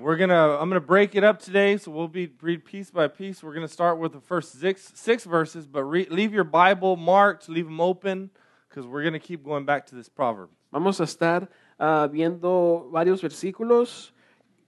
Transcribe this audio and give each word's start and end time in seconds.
We're 0.00 0.16
gonna. 0.16 0.56
I'm 0.58 0.70
gonna 0.70 0.80
break 0.80 1.14
it 1.14 1.24
up 1.24 1.40
today, 1.40 1.76
so 1.76 1.90
we'll 1.90 2.08
be 2.08 2.32
read 2.40 2.64
piece 2.64 2.90
by 2.90 3.06
piece. 3.08 3.42
We're 3.42 3.52
gonna 3.52 3.68
start 3.68 3.98
with 3.98 4.12
the 4.12 4.20
first 4.20 4.58
six 4.58 4.92
six 4.94 5.24
verses, 5.24 5.66
but 5.66 5.84
re, 5.84 6.06
leave 6.08 6.32
your 6.32 6.44
Bible 6.44 6.96
marked, 6.96 7.50
leave 7.50 7.66
them 7.66 7.82
open, 7.82 8.30
because 8.68 8.86
we're 8.86 9.04
gonna 9.04 9.18
keep 9.18 9.44
going 9.44 9.66
back 9.66 9.84
to 9.88 9.94
this 9.94 10.08
proverb. 10.08 10.48
Vamos 10.72 11.00
a 11.00 11.02
estar 11.02 11.48
ah, 11.78 12.08
viendo 12.10 12.88
varios 12.90 13.20
versículos 13.20 14.12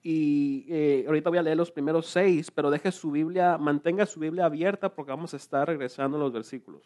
y 0.03 0.67
eh, 0.69 1.05
ahorita 1.07 1.31
voy 1.31 1.39
a 1.39 1.43
leer 1.43 1.57
los 1.57 1.71
primeros 1.71 2.09
seis, 2.09 2.51
pero 2.51 2.71
deje 2.71 2.93
su 2.93 3.11
Biblia, 3.11 3.57
mantenga 3.57 4.05
su 4.05 4.21
Biblia 4.21 4.45
abierta 4.45 4.95
porque 4.95 5.13
vamos 5.13 5.33
a 5.33 5.39
estar 5.39 5.67
regresando 5.67 6.19
a 6.19 6.21
los 6.21 6.33
versículos. 6.33 6.83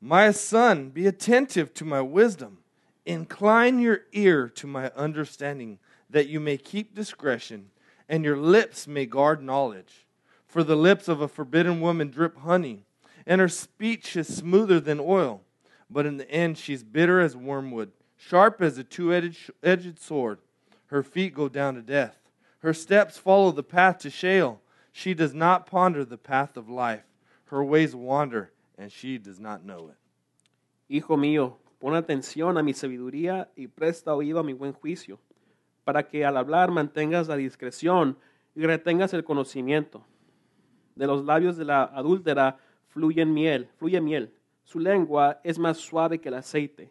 My 0.00 0.32
son, 0.32 0.90
be 0.90 1.08
attentive 1.08 1.72
to 1.74 1.84
my 1.84 2.00
wisdom. 2.00 2.58
Incline 3.04 3.80
your 3.80 4.02
ear 4.12 4.48
to 4.50 4.66
my 4.66 4.90
understanding, 4.96 5.78
that 6.10 6.28
you 6.28 6.40
may 6.40 6.56
keep 6.56 6.94
discretion, 6.94 7.70
and 8.08 8.24
your 8.24 8.36
lips 8.36 8.86
may 8.86 9.06
guard 9.06 9.42
knowledge. 9.42 10.06
For 10.46 10.62
the 10.62 10.76
lips 10.76 11.08
of 11.08 11.20
a 11.20 11.28
forbidden 11.28 11.80
woman 11.80 12.10
drip 12.10 12.38
honey, 12.38 12.84
and 13.26 13.40
her 13.40 13.48
speech 13.48 14.16
is 14.16 14.34
smoother 14.34 14.78
than 14.80 15.00
oil. 15.00 15.40
But 15.90 16.06
in 16.06 16.16
the 16.16 16.30
end, 16.30 16.58
she's 16.58 16.82
bitter 16.82 17.20
as 17.20 17.36
wormwood, 17.36 17.92
sharp 18.16 18.62
as 18.62 18.78
a 18.78 18.84
two 18.84 19.12
edged 19.12 19.98
sword. 19.98 20.38
Her 20.86 21.02
feet 21.02 21.34
go 21.34 21.48
down 21.48 21.74
to 21.74 21.82
death. 21.82 22.16
Her 22.60 22.72
steps 22.72 23.18
follow 23.18 23.50
the 23.50 23.62
path 23.62 23.98
to 23.98 24.10
Sheol. 24.10 24.60
She 24.92 25.12
does 25.12 25.34
not 25.34 25.66
ponder 25.66 26.04
the 26.04 26.16
path 26.16 26.56
of 26.56 26.68
life. 26.68 27.02
Her 27.46 27.64
ways 27.64 27.94
wander, 27.94 28.52
and 28.78 28.90
she 28.90 29.18
does 29.18 29.40
not 29.40 29.64
know 29.64 29.88
it. 29.88 29.96
Hijo 30.88 31.16
mío, 31.16 31.54
pon 31.80 31.94
atención 32.00 32.58
a 32.58 32.62
mi 32.62 32.72
sabiduría 32.72 33.48
y 33.56 33.66
presta 33.66 34.14
oído 34.14 34.38
a 34.38 34.44
mi 34.44 34.52
buen 34.52 34.72
juicio, 34.72 35.18
para 35.84 36.08
que 36.08 36.24
al 36.24 36.36
hablar 36.36 36.70
mantengas 36.70 37.28
la 37.28 37.36
discreción 37.36 38.18
y 38.54 38.64
retengas 38.64 39.14
el 39.14 39.24
conocimiento. 39.24 40.04
De 40.94 41.06
los 41.06 41.24
labios 41.24 41.56
de 41.56 41.64
la 41.64 41.82
adúltera 41.82 42.58
fluye 42.88 43.24
miel, 43.24 43.68
fluye 43.76 44.00
miel. 44.00 44.32
Su 44.62 44.78
lengua 44.78 45.40
es 45.44 45.58
más 45.58 45.78
suave 45.78 46.20
que 46.20 46.28
el 46.28 46.34
aceite, 46.34 46.90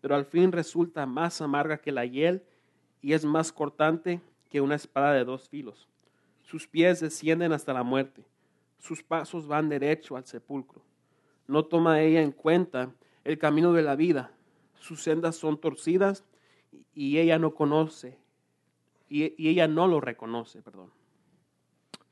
pero 0.00 0.14
al 0.14 0.24
fin 0.24 0.52
resulta 0.52 1.06
más 1.06 1.40
amarga 1.40 1.78
que 1.78 1.92
la 1.92 2.04
hiel 2.04 2.44
y 3.00 3.12
es 3.12 3.24
más 3.24 3.52
cortante 3.52 4.20
que 4.50 4.60
una 4.60 4.76
espada 4.76 5.12
de 5.14 5.24
dos 5.24 5.48
filos. 5.48 5.88
Sus 6.42 6.66
pies 6.66 7.00
descienden 7.00 7.52
hasta 7.52 7.72
la 7.72 7.82
muerte, 7.82 8.24
sus 8.78 9.02
pasos 9.02 9.46
van 9.46 9.68
derecho 9.68 10.16
al 10.16 10.24
sepulcro. 10.24 10.82
No 11.46 11.64
toma 11.64 12.00
ella 12.00 12.22
en 12.22 12.32
cuenta 12.32 12.92
el 13.24 13.38
camino 13.38 13.72
de 13.72 13.82
la 13.82 13.96
vida, 13.96 14.32
sus 14.78 15.02
sendas 15.02 15.36
son 15.36 15.60
torcidas 15.60 16.24
y 16.94 17.18
ella 17.18 17.38
no 17.38 17.54
conoce, 17.54 18.18
y, 19.08 19.34
y 19.36 19.48
ella 19.48 19.66
no 19.66 19.86
lo 19.86 20.00
reconoce, 20.00 20.62
perdón. 20.62 20.90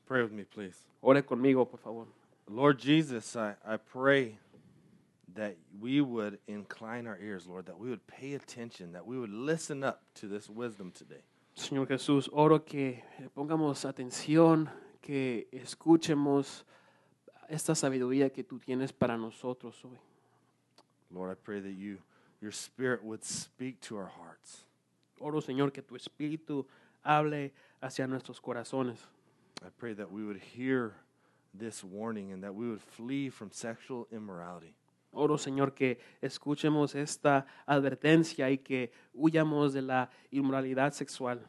Pray 0.06 0.22
with 0.22 0.32
me, 0.32 0.44
please. 0.44 0.76
Ore 1.02 1.22
conmigo, 1.22 1.68
por 1.68 1.80
favor. 1.80 2.06
Lord 2.48 2.78
Jesus, 2.78 3.34
I, 3.36 3.54
I 3.66 3.76
pray 3.76 4.38
that 5.34 5.56
we 5.80 6.00
would 6.00 6.38
incline 6.46 7.06
our 7.06 7.18
ears, 7.20 7.46
Lord, 7.46 7.66
that 7.66 7.78
we 7.78 7.90
would 7.90 8.06
pay 8.06 8.34
attention, 8.34 8.92
that 8.92 9.06
we 9.06 9.18
would 9.18 9.32
listen 9.32 9.82
up 9.82 10.02
to 10.14 10.28
this 10.28 10.48
wisdom 10.48 10.92
today. 10.92 11.22
Señor 11.56 11.88
Jesús, 11.88 12.28
oro 12.32 12.60
que 12.64 13.02
pongamos 13.34 13.84
atención, 13.84 14.68
que 15.00 15.48
escuchemos 15.52 16.64
esta 17.48 17.74
sabiduría 17.74 18.30
que 18.30 18.44
tú 18.44 18.58
tienes 18.58 18.92
para 18.92 19.16
nosotros 19.16 19.74
hoy. 19.84 19.98
Lord, 21.10 21.30
I 21.30 21.34
pray 21.34 21.60
that 21.60 21.72
you, 21.72 21.98
your 22.40 22.52
spirit 22.52 23.02
would 23.02 23.24
speak 23.24 23.80
to 23.82 23.96
our 23.96 24.10
hearts. 24.18 24.64
Oro, 25.18 25.40
Señor, 25.40 25.72
que 25.72 25.82
tu 25.82 25.96
espíritu 25.96 26.66
hable 27.06 27.52
hacia 27.80 28.06
nuestros 28.06 28.40
corazones. 28.40 28.98
I 29.64 29.68
pray 29.78 29.94
that 29.94 30.10
we 30.10 30.24
would 30.24 30.38
hear 30.38 30.94
this 31.54 31.82
warning 31.82 32.32
and 32.32 32.42
that 32.42 32.54
we 32.54 32.68
would 32.68 32.82
flee 32.82 33.30
from 33.30 33.50
sexual 33.50 34.06
immorality. 34.12 34.74
Oro, 35.12 35.36
Señor, 35.36 35.74
que 35.74 35.98
escuchemos 36.22 36.94
esta 36.94 37.46
advertencia 37.66 38.50
y 38.50 38.58
que 38.58 38.90
huyamos 39.14 39.72
de 39.72 39.82
la 39.82 40.10
inmoralidad 40.30 40.92
sexual. 40.92 41.40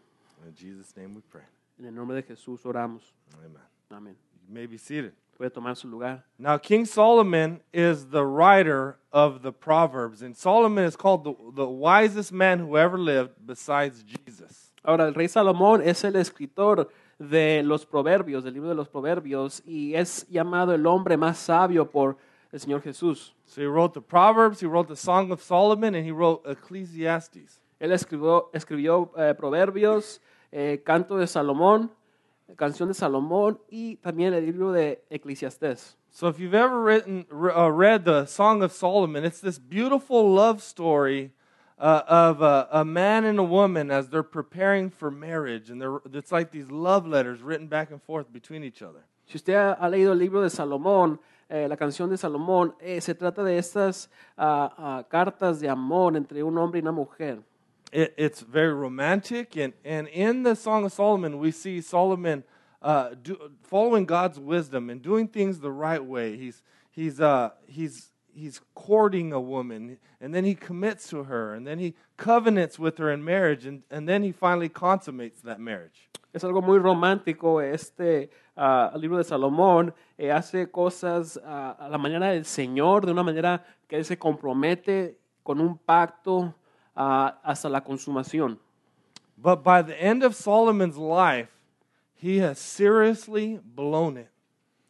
In 0.46 0.54
Jesus' 0.56 0.96
name 0.96 1.16
we 1.16 1.22
pray. 1.22 1.44
En 1.78 1.86
el 1.86 1.92
nombre 1.92 2.16
de 2.16 2.24
Jesús 2.24 2.66
oramos. 2.66 3.14
Amen. 3.34 3.62
Amén. 3.92 4.16
You 4.48 4.54
may 4.54 4.66
be 4.66 4.78
seated. 4.78 5.14
Puede 5.38 5.54
tomar 5.54 5.76
su 5.76 5.88
lugar. 5.88 6.24
Now, 6.40 6.58
King 6.58 6.86
Solomon 6.86 7.60
is 7.72 8.08
the 8.08 8.26
writer 8.26 8.98
of 9.12 9.44
the 9.44 9.52
Proverbs, 9.52 10.22
and 10.22 10.36
Solomon 10.36 10.86
is 10.86 10.96
called 10.96 11.24
the, 11.24 11.36
the 11.54 11.68
wisest 11.68 12.32
man 12.32 12.60
who 12.60 12.78
ever 12.78 12.98
lived 12.98 13.34
besides 13.46 14.04
Jesus. 14.04 14.67
Ahora, 14.88 15.06
el 15.06 15.16
rey 15.16 15.28
Salomón 15.28 15.82
es 15.84 16.06
el 16.06 16.16
escritor 16.16 16.88
de 17.20 17.62
los 17.62 17.86
proverbios, 17.86 18.46
del 18.46 18.54
libro 18.54 18.70
de 18.70 18.76
los 18.76 18.88
proverbios, 18.88 19.62
y 19.66 19.94
es 19.96 20.26
llamado 20.30 20.74
el 20.74 20.88
hombre 20.88 21.18
más 21.18 21.40
sabio 21.40 21.92
por 21.92 22.16
el 22.54 22.60
Señor 22.62 22.82
Jesús. 22.82 23.36
So 23.44 23.62
he 23.62 23.68
wrote 23.68 23.94
the 23.94 24.02
Proverbs, 24.02 24.64
he 24.64 24.66
wrote 24.66 24.88
the 24.88 24.96
Song 24.96 25.30
of 25.34 25.42
Solomon, 25.42 25.94
and 25.94 26.08
he 26.08 26.12
wrote 26.14 26.50
Ecclesiastes. 26.50 27.62
Él 27.82 27.92
escribió, 27.92 28.50
escribió 28.54 29.12
eh, 29.18 29.36
proverbios, 29.38 30.22
eh, 30.54 30.82
canto 30.86 31.18
de 31.18 31.28
Salomón, 31.28 31.92
canción 32.56 32.88
de 32.88 32.94
Salomón 32.94 33.60
y 33.70 33.98
también 33.98 34.34
el 34.34 34.46
libro 34.46 34.72
de 34.72 35.04
Eclesiastés. 35.10 35.98
So 36.12 36.30
if 36.30 36.40
you've 36.40 36.56
ever 36.56 36.82
written, 36.82 37.28
uh, 37.30 37.70
read 37.70 38.06
the 38.06 38.26
Song 38.26 38.64
of 38.64 38.72
Solomon, 38.72 39.26
it's 39.26 39.42
this 39.42 39.60
beautiful 39.60 40.34
love 40.34 40.62
story 40.62 41.34
uh, 41.80 42.02
of 42.08 42.42
a, 42.42 42.68
a 42.72 42.86
man 42.86 43.26
and 43.26 43.40
a 43.40 43.44
woman 43.44 43.92
as 43.92 44.10
they're 44.10 44.24
preparing 44.24 44.90
for 44.90 45.12
marriage, 45.12 45.70
and 45.70 45.80
they're, 45.82 46.00
it's 46.14 46.32
like 46.32 46.52
these 46.52 46.72
love 46.72 47.06
letters 47.06 47.42
written 47.42 47.68
back 47.68 47.92
and 47.92 48.02
forth 48.02 48.32
between 48.32 48.64
each 48.64 48.82
other. 48.82 49.06
Si 49.28 49.36
usted 49.36 49.54
ha, 49.54 49.90
leído 49.90 50.14
el 50.14 50.18
libro 50.18 50.42
de 50.42 50.50
Salomón, 50.50 51.20
eh, 51.50 51.68
la 51.68 51.76
canción 51.76 52.10
de 52.10 52.18
Salomón, 52.18 52.74
eh, 52.80 53.02
se 53.02 53.14
trata 53.14 53.44
de 53.44 53.58
estas 53.58 54.10
ah, 54.38 54.74
ah, 54.78 55.04
cartas 55.10 55.60
de 55.60 55.70
amor 55.70 56.16
entre 56.16 56.42
un 56.42 56.58
hombre 56.58 56.80
y 56.80 56.82
una 56.82 56.92
mujer. 56.92 57.44
It, 57.92 58.14
it's 58.18 58.42
very 58.42 58.74
romantic, 58.74 59.56
and, 59.56 59.74
and 59.86 60.08
in 60.08 60.44
the 60.44 60.56
Song 60.56 60.86
of 60.86 60.92
Solomon, 60.94 61.40
we 61.40 61.52
see 61.52 61.82
Solomon 61.82 62.44
uh, 62.82 63.12
do, 63.22 63.38
following 63.64 64.06
God's 64.06 64.40
wisdom 64.40 64.90
and 64.90 65.02
doing 65.02 65.28
things 65.28 65.60
the 65.60 65.72
right 65.72 66.04
way. 66.04 66.38
He's, 66.38 66.62
he's, 66.92 67.22
uh, 67.22 67.52
he's, 67.66 68.12
he's 68.38 68.62
courting 68.76 69.34
a 69.34 69.40
woman, 69.40 69.98
and 70.22 70.34
then 70.34 70.46
he 70.46 70.54
commits 70.54 71.10
to 71.10 71.24
her, 71.24 71.54
and 71.56 71.66
then 71.66 71.80
he 71.80 71.96
covenants 72.18 72.78
with 72.78 72.98
her 73.00 73.12
in 73.12 73.24
marriage, 73.24 73.66
and, 73.66 73.84
and 73.90 74.08
then 74.08 74.24
he 74.24 74.32
finally 74.32 74.70
consummates 74.70 75.42
that 75.42 75.60
marriage. 75.60 76.08
Es 76.34 76.44
algo 76.44 76.62
muy 76.62 76.78
romántico 76.78 77.60
este 77.60 78.30
ah, 78.56 78.92
libro 78.96 79.18
de 79.18 79.24
Salomón. 79.24 79.92
eh, 80.20 80.32
hace 80.32 80.70
cosas 80.70 81.40
ah, 81.44 81.76
a 81.80 81.90
la 81.90 81.98
manera 81.98 82.32
del 82.32 82.46
Señor, 82.46 83.06
de 83.06 83.12
una 83.12 83.24
manera 83.24 83.66
que 83.88 83.98
él 83.98 84.06
se 84.06 84.18
compromete 84.18 85.18
con 85.44 85.60
un 85.60 85.78
pacto 85.78 86.54
ah, 86.96 87.40
hasta 87.44 87.70
la 87.70 87.82
consumación. 87.82 88.60
But 89.36 89.64
by 89.64 89.82
the 89.82 90.00
end 90.00 90.24
of 90.24 90.36
Solomon's 90.36 90.98
life, 90.98 91.50
he 92.14 92.40
has 92.40 92.60
seriously 92.60 93.60
blown 93.64 94.18
it. 94.18 94.30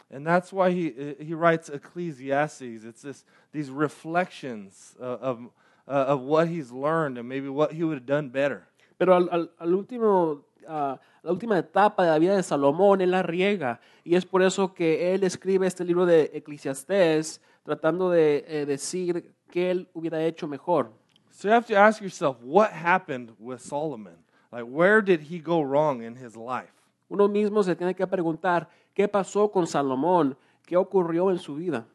And 0.09 0.25
that's 0.25 0.53
why 0.53 0.71
he, 0.71 1.15
he 1.19 1.33
writes 1.33 1.69
Ecclesiastes. 1.69 2.85
It's 2.85 3.01
this, 3.01 3.25
these 3.51 3.69
reflections 3.69 4.95
of, 4.99 5.21
of, 5.21 5.39
uh, 5.87 5.91
of 5.91 6.21
what 6.21 6.47
he's 6.47 6.71
learned 6.71 7.17
and 7.17 7.27
maybe 7.27 7.49
what 7.49 7.73
he 7.73 7.83
would 7.83 7.97
have 7.97 8.05
done 8.05 8.29
better. 8.29 8.67
Pero 8.97 9.13
al, 9.15 9.29
al- 9.29 9.49
al 9.59 9.73
último, 9.73 10.45
ah, 10.67 10.97
la 11.23 11.31
última 11.31 11.57
etapa 11.59 12.03
de 12.03 12.11
la 12.11 12.19
vida 12.19 12.35
de 12.35 12.43
Salomón, 12.43 13.01
él 13.01 13.11
la 13.11 13.21
riega. 13.21 13.79
Y 14.05 14.15
es 14.15 14.25
por 14.25 14.41
eso 14.41 14.73
que 14.73 15.13
él 15.13 15.23
escribe 15.23 15.67
este 15.67 15.83
libro 15.83 16.05
de 16.05 16.31
Eclesiastés, 16.33 17.41
tratando 17.63 18.09
de 18.09 18.45
eh, 18.47 18.65
decir 18.65 19.33
que 19.51 19.69
él 19.71 19.89
hubiera 19.93 20.23
hecho 20.23 20.47
mejor. 20.47 20.89
So 21.31 21.49
you 21.49 21.53
have 21.53 21.67
to 21.67 21.75
ask 21.75 22.01
yourself, 22.01 22.37
what 22.41 22.71
happened 22.71 23.31
with 23.39 23.59
Solomon? 23.59 24.15
Like, 24.51 24.63
where 24.63 25.01
did 25.01 25.23
he 25.29 25.39
go 25.39 25.61
wrong 25.61 26.01
in 26.01 26.15
his 26.15 26.35
life? 26.35 26.71
Uno 27.09 27.27
mismo 27.27 27.61
se 27.63 27.75
tiene 27.75 27.93
que 27.93 28.07
preguntar, 28.07 28.67
¿qué 28.97 29.07
pasó 29.07 29.51
con 29.51 29.67
Salomón? 29.67 30.35
¿Qué 30.65 30.75
ocurrió 30.75 31.29
en 31.29 31.37
su 31.37 31.53
vida? 31.53 31.85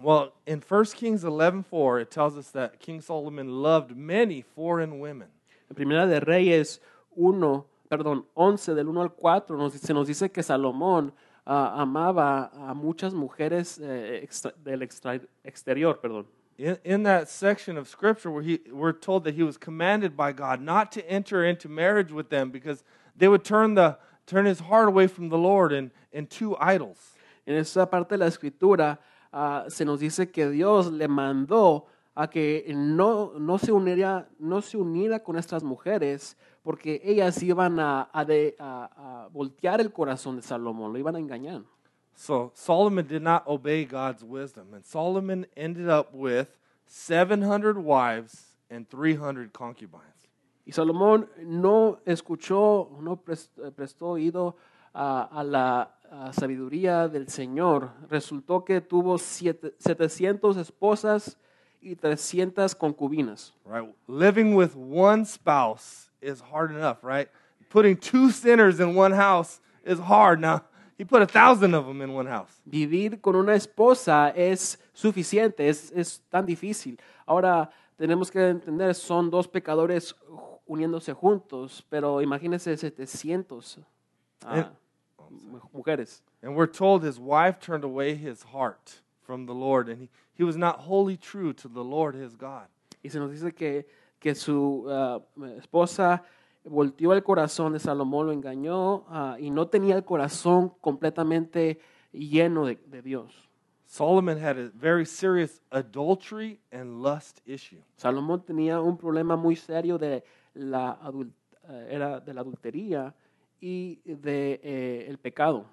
Well, 0.00 0.32
in 0.46 0.62
1 0.62 0.84
Kings 0.94 1.24
11.4, 1.24 2.02
it 2.02 2.10
tells 2.12 2.36
us 2.36 2.52
that 2.52 2.78
King 2.78 3.00
Solomon 3.00 3.48
loved 3.48 3.96
many 3.96 4.42
foreign 4.42 5.00
women. 5.00 5.26
En 5.68 5.74
Primera 5.74 6.06
de 6.06 6.20
Reyes 6.20 6.80
1, 7.16 7.66
perdón, 7.90 8.24
11 8.36 8.76
del 8.76 8.88
1 8.88 9.00
al 9.00 9.08
4 9.08 9.56
nos, 9.56 9.72
se 9.74 9.92
nos 9.92 10.06
dice 10.06 10.30
que 10.30 10.40
Salomón 10.40 11.12
ah, 11.44 11.74
amaba 11.82 12.52
a 12.54 12.74
muchas 12.74 13.12
mujeres 13.12 13.80
eh, 13.80 14.20
extra- 14.22 14.54
del 14.62 14.82
extra- 14.82 15.20
exterior, 15.42 15.98
perdón. 16.00 16.26
In, 16.58 16.78
in 16.84 17.02
that 17.02 17.28
section 17.28 17.76
of 17.76 17.88
scripture 17.88 18.30
where 18.30 18.44
he, 18.44 18.60
we're 18.70 18.92
told 18.92 19.24
that 19.24 19.34
he 19.34 19.42
was 19.42 19.58
commanded 19.58 20.16
by 20.16 20.30
God 20.30 20.60
not 20.60 20.92
to 20.92 21.04
enter 21.10 21.44
into 21.44 21.68
marriage 21.68 22.12
with 22.12 22.30
them 22.30 22.52
because 22.52 22.84
they 23.16 23.26
would 23.26 23.44
turn, 23.44 23.74
the, 23.74 23.98
turn 24.28 24.46
his 24.46 24.60
heart 24.60 24.86
away 24.88 25.08
from 25.08 25.28
the 25.30 25.38
Lord 25.38 25.72
and, 25.72 25.90
and 26.12 26.28
to 26.38 26.56
idols. 26.60 27.14
En 27.46 27.54
esa 27.56 27.86
parte 27.90 28.10
de 28.10 28.18
la 28.18 28.26
escritura 28.26 28.98
ah, 29.32 29.64
se 29.68 29.84
nos 29.84 30.00
dice 30.00 30.30
que 30.30 30.48
Dios 30.50 30.86
le 30.92 31.08
mandó 31.08 31.86
a 32.14 32.28
que 32.28 32.64
no, 32.74 33.32
no, 33.38 33.58
se 33.58 33.70
uniera, 33.72 34.26
no 34.38 34.60
se 34.60 34.76
uniera 34.76 35.20
con 35.22 35.36
estas 35.36 35.62
mujeres 35.62 36.36
porque 36.64 37.00
ellas 37.04 37.42
iban 37.42 37.78
a, 37.80 38.08
a 38.12 38.24
de- 38.24 38.54
a- 38.58 38.90
a 39.24 39.28
voltear 39.28 39.80
el 39.80 39.90
corazón 39.92 40.36
de 40.36 40.42
Salomón, 40.42 40.92
lo 40.92 40.98
iban 40.98 41.14
a 41.16 41.18
engañar. 41.20 41.62
So 42.14 42.50
Solomon 42.54 43.06
did 43.06 43.22
not 43.22 43.44
obey 43.46 43.84
God's 43.84 44.24
wisdom, 44.24 44.74
and 44.74 44.84
Solomon 44.84 45.46
ended 45.56 45.88
up 45.88 46.12
with 46.12 46.48
700 46.88 47.78
wives 47.78 48.56
and 48.68 48.88
300 48.90 49.52
concubines. 49.52 50.17
Y 50.68 50.72
Salomón 50.72 51.30
no 51.46 51.98
escuchó, 52.04 52.90
no 53.00 53.16
pres- 53.24 53.48
prestó 53.74 54.08
oído 54.08 54.54
a, 54.92 55.22
a 55.22 55.42
la 55.42 55.94
a 56.10 56.30
sabiduría 56.34 57.08
del 57.08 57.28
Señor. 57.28 57.90
Resultó 58.10 58.64
que 58.66 58.82
tuvo 58.82 59.16
siete- 59.16 59.74
700 59.78 60.58
esposas 60.58 61.38
y 61.80 61.96
300 61.96 62.74
concubinas. 62.74 63.54
Right? 63.64 63.88
Living 64.08 64.54
with 64.54 64.72
one 64.76 65.24
spouse 65.24 66.10
is 66.20 66.42
hard 66.52 66.70
enough, 66.70 67.02
right? 67.02 67.28
Putting 67.70 67.96
two 67.96 68.30
sinners 68.30 68.78
in 68.78 68.94
one 68.94 69.14
house 69.16 69.60
is 69.86 69.98
hard. 69.98 70.38
Now, 70.40 70.64
he 70.98 71.04
put 71.04 71.22
a 71.22 71.26
thousand 71.26 71.74
of 71.74 71.86
them 71.86 72.02
in 72.02 72.12
one 72.14 72.26
house. 72.28 72.60
Vivir 72.66 73.22
con 73.22 73.36
una 73.36 73.54
esposa 73.54 74.30
es 74.36 74.78
suficiente, 74.92 75.66
es, 75.68 75.90
es 75.94 76.20
tan 76.30 76.44
difícil. 76.44 76.98
Ahora 77.26 77.70
tenemos 77.98 78.30
que 78.30 78.48
entender, 78.50 78.94
son 78.94 79.30
dos 79.30 79.46
pecadores 79.48 80.14
uniéndose 80.68 81.12
juntos, 81.12 81.82
pero 81.88 82.20
imagínense 82.20 82.76
700 82.76 83.78
ah, 84.44 84.70
mu- 85.30 85.60
mujeres. 85.72 86.22
And 86.42 86.54
we're 86.54 86.70
told 86.70 87.02
his 87.02 87.18
wife 87.18 87.58
turned 87.58 87.84
away 87.84 88.14
his 88.14 88.44
heart 88.44 89.00
from 89.22 89.46
the 89.46 89.54
Lord, 89.54 89.88
and 89.88 89.98
he, 90.00 90.08
he 90.34 90.44
was 90.44 90.56
not 90.56 90.80
wholly 90.80 91.16
true 91.16 91.52
to 91.54 91.68
the 91.68 91.82
Lord 91.82 92.14
his 92.14 92.36
God. 92.36 92.68
Y 93.02 93.10
se 93.10 93.18
nos 93.18 93.30
dice 93.30 93.54
que, 93.54 93.86
que 94.20 94.34
su 94.34 94.86
ah, 94.88 95.20
esposa 95.58 96.22
volteó 96.64 97.12
el 97.12 97.22
corazón 97.22 97.72
de 97.72 97.78
Salomón, 97.78 98.26
lo 98.26 98.32
engañó 98.32 99.04
ah, 99.08 99.36
y 99.40 99.50
no 99.50 99.66
tenía 99.66 99.96
el 99.96 100.04
corazón 100.04 100.72
completamente 100.80 101.80
lleno 102.12 102.66
de, 102.66 102.78
de 102.86 103.02
Dios. 103.02 103.48
Solomon 103.90 104.36
had 104.38 104.58
a 104.58 104.68
very 104.74 105.06
serious 105.06 105.62
adultery 105.72 106.60
and 106.70 107.02
lust 107.02 107.40
issue. 107.46 107.82
Salomón 107.96 108.44
tenía 108.44 108.82
un 108.82 108.98
problema 108.98 109.34
muy 109.34 109.56
serio 109.56 109.96
de 109.96 110.22
la, 110.58 110.98
eh, 111.68 111.88
era 111.90 112.20
de 112.20 112.34
la 112.34 112.40
adultería 112.40 113.14
y 113.60 114.00
de 114.04 114.60
eh, 114.62 115.06
el 115.08 115.18
pecado. 115.18 115.66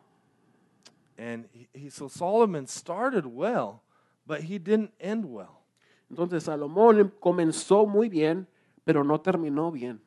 And 1.17 1.47
he, 1.53 1.67
he, 1.73 1.89
so 1.89 2.07
Solomon 2.07 2.67
started 2.67 3.25
well, 3.25 3.81
but 4.25 4.41
he 4.41 4.59
didn't 4.59 4.91
end 4.99 5.25
well. 5.25 5.61
Entonces 6.09 6.43
Salomón 6.43 7.11
comenzó 7.19 7.87
muy 7.87 8.09
bien, 8.09 8.47
pero 8.83 9.03
no 9.03 9.19
terminó 9.19 9.71
bien. 9.71 9.99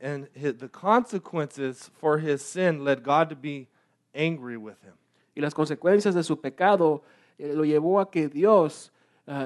And 0.00 0.28
his, 0.34 0.58
the 0.58 0.68
consequences 0.68 1.90
for 1.98 2.18
his 2.18 2.42
sin 2.42 2.84
led 2.84 3.02
God 3.02 3.30
to 3.30 3.36
be 3.36 3.68
angry 4.14 4.56
with 4.56 4.80
him. 4.82 4.94
Y 5.34 5.40
las 5.40 5.54
consecuencias 5.54 6.14
de 6.14 6.22
su 6.22 6.40
pecado 6.40 7.02
eh, 7.38 7.52
lo 7.54 7.64
llevó 7.64 8.00
a 8.00 8.10
que 8.10 8.28
Dios 8.28 8.92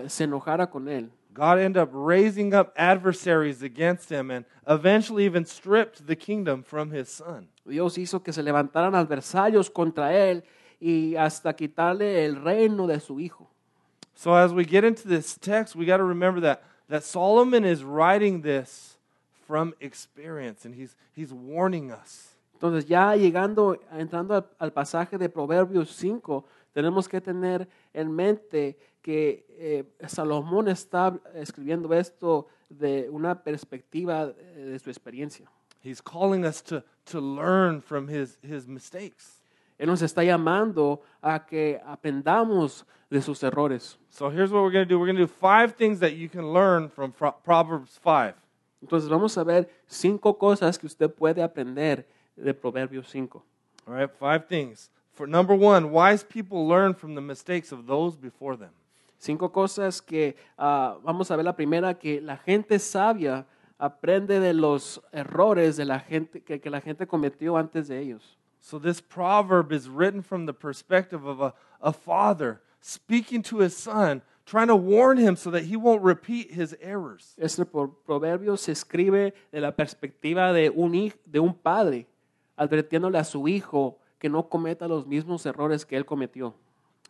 se 0.07 0.25
enojara 0.25 0.71
con 0.71 0.89
él. 0.89 1.11
God 1.33 1.59
ended 1.59 1.83
up 1.83 1.91
raising 1.93 2.53
up 2.53 2.73
adversaries 2.77 3.63
against 3.63 4.11
him 4.11 4.31
and 4.31 4.45
eventually 4.69 5.25
even 5.25 5.45
stripped 5.45 6.07
the 6.07 6.17
kingdom 6.17 6.63
from 6.63 6.91
his 6.91 7.09
son. 7.09 7.49
Dios 7.67 7.97
hizo 7.97 8.23
que 8.23 8.33
se 8.33 8.43
levantaran 8.43 8.95
adversarios 8.95 9.71
contra 9.71 10.13
él 10.13 10.43
y 10.81 11.15
hasta 11.17 11.55
quitarle 11.55 12.25
el 12.25 12.37
reino 12.37 12.87
de 12.87 13.01
su 13.01 13.19
hijo. 13.19 13.49
So 14.15 14.35
as 14.35 14.53
we 14.53 14.65
get 14.65 14.85
into 14.85 15.09
this 15.09 15.39
text, 15.39 15.75
we 15.75 15.87
got 15.87 15.97
to 15.97 16.05
remember 16.05 16.41
that, 16.41 16.65
that 16.89 17.03
Solomon 17.03 17.65
is 17.65 17.83
writing 17.83 18.43
this 18.43 18.99
from 19.47 19.75
experience 19.81 20.65
and 20.65 20.75
he's, 20.75 20.97
he's 21.15 21.33
warning 21.33 21.91
us. 21.91 22.29
Entonces 22.55 22.87
ya 22.87 23.17
llegando, 23.17 23.81
entrando 23.93 24.35
al, 24.35 24.47
al 24.61 24.73
pasaje 24.73 25.19
de 25.19 25.29
Proverbios 25.29 25.91
5, 25.97 26.45
tenemos 26.73 27.09
que 27.09 27.21
tener 27.21 27.69
en 27.93 28.11
mente 28.11 28.79
que 29.01 29.47
eh, 29.51 29.85
Salomón 30.07 30.69
está 30.69 31.19
escribiendo 31.35 31.93
esto 31.95 32.47
de 32.69 33.09
una 33.11 33.43
perspectiva 33.43 34.33
eh, 34.37 34.71
de 34.73 34.79
su 34.79 34.91
experiencia. 34.91 35.51
He's 35.85 36.01
calling 36.01 36.45
us 36.45 36.63
to, 36.65 36.83
to 37.07 37.21
learn 37.21 37.81
from 37.81 38.09
his, 38.09 38.39
his 38.43 38.67
mistakes. 38.67 39.43
Él 39.79 39.89
nos 39.89 40.01
está 40.01 40.23
llamando 40.23 41.03
a 41.21 41.45
que 41.45 41.81
aprendamos 41.85 42.87
de 43.11 43.21
sus 43.21 43.43
errores. 43.43 43.99
So 44.11 44.31
here's 44.31 44.53
what 44.53 44.63
we're 44.63 44.71
going 44.71 44.87
to 44.87 44.89
do. 44.89 44.99
We're 44.99 45.13
going 45.13 45.17
to 45.17 45.27
do 45.27 45.33
five 45.33 45.75
things 45.75 45.99
that 46.01 46.15
you 46.15 46.29
can 46.29 46.53
learn 46.53 46.89
from 46.89 47.13
Pro- 47.13 47.35
Proverbs 47.43 47.99
5. 47.99 48.35
Entonces 48.81 49.09
vamos 49.09 49.37
a 49.37 49.45
ver 49.45 49.69
cinco 49.87 50.39
cosas 50.39 50.79
que 50.79 50.87
usted 50.87 51.11
puede 51.11 51.43
aprender 51.43 52.07
de 52.37 52.55
Proverbios 52.55 53.09
5. 53.09 53.43
All 53.87 53.95
right, 53.95 54.11
five 54.11 54.47
things. 54.47 54.91
For 55.13 55.27
number 55.27 55.55
one, 55.55 55.91
wise 55.91 56.25
people 56.25 56.67
learn 56.67 56.95
from 56.95 57.15
the 57.15 57.21
mistakes 57.21 57.71
of 57.73 57.87
those 57.87 58.17
before 58.17 58.57
them. 58.57 58.71
Cinco 59.19 59.49
cosas 59.51 60.01
que 60.01 60.35
ah, 60.59 60.97
vamos 61.05 61.31
a 61.31 61.37
ver 61.37 61.45
la 61.45 61.53
primera, 61.53 61.95
que 61.95 62.21
la 62.21 62.37
gente 62.37 62.79
sabia 62.79 63.45
aprende 63.79 64.41
de 64.41 64.53
los 64.55 65.01
errores 65.13 65.77
de 65.77 65.85
la 65.85 65.99
gente, 66.01 66.41
que, 66.41 66.59
que 66.61 66.71
la 66.71 66.81
gente 66.81 67.07
cometió 67.07 67.57
antes 67.57 67.89
de 67.89 67.99
ellos. 68.01 68.37
So 68.61 68.79
this 68.79 69.01
proverb 69.01 69.73
is 69.73 69.89
written 69.89 70.23
from 70.23 70.47
the 70.47 70.53
perspective 70.55 71.25
of 71.27 71.41
a, 71.41 71.53
a 71.81 71.93
father 71.93 72.61
speaking 72.81 73.43
to 73.43 73.59
his 73.59 73.77
son, 73.77 74.23
trying 74.47 74.69
to 74.69 74.77
warn 74.77 75.19
him 75.19 75.37
so 75.37 75.51
that 75.51 75.65
he 75.65 75.77
won't 75.77 76.03
repeat 76.03 76.53
his 76.53 76.75
errors. 76.81 77.35
Este 77.39 77.65
proverbio 77.65 78.57
se 78.57 78.73
escribe 78.73 79.35
de 79.53 79.61
la 79.61 79.73
perspectiva 79.73 80.53
de 80.53 80.71
un, 80.71 80.93
hij- 80.95 81.15
de 81.27 81.39
un 81.41 81.55
padre, 81.55 82.07
advirtiéndole 82.57 83.19
a 83.19 83.25
su 83.25 83.47
hijo 83.49 83.99
que 84.23 84.29
no 84.29 84.45
cometa 84.45 84.87
los 84.87 85.05
mismos 85.05 85.45
errores 85.47 85.85
que 85.85 85.97
él 85.97 86.05
cometió. 86.05 86.55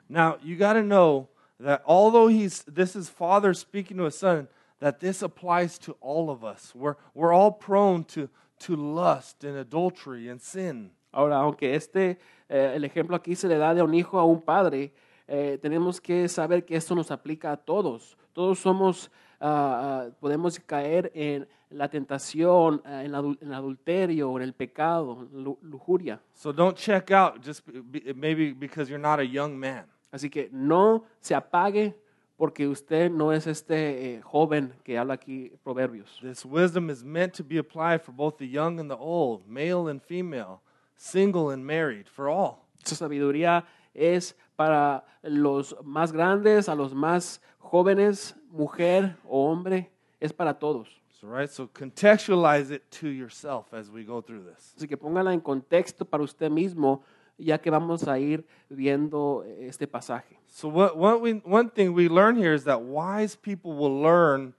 Now, 0.08 0.38
you 0.42 0.56
got 0.56 0.72
to 0.72 0.82
know 0.82 1.28
that 1.60 1.82
although 1.84 2.28
he's 2.28 2.64
this 2.64 2.96
is 2.96 3.10
father 3.10 3.52
speaking 3.52 3.98
to 3.98 4.04
his 4.04 4.18
son, 4.18 4.48
that 4.80 4.98
this 4.98 5.20
applies 5.20 5.78
to 5.80 5.94
all 6.00 6.30
of 6.30 6.42
us. 6.42 6.72
We're, 6.74 6.96
we're 7.12 7.34
all 7.34 7.52
prone 7.52 8.04
to, 8.14 8.30
to 8.60 8.76
lust 8.76 9.44
and 9.44 9.58
adultery 9.58 10.30
and 10.30 10.40
sin. 10.40 10.92
Ahora, 11.12 11.36
aunque 11.36 11.74
este, 11.74 12.18
eh, 12.48 12.72
el 12.74 12.84
ejemplo 12.84 13.14
aquí 13.14 13.36
se 13.36 13.46
le 13.46 13.58
da 13.58 13.74
de 13.74 13.82
un 13.82 13.92
hijo 13.92 14.18
a 14.18 14.24
un 14.24 14.40
padre, 14.40 14.94
eh, 15.28 15.58
tenemos 15.60 16.00
que 16.00 16.30
saber 16.30 16.64
que 16.64 16.76
esto 16.76 16.94
nos 16.94 17.10
aplica 17.10 17.52
a 17.52 17.58
todos. 17.58 18.16
Todos 18.32 18.58
somos, 18.58 19.10
ah, 19.38 20.06
ah, 20.08 20.10
podemos 20.18 20.58
caer 20.60 21.12
en 21.14 21.46
la 21.72 21.88
tentación, 21.88 22.82
ah, 22.84 23.02
en, 23.04 23.14
el 23.14 23.54
adulterio, 23.54 24.36
en 24.36 24.42
el 24.42 24.52
pecado, 24.52 25.28
lujuria. 25.62 26.20
So 26.34 26.52
don't 26.52 26.76
check 26.76 27.10
out 27.10 27.44
just 27.44 27.66
be- 27.66 28.12
maybe 28.14 28.52
because 28.52 28.90
you're 28.90 29.02
not 29.02 29.18
a 29.18 29.26
young 29.26 29.58
man. 29.58 29.86
Así 30.10 30.28
que 30.28 30.48
no 30.52 31.04
se 31.20 31.34
apague 31.34 31.94
porque 32.36 32.66
usted 32.66 33.10
no 33.10 33.32
es 33.32 33.46
este 33.46 34.16
eh, 34.16 34.20
joven 34.22 34.74
que 34.84 34.98
habla 34.98 35.14
aquí 35.14 35.52
Proverbios. 35.62 36.18
This 36.20 36.44
wisdom 36.44 36.90
is 36.90 37.04
meant 37.04 37.34
to 37.34 37.44
be 37.44 37.58
applied 37.58 38.02
for 38.02 38.12
both 38.12 38.36
the 38.36 38.48
young 38.48 38.80
and 38.80 38.90
the 38.90 38.96
old, 38.96 39.46
male 39.46 39.88
and 39.88 40.02
female, 40.02 40.60
single 40.96 41.50
and 41.50 41.64
married, 41.64 42.08
for 42.08 42.28
all. 42.28 42.66
Esta 42.78 42.96
sabiduría 42.96 43.64
es 43.94 44.36
para 44.56 45.04
los 45.22 45.76
más 45.84 46.12
grandes, 46.12 46.68
a 46.68 46.74
los 46.74 46.94
más 46.94 47.40
jóvenes, 47.58 48.36
mujer 48.50 49.16
o 49.24 49.50
hombre, 49.50 49.90
es 50.20 50.32
para 50.32 50.58
todos. 50.58 51.01
Right? 51.22 51.48
So 51.48 51.68
contextualize 51.68 52.72
it 52.72 52.90
to 53.00 53.08
yourself 53.08 53.72
as 53.72 53.88
we 53.90 54.02
go 54.02 54.20
through 54.20 54.42
this. 54.42 54.74
Así 54.76 54.88
que 54.88 54.96
póngala 54.96 55.32
en 55.32 55.40
contexto 55.40 56.04
para 56.04 56.22
usted 56.22 56.50
mismo, 56.50 57.02
ya 57.38 57.58
que 57.58 57.70
vamos 57.70 58.08
a 58.08 58.18
ir 58.18 58.44
viendo 58.68 59.44
eh, 59.46 59.68
este 59.68 59.86
pasaje. 59.86 60.36
So, 60.48 60.68
what, 60.68 60.96
what 60.96 61.20
we, 61.20 61.34
one 61.44 61.70
thing 61.70 61.94
we 61.94 62.08
learn 62.08 62.36
here 62.36 62.52
is 62.52 62.64
that 62.64 62.82
wise 62.82 63.36
people 63.36 63.72
will 63.72 64.02
learn 64.02 64.54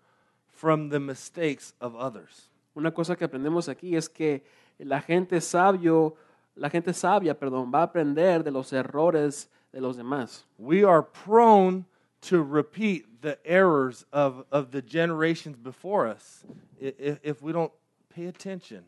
from 0.47 0.89
the 0.89 0.99
mistakes 0.99 1.73
of 1.81 1.95
others. 1.95 2.49
Una 2.75 2.91
cosa 2.91 3.15
que 3.15 3.25
aprendemos 3.27 3.67
aquí 3.67 3.95
es 3.95 4.07
que 4.07 4.43
la 4.79 5.01
gente 5.01 5.41
sabio, 5.41 6.15
la 6.55 6.69
gente 6.69 6.93
sabia, 6.93 7.37
perdón, 7.37 7.71
va 7.73 7.79
a 7.79 7.83
aprender 7.83 8.43
de 8.43 8.51
los 8.51 8.71
errores 8.71 9.49
de 9.73 9.81
los 9.81 9.97
demás. 9.97 10.45
We 10.57 10.85
are 10.85 11.03
prone 11.03 11.85
to 12.23 12.41
repeat 12.41 13.21
the 13.21 13.37
errors 13.45 14.05
of, 14.11 14.45
of 14.51 14.71
the 14.71 14.81
generations 14.81 15.57
before 15.57 16.07
us 16.07 16.43
if, 16.79 17.19
if 17.23 17.41
we 17.41 17.51
don't 17.51 17.71
pay 18.13 18.25
attention 18.25 18.83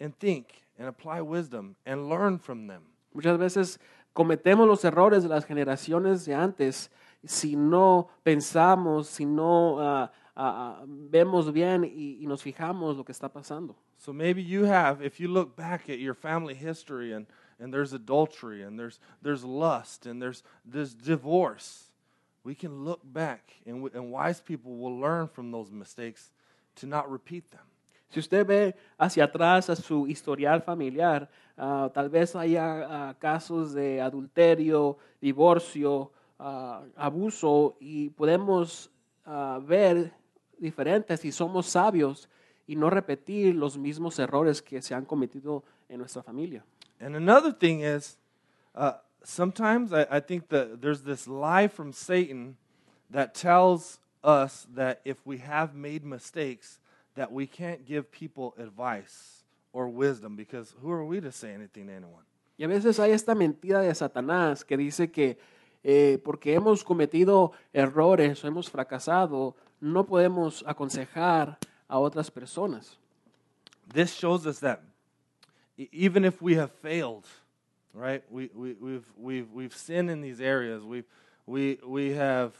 and 0.00 0.18
think 0.18 0.62
and 0.78 0.88
apply 0.88 1.20
wisdom 1.20 1.76
and 1.86 2.08
learn 2.08 2.38
from 2.38 2.66
them. 2.66 2.82
Muchas 3.14 3.38
veces 3.38 3.78
cometemos 4.14 4.66
los 4.66 4.82
errores 4.84 5.22
de 5.22 5.28
las 5.28 5.44
generaciones 5.44 6.24
de 6.24 6.34
antes 6.34 6.88
si 7.24 7.54
no 7.54 8.10
pensamos, 8.24 9.06
si 9.06 9.24
no 9.24 9.78
ah, 9.78 10.10
ah, 10.36 10.82
vemos 10.86 11.52
bien 11.52 11.84
y, 11.84 12.18
y 12.20 12.26
nos 12.26 12.42
fijamos 12.42 12.96
lo 12.96 13.04
que 13.04 13.12
está 13.12 13.32
pasando. 13.32 13.76
So 13.96 14.12
maybe 14.12 14.42
you 14.42 14.64
have, 14.64 15.00
if 15.00 15.20
you 15.20 15.28
look 15.28 15.54
back 15.54 15.88
at 15.88 16.00
your 16.00 16.14
family 16.14 16.54
history 16.54 17.12
and, 17.12 17.26
and 17.60 17.72
there's 17.72 17.92
adultery 17.92 18.62
and 18.62 18.76
there's, 18.76 18.98
there's 19.22 19.44
lust 19.44 20.06
and 20.06 20.20
there's, 20.20 20.42
there's 20.64 20.94
divorce, 20.94 21.91
we 22.44 22.54
can 22.54 22.84
look 22.84 23.00
back 23.04 23.52
and, 23.66 23.88
and 23.94 24.10
wise 24.10 24.40
people 24.40 24.76
will 24.76 24.98
learn 24.98 25.28
from 25.28 25.50
those 25.50 25.70
mistakes 25.70 26.30
to 26.76 26.86
not 26.86 27.10
repeat 27.10 27.50
them. 27.50 27.66
Si 28.12 28.20
usted 28.20 28.46
ve 28.46 28.74
hacia 28.98 29.24
atrás 29.24 29.70
a 29.70 29.76
su 29.76 30.06
historial 30.06 30.60
familiar, 30.62 31.30
ah, 31.56 31.90
tal 31.94 32.10
vez 32.10 32.36
haya 32.36 32.84
ah, 32.86 33.14
casos 33.18 33.72
de 33.72 34.02
adulterio, 34.02 34.98
divorcio, 35.18 36.12
ah, 36.38 36.82
abuso, 36.96 37.76
y 37.80 38.10
podemos 38.10 38.90
ver 39.62 40.12
diferentes 40.58 41.20
si 41.20 41.30
somos 41.30 41.66
sabios 41.66 42.28
y 42.66 42.76
no 42.76 42.90
repetir 42.90 43.54
los 43.54 43.78
mismos 43.78 44.18
errores 44.18 44.60
que 44.60 44.82
se 44.82 44.94
han 44.94 45.04
cometido 45.04 45.62
en 45.88 45.98
nuestra 45.98 46.22
familia. 46.22 46.64
And 47.00 47.16
another 47.16 47.52
thing 47.52 47.82
is, 47.82 48.18
uh, 48.74 48.92
sometimes 49.24 49.92
I, 49.92 50.06
I 50.10 50.20
think 50.20 50.48
that 50.48 50.80
there's 50.80 51.02
this 51.02 51.26
lie 51.26 51.68
from 51.68 51.92
Satan 51.92 52.56
that 53.10 53.34
tells 53.34 53.98
us 54.24 54.66
that 54.74 55.00
if 55.04 55.24
we 55.26 55.38
have 55.38 55.74
made 55.74 56.04
mistakes, 56.04 56.78
that 57.14 57.32
we 57.32 57.46
can't 57.46 57.84
give 57.84 58.10
people 58.10 58.54
advice 58.58 59.44
or 59.72 59.88
wisdom 59.88 60.36
because 60.36 60.74
who 60.80 60.90
are 60.90 61.04
we 61.04 61.20
to 61.20 61.32
say 61.32 61.52
anything 61.52 61.86
to 61.86 61.92
anyone? 61.92 62.24
Y 62.58 62.64
a 62.64 62.68
veces 62.68 62.98
hay 62.98 63.12
esta 63.12 63.34
mentira 63.34 63.80
de 63.80 63.94
Satanás 63.94 64.64
que 64.64 64.76
dice 64.76 65.10
que 65.10 65.38
eh, 65.82 66.18
porque 66.24 66.54
hemos 66.54 66.84
cometido 66.84 67.52
errores 67.72 68.44
o 68.44 68.46
hemos 68.46 68.70
fracasado, 68.70 69.56
no 69.80 70.06
podemos 70.06 70.62
aconsejar 70.66 71.58
a 71.88 71.98
otras 71.98 72.30
personas. 72.30 72.98
This 73.92 74.14
shows 74.14 74.46
us 74.46 74.60
that 74.60 74.80
even 75.76 76.24
if 76.24 76.40
we 76.40 76.54
have 76.54 76.70
failed, 76.70 77.26
right? 77.92 78.22
We, 78.30 78.50
we, 78.54 78.74
we've, 78.74 79.06
we've, 79.16 79.50
we've 79.52 79.76
sinned 79.76 80.10
in 80.10 80.20
these 80.20 80.40
areas. 80.40 80.82
We've, 80.82 81.04
we, 81.46 81.78
we 81.86 82.12
have 82.12 82.54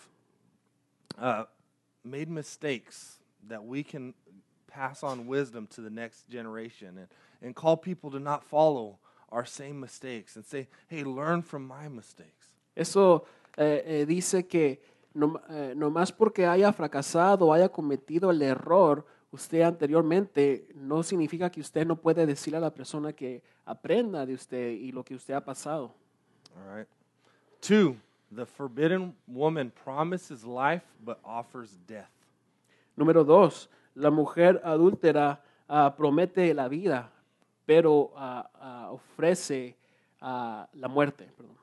uh, 1.19 1.45
made 2.05 2.29
mistakes 2.29 3.19
that 3.49 3.65
we 3.65 3.83
can 3.83 4.15
pass 4.67 5.03
on 5.03 5.27
wisdom 5.27 5.67
to 5.69 5.81
the 5.81 5.91
next 5.91 6.29
generation 6.29 6.99
and, 6.99 7.09
and 7.43 7.55
call 7.55 7.77
people 7.77 8.11
to 8.11 8.19
not 8.19 8.45
follow 8.45 8.99
our 9.31 9.45
same 9.45 9.81
mistakes 9.81 10.37
and 10.37 10.45
say, 10.45 10.69
hey, 10.89 11.05
learn 11.05 11.43
from 11.43 11.67
my 11.67 11.89
mistakes. 11.89 12.51
Eso 12.77 13.25
eh, 13.57 13.83
eh, 13.85 14.05
dice 14.07 14.47
que 14.49 14.81
no, 15.15 15.41
eh, 15.51 15.75
nomás 15.77 16.11
porque 16.11 16.47
haya 16.47 16.73
fracasado 16.73 17.53
haya 17.53 17.69
cometido 17.69 18.31
el 18.31 18.41
error 18.43 19.05
usted 19.33 19.63
anteriormente, 19.63 20.69
no 20.75 21.03
significa 21.03 21.51
que 21.51 21.61
usted 21.61 21.87
no 21.87 21.97
puede 21.97 22.27
decirle 22.27 22.59
a 22.59 22.61
la 22.61 22.73
persona 22.73 23.13
que 23.13 23.43
aprenda 23.65 24.25
de 24.27 24.35
usted 24.35 24.71
y 24.73 24.93
lo 24.93 25.03
que 25.03 25.15
usted 25.15 25.35
ha 25.35 25.45
pasado. 25.45 25.95
All 26.55 26.77
right. 26.77 26.89
Two, 27.61 27.97
the 28.31 28.45
forbidden 28.45 29.15
woman 29.27 29.73
promises 29.85 30.45
life 30.45 30.85
but 31.03 31.19
offers 31.25 31.79
death. 31.87 32.11
Número 32.97 33.25
dos, 33.25 33.71
la 33.95 34.11
mujer 34.11 34.61
adúltera 34.63 35.43
ah, 35.67 35.95
promete 35.97 36.53
la 36.53 36.69
vida, 36.69 37.11
pero 37.65 38.13
ah, 38.15 38.51
ah, 38.61 38.91
ofrece 38.93 39.75
la 40.21 40.89
muerte. 40.89 41.27
perdón. 41.37 41.57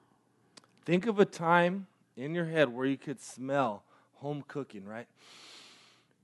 Think 0.85 1.05
of 1.05 1.19
a 1.19 1.25
time 1.25 1.85
in 2.17 2.33
your 2.33 2.45
head 2.45 2.67
where 2.67 2.87
you 2.87 2.97
could 2.97 3.21
smell 3.21 3.83
home 4.15 4.43
cooking, 4.47 4.85
right? 4.85 5.07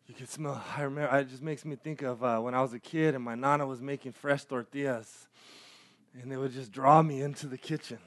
You 0.08 0.14
can 0.14 0.28
smell. 0.28 0.62
I 0.78 0.84
remember. 0.84 1.18
It 1.18 1.30
just 1.30 1.42
makes 1.42 1.66
me 1.66 1.76
think 1.76 2.04
of 2.04 2.24
uh, 2.24 2.40
when 2.40 2.54
I 2.54 2.62
was 2.62 2.74
a 2.74 2.80
kid 2.80 3.16
and 3.16 3.24
my 3.24 3.34
nana 3.34 3.66
was 3.66 3.82
making 3.82 4.12
fresh 4.12 4.46
tortillas, 4.46 5.28
and 6.22 6.32
it 6.32 6.38
would 6.38 6.52
just 6.52 6.72
draw 6.72 7.02
me 7.02 7.22
into 7.22 7.48
the 7.48 7.58
kitchen. 7.58 7.98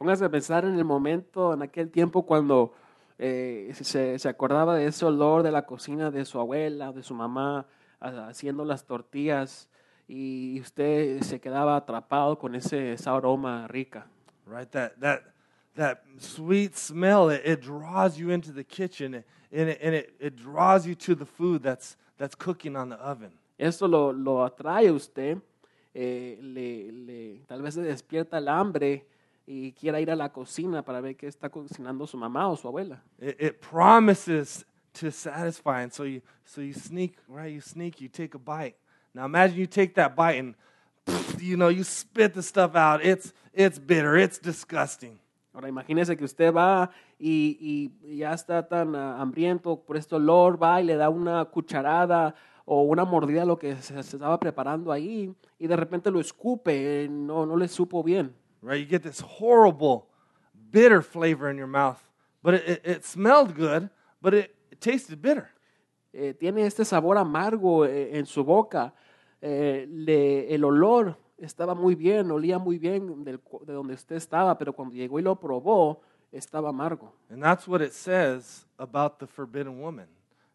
Póngase 0.00 0.24
a 0.24 0.28
pensar 0.28 0.64
en 0.64 0.76
el 0.76 0.84
momento, 0.84 1.52
en 1.52 1.60
aquel 1.62 1.90
tiempo 1.92 2.22
cuando 2.22 2.72
eh, 3.16 3.70
se, 3.74 4.18
se 4.18 4.28
acordaba 4.28 4.76
de 4.76 4.86
ese 4.86 5.04
olor 5.04 5.42
de 5.42 5.52
la 5.52 5.62
cocina 5.62 6.10
de 6.10 6.24
su 6.24 6.38
abuela, 6.40 6.92
de 6.92 7.02
su 7.02 7.14
mamá, 7.14 7.66
haciendo 8.00 8.64
las 8.64 8.84
tortillas 8.84 9.68
y 10.08 10.60
usted 10.60 11.20
se 11.22 11.40
quedaba 11.40 11.76
atrapado 11.76 12.38
con 12.38 12.54
ese, 12.54 12.92
esa 12.92 13.14
aroma 13.14 13.68
rica. 13.68 14.06
Right? 14.46 14.70
That 14.70 14.98
that 15.00 15.22
that 15.76 16.02
sweet 16.18 16.76
smell. 16.76 17.30
It, 17.30 17.42
it 17.44 17.60
draws 17.60 18.18
you 18.18 18.30
into 18.30 18.52
the 18.52 18.64
kitchen, 18.64 19.24
and 19.52 19.68
it, 19.70 19.78
and 19.82 19.94
it, 19.94 20.14
it 20.20 20.36
draws 20.36 20.86
you 20.86 20.94
to 20.94 21.14
the 21.14 21.24
food 21.26 21.62
that's 21.62 21.96
that's 22.18 22.34
cooking 22.34 22.76
on 22.76 22.88
the 22.90 22.96
oven. 22.96 23.30
Esto 23.58 23.86
lo, 23.88 24.12
lo 24.12 24.44
atrae 24.48 24.90
usted, 24.90 25.40
eh, 25.94 26.36
le, 26.40 26.92
le- 26.92 27.40
tal 27.48 27.60
vez 27.62 27.76
le 27.76 27.82
despierta 27.84 28.38
el 28.38 28.48
hambre 28.48 29.04
y 29.46 29.72
quiera 29.72 30.00
ir 30.00 30.10
a 30.10 30.16
la 30.16 30.28
cocina 30.28 30.82
para 30.82 31.00
ver 31.00 31.16
qué 31.16 31.26
está 31.26 31.48
cocinando 31.48 32.06
su 32.06 32.16
mamá 32.16 32.48
o 32.48 32.56
su 32.56 32.68
abuela. 32.68 33.00
It, 33.18 33.36
it 33.40 33.60
promises 33.60 34.64
to 34.94 35.10
satisfy, 35.10 35.82
and 35.82 35.92
so 35.92 36.04
you 36.04 36.20
so 36.44 36.60
you 36.60 36.72
sneak 36.72 37.16
right. 37.28 37.52
You 37.52 37.60
sneak. 37.60 38.00
You 38.00 38.08
take 38.08 38.34
a 38.34 38.38
bite. 38.38 38.76
Now 39.14 39.24
imagine 39.24 39.58
you 39.58 39.66
take 39.66 39.94
that 39.94 40.14
bite 40.14 40.38
and 40.38 40.54
you 41.38 41.56
know 41.56 41.68
you 41.68 41.82
spit 41.84 42.34
the 42.34 42.42
stuff 42.42 42.74
out. 42.76 43.04
It's 43.04 43.32
it's 43.54 43.78
bitter. 43.78 44.16
It's 44.16 44.38
disgusting. 44.38 45.18
Ahora 45.54 45.68
imagínese 45.68 46.16
que 46.16 46.24
usted 46.24 46.52
va 46.52 46.90
y, 47.18 47.92
y 48.02 48.16
ya 48.18 48.32
está 48.32 48.68
tan 48.68 48.94
ah, 48.94 49.20
hambriento 49.20 49.80
por 49.84 49.96
este 49.96 50.14
olor, 50.16 50.62
va 50.62 50.80
y 50.80 50.84
le 50.84 50.96
da 50.96 51.08
una 51.08 51.44
cucharada 51.46 52.34
o 52.64 52.82
una 52.82 53.04
mordida 53.04 53.42
a 53.42 53.46
lo 53.46 53.58
que 53.58 53.76
se, 53.76 54.00
se 54.02 54.16
estaba 54.16 54.38
preparando 54.38 54.92
ahí 54.92 55.34
y 55.58 55.66
de 55.66 55.76
repente 55.76 56.10
lo 56.10 56.20
escupe, 56.20 57.04
eh, 57.04 57.08
no, 57.08 57.44
no 57.46 57.56
le 57.56 57.66
supo 57.68 58.02
bien. 58.02 58.34
Right? 58.62 58.80
You 58.82 58.88
get 58.88 59.02
this 59.02 59.20
horrible, 59.40 60.06
bitter 60.70 61.02
flavor 61.02 61.50
in 61.50 61.56
your 61.56 61.68
mouth, 61.68 61.98
but 62.42 62.54
it, 62.54 62.68
it, 62.68 62.80
it 62.86 63.04
smelled 63.04 63.54
good, 63.56 63.88
but 64.20 64.34
it, 64.34 64.54
it 64.70 64.80
tasted 64.80 65.20
bitter. 65.20 65.48
Eh, 66.12 66.34
tiene 66.34 66.66
este 66.66 66.84
sabor 66.84 67.18
amargo 67.18 67.84
eh, 67.84 68.16
en 68.18 68.26
su 68.26 68.44
boca, 68.44 68.94
Eh, 69.40 69.86
le- 69.88 70.52
el 70.52 70.64
olor 70.64 71.16
estaba 71.36 71.72
muy 71.76 71.94
bien, 71.94 72.28
olía 72.32 72.58
muy 72.58 72.76
bien 72.76 73.22
del 73.22 73.38
de 73.64 73.72
donde 73.72 73.94
usted 73.94 74.16
estaba, 74.16 74.58
pero 74.58 74.72
cuando 74.72 74.96
llegó 74.96 75.20
y 75.20 75.22
lo 75.22 75.38
probó, 75.38 76.00
estaba 76.32 76.68
amargo. 76.70 77.10
And 77.30 77.42
that's 77.42 77.66
what 77.66 77.80
it 77.80 77.92
says 77.92 78.64
about 78.78 79.18
the 79.18 79.26
forbidden 79.26 79.80
woman, 79.80 80.06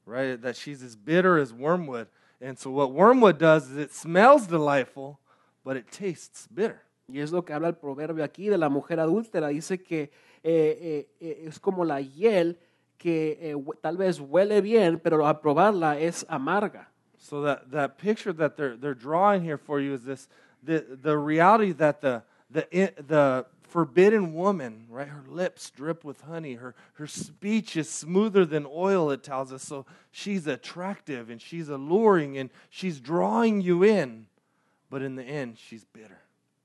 right? 0.05 0.41
That 0.41 0.55
she's 0.55 0.83
as 0.83 0.95
bitter 0.95 1.37
as 1.37 1.53
wormwood. 1.53 2.07
And 2.41 2.57
so 2.57 2.71
what 2.71 2.91
wormwood 2.91 3.37
does 3.37 3.69
is 3.69 3.77
it 3.77 3.93
smells 3.93 4.47
delightful, 4.47 5.19
but 5.63 5.77
it 5.77 5.91
tastes 5.91 6.47
bitter. 6.47 6.81
Y 7.07 7.19
es 7.19 7.31
lo 7.31 7.41
que 7.43 7.53
habla 7.53 7.67
el 7.67 7.75
proverbio 7.75 8.23
aquí 8.23 8.49
de 8.49 8.57
la 8.57 8.69
mujer 8.69 8.99
adúltera. 8.99 9.47
Dice 9.49 9.77
que 9.77 10.11
eh, 10.43 10.77
eh, 10.81 11.07
eh, 11.19 11.43
es 11.47 11.59
como 11.59 11.83
la 11.85 11.99
hiel 12.01 12.57
que 12.97 13.37
eh, 13.41 13.55
tal 13.81 13.97
vez 13.97 14.19
huele 14.19 14.61
bien, 14.61 14.99
pero 14.99 15.25
al 15.27 15.39
probarla 15.39 15.99
es 15.99 16.25
amarga. 16.29 16.89
So 17.17 17.41
that, 17.43 17.71
that 17.71 17.97
picture 17.97 18.33
that 18.33 18.57
they're, 18.57 18.75
they're 18.75 18.93
drawing 18.93 19.43
here 19.43 19.57
for 19.57 19.79
you 19.79 19.93
is 19.93 20.03
this 20.03 20.27
the, 20.61 20.85
the 21.01 21.17
reality 21.17 21.71
that 21.73 22.01
the, 22.01 22.23
the, 22.49 22.93
the 23.07 23.45
forbidden 23.73 24.35
woman, 24.35 24.85
right, 24.87 25.07
her 25.07 25.23
lips 25.27 25.71
drip 25.71 26.03
with 26.05 26.21
honey, 26.21 26.53
her, 26.53 26.75
her 26.93 27.07
speech 27.07 27.75
is 27.75 27.89
smoother 27.89 28.45
than 28.45 28.67
oil, 28.69 29.09
it 29.09 29.23
tells 29.23 29.51
us. 29.51 29.63
So 29.63 29.85
she's 30.11 30.45
attractive 30.45 31.31
and 31.31 31.41
she's 31.41 31.69
alluring 31.69 32.37
and 32.37 32.51
she's 32.69 32.99
drawing 32.99 33.61
you 33.61 33.83
in, 33.83 34.27
but 34.91 35.01
in 35.01 35.15
the 35.15 35.23
end, 35.23 35.57
she's 35.57 35.85
bitter. 35.85 36.19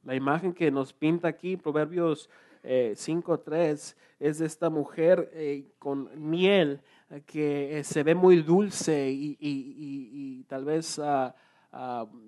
La 0.04 0.12
imagen 0.14 0.54
que 0.54 0.70
nos 0.70 0.92
pinta 0.92 1.28
aquí, 1.28 1.56
Proverbios 1.56 2.28
eh, 2.62 2.92
5.3, 2.94 3.94
es 4.20 4.38
de 4.38 4.44
esta 4.46 4.68
mujer 4.68 5.30
eh, 5.32 5.62
con 5.78 6.08
miel 6.14 6.78
que 7.26 7.78
eh, 7.78 7.84
se 7.84 8.02
ve 8.02 8.14
muy 8.14 8.42
dulce 8.42 9.08
y, 9.10 9.36
y- 9.40 9.74
y- 9.78 10.10
y 10.12 10.44
tal 10.44 10.64
vez 10.66 10.98
ah, 10.98 11.34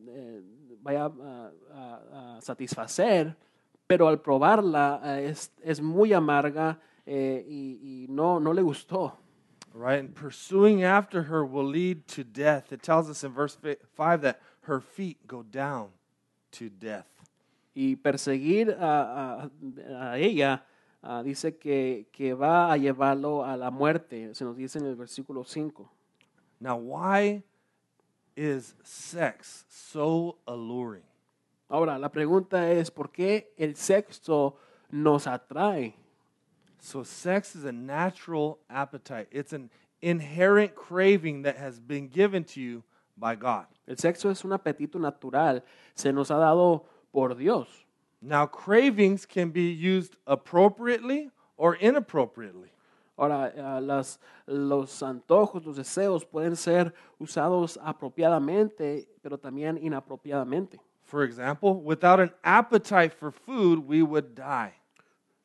eh, 0.09 0.41
vaya 0.83 1.05
a- 1.05 2.37
a 2.37 2.41
satisfacer, 2.41 3.37
pero 3.91 4.07
al 4.07 4.21
probarla 4.21 5.01
eh, 5.03 5.31
es, 5.31 5.51
es 5.65 5.81
muy 5.83 6.13
amarga 6.13 6.79
eh, 7.05 7.45
y, 7.49 8.05
y 8.05 8.07
no, 8.09 8.39
no 8.39 8.53
le 8.53 8.63
gustó. 8.63 9.17
right? 9.75 9.99
And 9.99 10.15
pursuing 10.15 10.85
after 10.85 11.25
her 11.25 11.45
will 11.45 11.67
lead 11.69 12.07
to 12.15 12.23
death. 12.23 12.73
It 12.73 12.83
tells 12.83 13.09
us 13.11 13.25
in 13.25 13.33
verse 13.33 13.57
fi- 13.57 13.79
5 13.97 14.21
that 14.23 14.39
her 14.69 14.81
feet 14.81 15.27
go 15.27 15.43
down 15.43 15.89
to 16.53 16.69
death. 16.71 17.07
Y 17.75 17.97
perseguir 17.97 18.77
a, 18.79 19.43
a- 19.43 20.13
a 20.13 20.19
ella 20.19 20.65
ah, 21.03 21.23
dice 21.25 21.57
que, 21.59 22.07
que 22.13 22.33
va 22.33 22.71
a 22.73 22.77
llevarlo 22.77 23.45
a 23.45 23.57
la 23.57 23.73
muerte, 23.73 24.33
se 24.37 24.45
nos 24.45 24.57
dice 24.57 24.79
en 24.79 24.87
el 24.87 24.95
versículo 24.95 25.43
5. 25.45 25.91
Now, 26.61 26.77
why 26.77 27.43
is 28.37 28.77
sex 28.85 29.65
so 29.69 30.39
alluring? 30.47 31.03
Ahora, 31.71 31.99
la 31.99 32.11
pregunta 32.11 32.69
es, 32.73 32.91
¿por 32.91 33.13
qué 33.13 33.55
el 33.57 33.77
sexo 33.77 34.57
nos 34.91 35.29
atrae? 35.29 35.95
So, 36.81 37.05
sex 37.05 37.55
is 37.55 37.65
a 37.65 37.71
natural 37.71 38.59
appetite, 38.69 39.29
it's 39.31 39.53
an 39.53 39.71
inherent 40.03 40.75
craving 40.75 41.43
that 41.43 41.57
has 41.57 41.79
been 41.79 42.09
given 42.09 42.43
to 42.45 42.61
you 42.61 42.83
by 43.17 43.37
God. 43.37 43.67
El 43.87 43.97
sexo 43.97 44.31
es 44.31 44.45
un 44.45 44.51
apetito 44.51 44.99
natural, 44.99 45.63
se 45.95 46.11
nos 46.11 46.31
ha 46.31 46.39
dado 46.39 46.87
por 47.13 47.35
Dios. 47.35 47.69
Now, 48.21 48.47
cravings 48.47 49.25
can 49.25 49.51
be 49.51 49.71
used 49.71 50.17
appropriately 50.27 51.31
or 51.57 51.77
inappropriately. 51.77 52.73
Ahora, 53.17 53.53
ah, 53.57 53.81
las, 53.81 54.19
los 54.47 55.03
antojos, 55.03 55.65
los 55.65 55.77
deseos 55.77 56.25
pueden 56.25 56.57
ser 56.57 56.93
usados 57.19 57.79
apropiadamente, 57.81 59.09
pero 59.23 59.39
también 59.39 59.79
inapropiadamente. 59.81 60.81
For 61.11 61.25
example, 61.25 61.83
without 61.83 62.21
an 62.21 62.31
appetite 62.45 63.13
for 63.13 63.33
food, 63.33 63.81
we 63.81 64.01
would 64.01 64.37
die. 64.37 64.75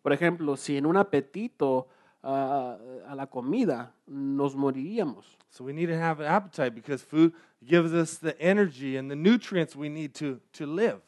Por 0.04 0.12
ejemplo, 0.12 0.56
si 0.56 0.78
en 0.78 0.86
un 0.86 0.96
apetito 0.96 1.88
ah, 2.24 2.78
a 3.08 3.16
la 3.16 3.26
comida 3.26 3.92
nos 4.08 4.54
moriríamos. 4.56 5.26
So 5.50 5.64
we 5.64 5.74
need 5.74 5.88
to 5.88 5.98
have 5.98 6.20
an 6.20 6.28
appetite 6.28 6.76
because 6.76 7.02
food 7.02 7.34
gives 7.66 7.94
us 7.94 8.20
the 8.20 8.40
energy 8.40 8.96
and 8.96 9.10
the 9.10 9.16
nutrients 9.16 9.76
we 9.76 9.90
need 9.90 10.14
to, 10.16 10.40
to 10.54 10.68
live. 10.68 11.02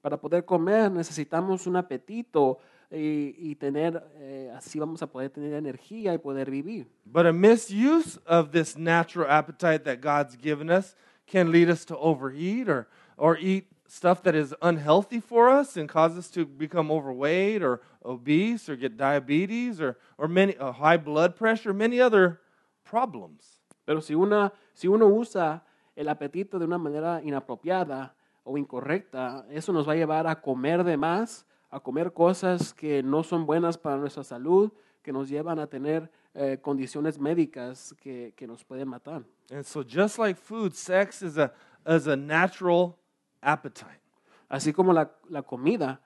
Para 0.00 0.16
poder 0.16 0.42
comer 0.42 0.90
necesitamos 0.92 1.66
un 1.66 1.74
apetito 1.74 2.60
y, 2.92 3.34
y 3.36 3.56
tener, 3.56 4.00
eh, 4.20 4.52
así 4.56 4.78
vamos 4.78 5.02
a 5.02 5.08
poder 5.08 5.30
tener 5.30 5.54
energía 5.54 6.14
y 6.14 6.18
poder 6.18 6.48
vivir. 6.52 6.86
But 7.04 7.26
a 7.26 7.32
misuse 7.32 8.16
of 8.26 8.52
this 8.52 8.78
natural 8.78 9.28
appetite 9.28 9.82
that 9.86 10.00
God's 10.00 10.36
given 10.36 10.70
us 10.70 10.94
can 11.26 11.50
lead 11.50 11.68
us 11.68 11.84
to 11.86 11.96
overeat 11.96 12.68
or, 12.68 12.86
or 13.16 13.36
eat 13.38 13.73
stuff 13.86 14.22
that 14.22 14.34
is 14.34 14.54
unhealthy 14.62 15.20
for 15.20 15.48
us 15.48 15.76
and 15.76 15.88
cause 15.88 16.16
us 16.16 16.30
to 16.30 16.46
become 16.46 16.90
overweight 16.90 17.62
or 17.62 17.80
obese 18.04 18.68
or 18.68 18.76
get 18.76 18.96
diabetes 18.96 19.80
or, 19.80 19.96
or 20.18 20.28
many, 20.28 20.56
uh, 20.56 20.72
high 20.72 20.96
blood 20.96 21.36
pressure, 21.36 21.72
many 21.72 22.00
other 22.00 22.40
problems. 22.84 23.60
Pero 23.86 24.00
si, 24.00 24.14
una, 24.14 24.52
si 24.72 24.88
uno 24.88 25.06
usa 25.08 25.62
el 25.96 26.08
apetito 26.08 26.58
de 26.58 26.64
una 26.64 26.78
manera 26.78 27.20
inapropiada 27.22 28.14
o 28.44 28.56
incorrecta, 28.58 29.46
eso 29.50 29.72
nos 29.72 29.86
va 29.86 29.92
a 29.92 29.96
llevar 29.96 30.26
a 30.26 30.40
comer 30.40 30.84
de 30.84 30.96
más, 30.96 31.44
a 31.70 31.80
comer 31.80 32.12
cosas 32.12 32.72
que 32.72 33.02
no 33.02 33.22
son 33.22 33.46
buenas 33.46 33.76
para 33.76 33.96
nuestra 33.96 34.24
salud, 34.24 34.72
que 35.02 35.12
nos 35.12 35.28
llevan 35.28 35.58
a 35.58 35.66
tener 35.66 36.10
eh, 36.34 36.58
condiciones 36.60 37.18
médicas 37.18 37.94
que, 38.00 38.32
que 38.36 38.46
nos 38.46 38.64
pueden 38.64 38.88
matar. 38.88 39.22
And 39.50 39.64
so, 39.64 39.82
just 39.82 40.18
like 40.18 40.40
food, 40.40 40.74
sex 40.74 41.22
is 41.22 41.36
a, 41.36 41.52
is 41.86 42.06
a 42.06 42.16
natural 42.16 42.96
appetite. 43.44 44.00
Así 44.48 44.72
como 44.72 44.92
la, 44.92 45.10
la 45.28 45.42
comida, 45.42 46.00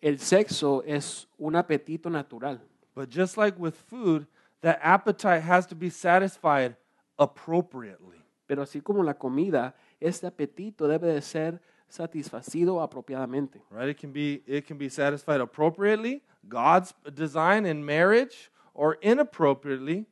el 0.00 0.18
sexo 0.18 0.82
es 0.84 1.26
un 1.38 1.54
apetito 1.54 2.10
natural. 2.10 2.60
But 2.94 3.10
just 3.10 3.36
like 3.36 3.58
with 3.58 3.74
food, 3.74 4.26
that 4.62 4.80
appetite 4.82 5.42
has 5.42 5.66
to 5.66 5.74
be 5.74 5.90
satisfied 5.90 6.76
appropriately. 7.18 8.24
Pero 8.46 8.62
así 8.62 8.82
como 8.82 9.02
la 9.02 9.14
comida, 9.14 9.74
este 10.00 10.26
apetito 10.26 10.88
debe 10.88 11.12
de 11.12 11.20
ser 11.20 11.60
satisfacido 11.88 12.82
apropiadamente. 12.82 13.60
Right? 13.70 13.90
It 13.90 13.98
can 13.98 14.12
be 14.12 14.42
it 14.46 14.66
can 14.66 14.78
be 14.78 14.88
satisfied 14.88 15.40
appropriately, 15.40 16.22
God's 16.48 16.94
design 17.14 17.66
in 17.66 17.84
marriage, 17.84 18.50
or 18.74 18.98
inappropriately, 19.02 20.06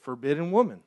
forbidden 0.00 0.50
woman. 0.50 0.80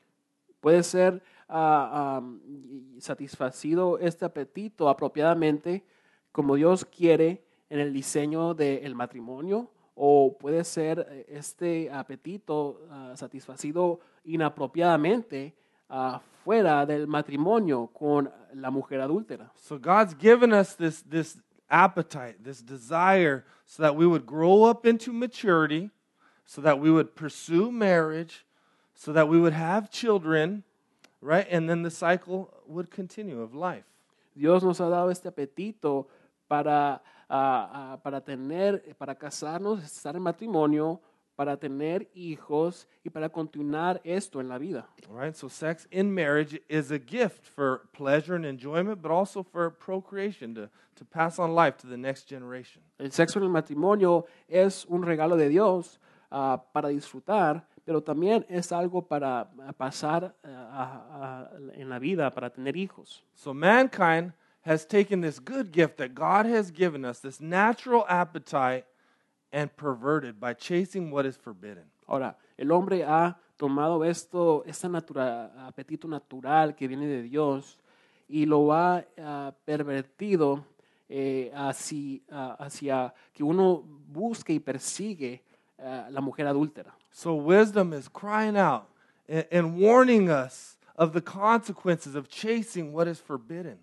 Puede 0.62 0.83
ser 0.83 1.21
y- 1.53 3.00
satisfacido 3.00 3.98
este 4.00 4.25
apetito 4.25 4.89
apropiadamente 4.89 5.83
como 6.31 6.55
Dios 6.55 6.86
quiere 6.86 7.43
en 7.69 7.79
el 7.79 7.93
diseño 7.93 8.53
del 8.53 8.95
matrimonio 8.95 9.69
o 9.95 10.36
puede 10.39 10.63
ser 10.63 11.05
eh, 11.10 11.25
este 11.29 11.91
apetito 11.91 12.81
ah, 12.89 13.13
satisfacido 13.15 14.00
inapropiadamente 14.24 15.53
ah, 15.89 16.19
fuera 16.43 16.86
del 16.86 17.07
matrimonio 17.07 17.88
con 17.88 18.31
la 18.55 18.72
mujer 18.72 19.01
adúltera. 19.01 19.51
So 19.55 19.77
God's 19.77 20.15
given 20.15 20.51
us 20.53 20.75
this 20.75 21.03
this 21.03 21.38
appetite, 21.69 22.43
this 22.43 22.62
desire, 22.62 23.45
so 23.65 23.83
that 23.83 23.95
we 23.95 24.05
would 24.05 24.25
grow 24.25 24.63
up 24.63 24.86
into 24.86 25.12
maturity, 25.13 25.89
so 26.45 26.62
that 26.62 26.79
we 26.79 26.89
would 26.91 27.15
pursue 27.15 27.72
marriage, 27.72 28.45
so 28.93 29.13
that 29.13 29.27
we 29.27 29.39
would 29.39 29.53
have 29.53 29.89
children, 29.89 30.63
right? 31.24 31.48
And 31.50 31.70
then 31.70 31.82
the 31.84 31.92
cycle 31.92 32.53
would 32.68 32.92
continue 32.92 33.42
of 33.42 33.56
life. 33.56 33.86
Dios 34.36 34.63
nos 34.63 34.80
ha 34.80 34.89
dado 34.89 35.10
este 35.10 35.27
apetito 35.27 36.08
para, 36.48 37.01
ah, 37.30 37.70
ah, 37.74 37.98
para 38.03 38.22
tener, 38.22 38.96
para 38.98 39.15
casarnos, 39.15 39.84
estar 39.84 40.15
en 40.15 40.22
matrimonio, 40.22 41.00
para 41.36 41.57
tener 41.57 42.07
hijos 42.14 42.88
y 43.03 43.09
para 43.09 43.29
continuar 43.29 44.01
esto 44.03 44.40
en 44.40 44.50
la 44.50 44.57
vida. 44.57 44.88
All 45.09 45.16
right, 45.16 45.36
so 45.36 45.48
sex 45.48 45.88
in 45.92 46.14
marriage 46.14 46.59
is 46.70 46.92
a 46.92 47.00
gift 47.00 47.46
for 47.46 47.88
pleasure 47.94 48.36
and 48.36 48.46
enjoyment, 48.46 49.01
but 49.01 49.12
also 49.12 49.44
for 49.44 49.70
procreation 49.72 50.53
to, 50.55 50.70
to 50.96 51.05
pass 51.05 51.40
on 51.40 51.55
life 51.55 51.77
to 51.77 51.88
the 51.88 51.98
next 51.98 52.27
generation. 52.27 52.81
El 53.00 53.12
sexo 53.12 53.38
en 53.38 53.44
el 53.44 53.50
matrimonio 53.50 54.25
es 54.48 54.86
un 54.90 55.03
regalo 55.03 55.38
de 55.38 55.50
Dios 55.50 56.00
ah, 56.31 56.62
para 56.72 56.90
disfrutar, 56.90 57.66
pero 57.85 58.01
también 58.01 58.46
es 58.50 58.72
algo 58.72 59.01
para 59.01 59.51
ah, 59.59 59.74
pasar 59.74 60.35
ah, 60.43 61.07
ah, 61.11 61.50
en 61.74 61.89
la 61.89 62.00
vida, 62.00 62.31
para 62.31 62.50
tener 62.50 62.75
hijos. 62.77 63.24
So 63.33 63.53
mankind 63.53 64.33
has 64.61 64.87
taken 64.87 65.22
this 65.22 65.39
good 65.39 65.72
gift 65.72 65.98
that 65.98 66.13
God 66.13 66.46
has 66.46 66.72
given 66.72 67.03
us, 67.05 67.19
this 67.19 67.41
natural 67.41 68.05
appetite, 68.07 68.85
and 69.51 69.69
perverted 69.75 70.39
by 70.39 70.53
chasing 70.53 71.11
what 71.11 71.25
is 71.25 71.37
forbidden. 71.37 71.83
Ahora, 72.07 72.35
el 72.57 72.72
hombre 72.72 73.03
ha 73.03 73.37
tomado 73.57 74.03
esto, 74.03 74.63
este 74.65 74.89
natura- 74.89 75.51
apetito 75.67 76.07
natural 76.07 76.75
que 76.75 76.87
viene 76.87 77.07
de 77.07 77.22
Dios 77.22 77.77
y 78.27 78.46
lo 78.46 78.74
ha 78.74 79.05
ah, 79.19 79.53
pervertido 79.65 80.65
eh, 81.09 81.51
hacia, 81.53 82.22
ah, 82.31 82.55
hacia 82.59 83.13
que 83.33 83.43
uno 83.43 83.83
busque 84.07 84.53
y 84.53 84.59
persigue 84.59 85.43
ah, 85.79 86.07
la 86.09 86.22
mujer 86.22 86.46
adúltera. 86.48 86.92
So 87.12 87.36
wisdom 87.36 87.94
is 87.94 88.07
crying 88.09 88.57
out 88.57 88.88
and, 89.27 89.46
and 89.51 89.77
warning 89.77 90.29
us 90.29 90.77
of 90.96 91.14
the 91.14 91.22
consequences 91.22 92.16
of 92.16 92.27
chasing 92.29 92.92
what 92.94 93.07
is 93.07 93.20
forbidden. 93.20 93.77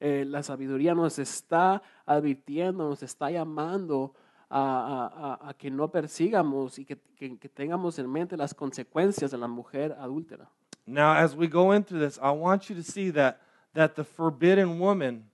Eh, 0.00 0.24
la 0.26 0.40
sabiduría 0.42 0.94
nos 0.94 1.18
está 1.18 1.80
advirtiendo, 2.06 2.88
nos 2.88 3.02
está 3.02 3.30
llamando 3.30 4.12
a, 4.50 5.38
a- 5.40 5.48
a- 5.50 5.54
que 5.54 5.70
no 5.70 5.88
persigamos 5.88 6.78
y 6.78 6.84
que, 6.84 6.96
que- 7.16 7.38
que 7.38 7.48
tengamos 7.48 7.98
en 7.98 8.10
mente 8.10 8.36
las 8.36 8.52
consecuencias 8.54 9.30
de 9.30 9.38
la 9.38 9.48
mujer 9.48 9.96
adúltera. 9.98 10.48
Now, 10.86 11.12
as 11.14 11.34
we 11.34 11.46
go 11.48 11.72
into 11.72 11.98
this, 11.98 12.18
I 12.18 12.30
want 12.30 12.68
you 12.68 12.74
to 12.76 12.82
see 12.82 13.10
that, 13.12 13.40
that 13.72 13.94
the 13.94 14.04
forbidden 14.04 14.78
woman 14.78 15.24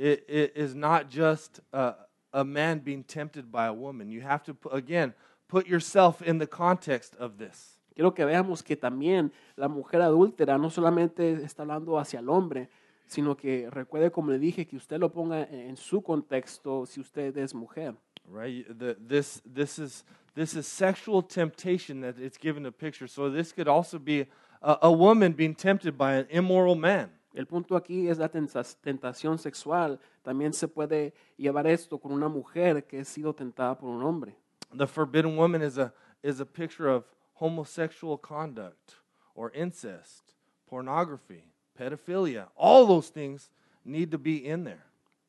i- 0.00 0.18
i- 0.28 0.50
is 0.56 0.74
not 0.74 1.08
just 1.08 1.60
a, 1.72 1.94
a 2.36 2.44
man 2.44 2.80
being 2.80 3.02
tempted 3.02 3.50
by 3.50 3.66
a 3.66 3.72
woman. 3.72 4.10
You 4.10 4.20
have 4.20 4.44
to, 4.44 4.56
again, 4.70 5.14
put 5.48 5.66
yourself 5.66 6.20
in 6.20 6.38
the 6.38 6.46
context 6.46 7.16
of 7.18 7.38
this. 7.38 7.78
Quiero 7.94 8.12
que 8.12 8.26
veamos 8.26 8.62
que 8.62 8.76
también 8.76 9.32
la 9.56 9.68
mujer 9.68 10.02
adúltera 10.02 10.58
no 10.58 10.68
solamente 10.68 11.42
está 11.42 11.62
hablando 11.62 11.98
hacia 11.98 12.20
el 12.20 12.28
hombre, 12.28 12.68
sino 13.06 13.34
que 13.34 13.70
recuerde, 13.70 14.10
como 14.10 14.32
le 14.32 14.38
dije, 14.38 14.66
que 14.66 14.76
usted 14.76 14.98
lo 15.00 15.10
ponga 15.10 15.44
en 15.44 15.70
en 15.70 15.76
su 15.78 16.02
contexto 16.02 16.84
si 16.84 17.00
usted 17.00 17.34
es 17.38 17.54
mujer. 17.54 17.94
Right? 18.30 18.66
The, 18.68 18.96
this, 19.00 19.40
this, 19.46 19.78
is, 19.78 20.04
this 20.34 20.54
is 20.54 20.66
sexual 20.66 21.22
temptation 21.22 22.02
that 22.02 22.18
it's 22.18 22.36
given 22.36 22.66
a 22.66 22.72
picture. 22.72 23.06
So 23.06 23.30
this 23.30 23.52
could 23.52 23.68
also 23.68 23.98
be 23.98 24.26
a, 24.60 24.76
a 24.82 24.92
woman 24.92 25.32
being 25.32 25.54
tempted 25.54 25.96
by 25.96 26.16
an 26.16 26.26
immoral 26.28 26.74
man. 26.74 27.08
El 27.36 27.46
punto 27.46 27.76
aquí 27.76 28.08
es 28.08 28.16
la 28.16 28.30
tentación 28.30 29.36
sexual. 29.38 30.00
También 30.22 30.54
se 30.54 30.66
puede 30.66 31.12
llevar 31.36 31.66
esto 31.66 31.98
con 31.98 32.12
una 32.12 32.28
mujer 32.30 32.86
que 32.86 33.00
ha 33.00 33.04
sido 33.04 33.34
tentada 33.34 33.76
por 33.76 33.90
un 33.90 34.02
hombre. 34.02 34.34
The 34.74 34.86
forbidden 34.86 35.36
woman 35.36 35.60
is 35.62 35.76
a, 35.76 35.92
is 36.22 36.40
a 36.40 36.46
picture 36.46 36.88
of 36.88 37.04
homosexual 37.34 38.18
conduct 38.18 38.94
or 39.34 39.52
incest, 39.54 40.34
pornography, 40.64 41.44
pedophilia. 41.78 42.48
All 42.56 42.86
those 42.86 43.10
things 43.12 43.50
need 43.84 44.10
to 44.12 44.18
be 44.18 44.48
in 44.48 44.64
there. 44.64 44.84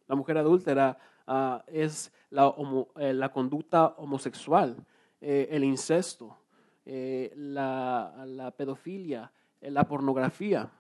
La 0.07 0.15
mujer 0.15 0.37
adúltera 0.37 0.97
ah, 1.27 1.61
es 1.67 2.09
la, 2.31 2.47
homo- 2.47 2.87
eh, 2.95 3.13
la 3.13 3.29
conducta 3.33 3.95
homosexual, 3.97 4.77
eh, 5.19 5.49
el 5.51 5.65
incesto, 5.65 6.37
eh, 6.85 7.33
la, 7.35 8.23
la 8.25 8.51
pedofilia, 8.51 9.29
la 9.59 9.83
pornografía. 9.83 10.71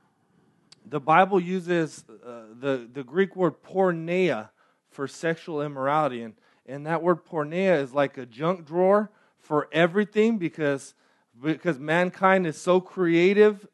The 0.89 0.99
Bible 0.99 1.39
uses 1.39 2.05
uh, 2.09 2.43
the, 2.59 2.87
the 2.91 3.03
Greek 3.03 3.35
word 3.35 3.61
porneia 3.61 4.49
for 4.89 5.07
sexual 5.07 5.61
immorality. 5.61 6.23
And, 6.23 6.33
and 6.65 6.85
that 6.85 7.01
word 7.01 7.25
porneia 7.25 7.81
is 7.81 7.93
like 7.93 8.17
a 8.17 8.25
junk 8.25 8.65
drawer 8.65 9.11
for 9.37 9.67
everything 9.71 10.37
because, 10.37 10.93
because 11.41 11.77
mankind 11.77 12.47
is 12.47 12.57
so 12.57 12.79
creative, 12.79 13.67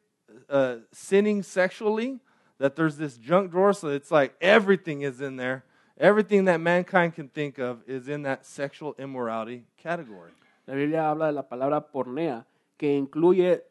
uh, 0.49 0.77
sinning 0.91 1.43
sexually, 1.43 2.19
that 2.57 2.75
there's 2.75 2.97
this 2.97 3.17
junk 3.17 3.51
drawer. 3.51 3.73
So 3.73 3.89
it's 3.89 4.11
like 4.11 4.35
everything 4.41 5.01
is 5.01 5.21
in 5.21 5.35
there. 5.35 5.65
Everything 5.99 6.45
that 6.45 6.59
mankind 6.59 7.13
can 7.13 7.29
think 7.29 7.59
of 7.59 7.83
is 7.87 8.07
in 8.07 8.23
that 8.23 8.45
sexual 8.45 8.95
immorality 8.97 9.65
category. 9.77 10.31
La 10.67 10.73
Biblia 10.73 11.03
habla 11.09 11.27
de 11.27 11.33
la 11.33 11.43
palabra 11.43 11.85
pornea, 11.91 12.45
que 12.77 12.87
incluye 12.97 13.61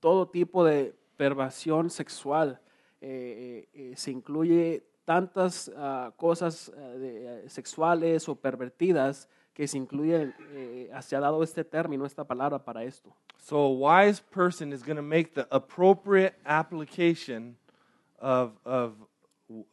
todo 0.00 0.26
tipo 0.26 0.64
de 0.64 0.92
perversión 1.18 1.90
sexual. 1.90 2.58
Eh, 3.00 3.66
eh, 3.74 3.90
eh, 3.92 3.96
se 3.96 4.10
incluye 4.10 4.82
tantas 5.04 5.70
ah, 5.76 6.12
cosas 6.16 6.72
ah, 6.76 6.80
de- 6.96 7.44
eh, 7.44 7.48
sexuales 7.48 8.28
o 8.28 8.34
pervertidas 8.34 9.28
que 9.52 9.68
se 9.68 9.76
incluye, 9.78 10.32
eh, 10.52 10.90
se 11.00 11.14
ha 11.16 11.20
dado 11.20 11.42
este 11.42 11.62
término, 11.64 12.04
esta 12.06 12.24
palabra 12.24 12.58
para 12.58 12.84
esto. 12.84 13.10
So 13.38 13.56
a 13.58 13.68
wise 13.70 14.20
person 14.20 14.72
is 14.72 14.82
going 14.82 14.96
to 14.96 15.02
make 15.02 15.34
the 15.34 15.46
appropriate 15.50 16.34
application 16.44 17.56
of, 18.18 18.52
of 18.64 18.94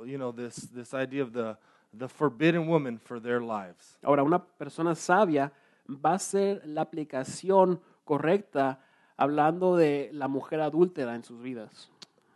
you 0.05 0.17
know 0.17 0.31
this, 0.31 0.69
this 0.71 0.93
idea 0.93 1.23
of 1.23 1.31
the, 1.33 1.57
the 1.93 2.07
forbidden 2.07 2.67
woman 2.67 2.97
for 2.99 3.19
their 3.19 3.41
lives. 3.41 3.97
Ahora, 4.03 4.23
una 4.23 4.39
persona 4.43 4.95
sabia 4.95 5.51
va 5.87 6.11
a 6.11 6.15
hacer 6.15 6.61
la 6.65 6.81
aplicación 6.81 7.79
correcta 8.05 8.79
hablando 9.17 9.75
de 9.75 10.09
la 10.13 10.27
mujer 10.27 10.59
adúltera 10.61 11.15
en 11.15 11.23
sus 11.23 11.41
vidas. 11.41 11.89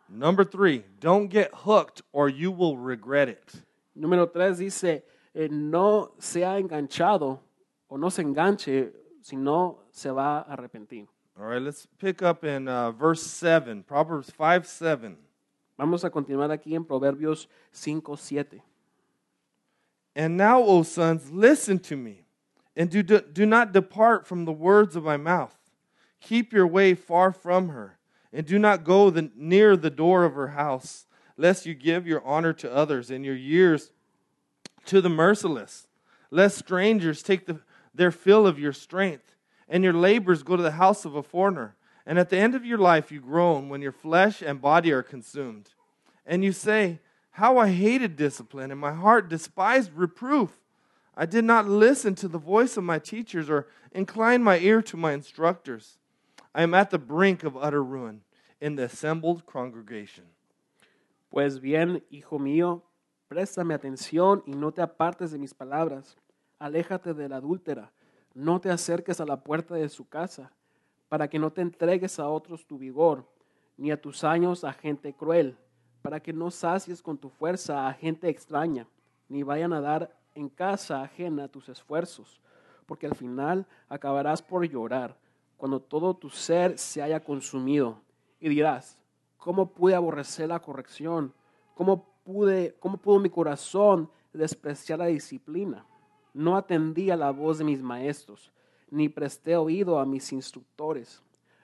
Number 0.09 0.43
three, 0.43 0.83
don't 0.99 1.27
get 1.27 1.51
hooked 1.53 2.01
or 2.11 2.29
you 2.29 2.51
will 2.51 2.77
regret 2.77 3.29
it. 3.29 3.53
Número 3.97 4.31
tres 4.31 4.59
dice, 4.59 5.03
eh, 5.35 5.47
no 5.49 6.11
sea 6.19 6.59
enganchado 6.59 7.39
o 7.89 7.97
no 7.97 8.09
se 8.09 8.23
enganche, 8.23 8.91
sino 9.21 9.79
se 9.91 10.09
va 10.09 10.41
a 10.41 10.55
arrepentir. 10.55 11.07
All 11.39 11.45
right, 11.45 11.61
let's 11.61 11.87
pick 11.99 12.23
up 12.23 12.43
in 12.43 12.67
uh, 12.67 12.91
verse 12.91 13.21
7, 13.21 13.83
Proverbs 13.83 14.31
5 14.35 14.65
7. 14.65 15.17
Vamos 15.77 16.03
a 16.03 16.09
continuar 16.09 16.49
aquí 16.49 16.73
en 16.73 16.83
Proverbios 16.83 17.47
5, 17.71 18.17
7. 18.17 18.61
And 20.15 20.35
now, 20.35 20.63
O 20.63 20.81
sons, 20.81 21.29
listen 21.31 21.77
to 21.79 21.95
me, 21.95 22.25
and 22.75 22.89
do, 22.89 23.03
do 23.03 23.45
not 23.45 23.71
depart 23.71 24.25
from 24.25 24.45
the 24.45 24.51
words 24.51 24.95
of 24.95 25.03
my 25.03 25.17
mouth. 25.17 25.55
Keep 26.19 26.53
your 26.53 26.65
way 26.65 26.95
far 26.95 27.31
from 27.31 27.69
her, 27.69 27.96
and 28.33 28.45
do 28.45 28.59
not 28.59 28.83
go 28.83 29.09
the, 29.09 29.31
near 29.35 29.75
the 29.77 29.89
door 29.89 30.23
of 30.23 30.33
her 30.33 30.49
house, 30.49 31.05
lest 31.37 31.65
you 31.65 31.73
give 31.73 32.07
your 32.07 32.23
honor 32.25 32.53
to 32.53 32.73
others 32.73 33.09
and 33.09 33.25
your 33.25 33.35
years 33.35 33.91
to 34.85 35.01
the 35.01 35.09
merciless, 35.09 35.87
lest 36.31 36.57
strangers 36.57 37.21
take 37.21 37.45
the, 37.45 37.59
their 37.93 38.11
fill 38.11 38.47
of 38.47 38.59
your 38.59 38.73
strength, 38.73 39.35
and 39.69 39.83
your 39.83 39.93
labors 39.93 40.43
go 40.43 40.55
to 40.55 40.63
the 40.63 40.71
house 40.71 41.05
of 41.05 41.15
a 41.15 41.23
foreigner. 41.23 41.75
And 42.05 42.17
at 42.17 42.29
the 42.29 42.37
end 42.37 42.55
of 42.55 42.65
your 42.65 42.77
life, 42.77 43.11
you 43.11 43.19
groan 43.19 43.67
when 43.67 43.81
your 43.81 43.91
flesh 43.91 44.41
and 44.41 44.61
body 44.61 44.91
are 44.93 45.03
consumed. 45.03 45.71
And 46.25 46.43
you 46.43 46.53
say, 46.53 46.99
How 47.31 47.57
I 47.57 47.69
hated 47.69 48.15
discipline, 48.15 48.71
and 48.71 48.79
my 48.79 48.93
heart 48.93 49.29
despised 49.29 49.91
reproof. 49.93 50.61
I 51.17 51.25
did 51.25 51.43
not 51.43 51.67
listen 51.67 52.15
to 52.15 52.27
the 52.27 52.37
voice 52.37 52.77
of 52.77 52.83
my 52.83 52.99
teachers 52.99 53.49
or 53.49 53.67
incline 53.91 54.43
my 54.43 54.59
ear 54.59 54.81
to 54.83 54.95
my 54.95 55.13
instructors. 55.13 55.97
I 56.57 56.63
am 56.63 56.73
at 56.73 56.89
the 56.89 56.97
brink 56.97 57.43
of 57.43 57.55
utter 57.55 57.83
ruin 57.83 58.23
in 58.59 58.75
the 58.75 58.85
assembled 58.85 59.45
congregation. 59.45 60.25
Pues 61.29 61.61
bien, 61.61 62.03
hijo 62.09 62.39
mío, 62.39 62.81
préstame 63.27 63.75
atención 63.75 64.41
y 64.47 64.53
no 64.53 64.71
te 64.71 64.81
apartes 64.81 65.29
de 65.29 65.37
mis 65.37 65.53
palabras. 65.53 66.17
Aléjate 66.57 67.13
de 67.13 67.29
la 67.29 67.35
adúltera, 67.35 67.91
no 68.33 68.59
te 68.59 68.71
acerques 68.71 69.21
a 69.21 69.25
la 69.25 69.43
puerta 69.43 69.75
de 69.75 69.87
su 69.87 70.09
casa, 70.09 70.51
para 71.09 71.27
que 71.27 71.37
no 71.37 71.51
te 71.51 71.61
entregues 71.61 72.17
a 72.17 72.27
otros 72.27 72.65
tu 72.65 72.79
vigor, 72.79 73.29
ni 73.77 73.91
a 73.91 74.01
tus 74.01 74.23
años 74.23 74.63
a 74.63 74.73
gente 74.73 75.13
cruel, 75.13 75.55
para 76.01 76.19
que 76.19 76.33
no 76.33 76.49
sacies 76.49 77.03
con 77.03 77.19
tu 77.19 77.29
fuerza 77.29 77.87
a 77.87 77.93
gente 77.93 78.29
extraña, 78.29 78.87
ni 79.29 79.43
vayan 79.43 79.73
a 79.73 79.81
dar 79.81 80.17
en 80.33 80.49
casa 80.49 81.03
ajena 81.03 81.49
tus 81.49 81.69
esfuerzos, 81.69 82.41
porque 82.87 83.05
al 83.05 83.13
final 83.13 83.67
acabarás 83.89 84.41
por 84.41 84.67
llorar 84.67 85.15
cuando 85.57 85.81
todo 85.81 86.15
tu 86.15 86.29
ser 86.29 86.77
se 86.77 87.01
haya 87.01 87.23
consumido, 87.23 87.99
y 88.39 88.49
dirás, 88.49 88.97
¿cómo 89.37 89.73
pude 89.73 89.95
aborrecer 89.95 90.49
la 90.49 90.59
corrección? 90.59 91.33
¿Cómo, 91.73 92.05
pude, 92.23 92.75
cómo 92.79 92.97
pudo 92.97 93.19
mi 93.19 93.29
corazón 93.29 94.09
despreciar 94.31 94.99
la 94.99 95.07
disciplina? 95.07 95.85
No 96.33 96.55
atendí 96.55 97.09
a 97.09 97.17
la 97.17 97.31
voz 97.31 97.57
de 97.57 97.63
mis 97.63 97.81
maestros, 97.81 98.51
ni 98.89 99.09
presté 99.09 99.55
oído 99.57 99.99
a 99.99 100.05
mis 100.05 100.31
instructores. 100.31 101.21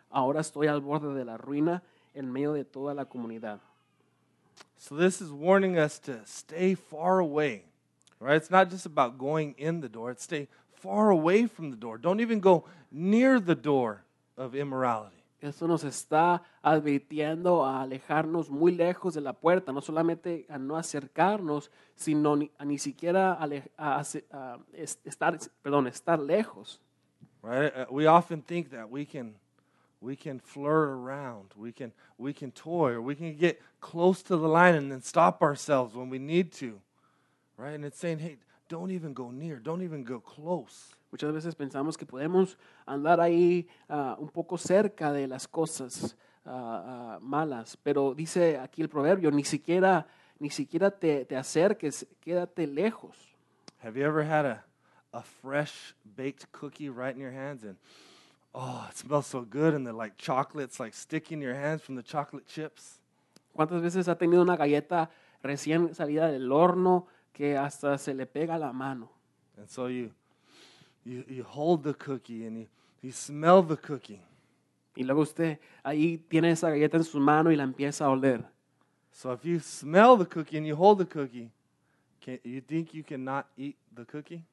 Ahora 0.10 0.42
estoy 0.42 0.68
al 0.68 0.82
borde 0.82 1.14
de 1.14 1.26
la 1.26 1.38
ruina 1.38 1.84
en 2.14 2.32
medio 2.32 2.54
de 2.54 2.66
toda 2.66 2.94
la 2.94 3.06
comunidad. 3.06 3.60
So 4.78 4.98
this 4.98 5.22
is 5.22 5.32
warning 5.32 5.78
us 5.78 6.00
to 6.02 6.26
stay 6.26 6.76
far 6.76 7.20
away. 7.20 7.66
Right? 8.20 8.38
It's 8.38 8.52
not 8.52 8.70
just 8.70 8.86
about 8.86 9.18
going 9.18 9.56
in 9.58 9.82
the 9.82 9.90
door, 9.90 10.12
it's 10.12 10.24
stay 10.24 10.48
far 10.84 11.10
away 11.10 11.48
from 11.48 11.72
the 11.72 11.78
door. 11.78 11.98
Don't 11.98 12.20
even 12.20 12.40
go 12.40 12.66
near 12.92 13.40
the 13.40 13.56
door 13.56 14.04
of 14.38 14.54
immorality. 14.54 15.16
Esto 15.42 15.68
nos 15.68 15.84
está 15.84 16.42
advirtiendo 16.62 17.66
a 17.66 17.82
alejarnos 17.82 18.50
muy 18.50 18.72
lejos 18.72 19.14
de 19.14 19.22
la 19.22 19.34
puerta, 19.34 19.74
no 19.74 19.82
solamente 19.82 20.46
a 20.50 20.58
no 20.58 20.78
acercarnos, 20.78 21.70
sino 21.96 22.36
ni, 22.36 22.50
a 22.58 22.64
ni 22.64 22.78
siquiera 22.78 23.34
ale, 23.34 23.64
a, 23.78 24.00
a, 24.00 24.04
a 24.32 24.60
estar, 24.74 25.38
perdón, 25.62 25.88
estar 25.88 26.20
lejos. 26.20 26.80
Right? 27.42 27.76
Uh, 27.76 27.86
we 27.92 28.06
often 28.06 28.42
think 28.42 28.72
that 28.72 28.90
we 28.90 29.06
can 29.06 29.36
we 30.00 30.16
can 30.16 30.40
flirt 30.40 30.90
around, 30.90 31.52
we 31.58 31.74
can 31.74 31.92
we 32.18 32.32
can 32.34 32.52
toy, 32.52 32.92
or 32.92 33.02
we 33.02 33.16
can 33.16 33.36
get 33.36 33.62
close 33.82 34.24
to 34.24 34.38
the 34.38 34.48
line 34.48 34.76
and 34.76 34.90
then 34.90 35.02
stop 35.02 35.42
ourselves 35.42 35.94
when 35.94 36.10
we 36.10 36.20
need 36.20 36.54
to. 36.54 36.80
Right? 37.58 37.74
And 37.74 37.84
it's 37.84 38.00
saying, 38.00 38.20
hey, 38.20 38.38
don't 38.68 38.92
even 38.92 39.14
go 39.14 39.32
near, 39.32 39.60
don't 39.60 39.84
even 39.84 40.04
go 40.04 40.20
close. 40.20 40.96
Muchas 41.12 41.32
veces 41.32 41.56
pensamos 41.56 41.98
que 41.98 42.06
podemos 42.06 42.58
andar 42.86 43.22
ahí 43.22 43.68
uh, 43.88 44.16
un 44.18 44.30
poco 44.30 44.58
cerca 44.58 45.12
de 45.12 45.28
las 45.28 45.48
cosas 45.48 46.16
uh, 46.46 46.50
uh, 46.50 47.20
malas, 47.22 47.78
pero 47.78 48.16
dice 48.16 48.58
aquí 48.58 48.82
el 48.82 48.90
proverbio, 48.90 49.30
ni 49.30 49.44
siquiera, 49.44 50.08
ni 50.40 50.50
siquiera 50.50 50.90
te, 50.90 51.26
te 51.26 51.36
acerques, 51.36 52.08
quédate 52.20 52.66
lejos. 52.66 53.16
Have 53.84 53.96
you 53.96 54.06
ever 54.06 54.24
had 54.24 54.46
a, 54.46 54.64
a 55.14 55.22
fresh 55.22 55.94
baked 56.16 56.52
cookie 56.52 56.90
right 56.90 57.14
in 57.14 57.22
your 57.22 57.34
hands 57.34 57.64
and 57.64 57.78
oh, 58.56 58.88
it 58.90 58.98
smells 58.98 59.28
so 59.28 59.42
good 59.42 59.74
and 59.74 59.86
the 59.86 59.94
like 59.94 60.18
chocolate's 60.18 60.80
like 60.80 60.94
sticking 60.96 61.42
your 61.42 61.54
hands 61.54 61.84
from 61.84 61.96
the 61.96 62.04
chocolate 62.04 62.48
chips? 62.48 63.00
¿Cuántas 63.54 63.84
veces 63.84 64.08
ha 64.08 64.18
tenido 64.18 64.42
una 64.42 64.58
galleta 64.58 65.12
recién 65.44 65.94
salida 65.94 66.32
del 66.32 66.52
horno 66.52 67.06
que 67.34 67.58
hasta 67.58 67.98
se 67.98 68.14
le 68.14 68.26
pega 68.26 68.58
la 68.58 68.72
mano? 68.72 69.10
And 69.58 69.68
so 69.68 69.88
you 69.88 70.12
you, 71.06 71.24
you 71.28 71.44
hold 71.44 71.84
the 71.84 71.94
cookie 71.94 72.46
and 72.46 72.58
you, 72.58 72.68
you 73.02 73.12
smell 73.12 73.62
the 73.62 73.78
cookie. 73.78 74.22
Y 74.96 75.04
luego 75.04 75.22
usted 75.22 75.60
ahí 75.84 76.18
tiene 76.30 76.52
esa 76.52 76.70
galleta 76.70 76.98
en 76.98 77.04
su 77.04 77.20
mano 77.20 77.52
y 77.52 77.56
la 77.56 77.64
empieza 77.64 78.06
a 78.06 78.10
oler. 78.10 78.46
So 79.12 79.32
if 79.34 79.44
you 79.44 79.60
smell 79.60 80.18
the 80.18 80.26
cookie 80.26 80.58
and 80.58 80.66
you 80.66 80.76
hold 80.76 81.00
the 81.00 81.06
cookie, 81.06 81.52
can, 82.22 82.40
you 82.44 82.62
think 82.62 82.94
you 82.94 83.04
cannot 83.04 83.46
eat 83.58 83.76
the 83.96 84.06
cookie? 84.06 84.44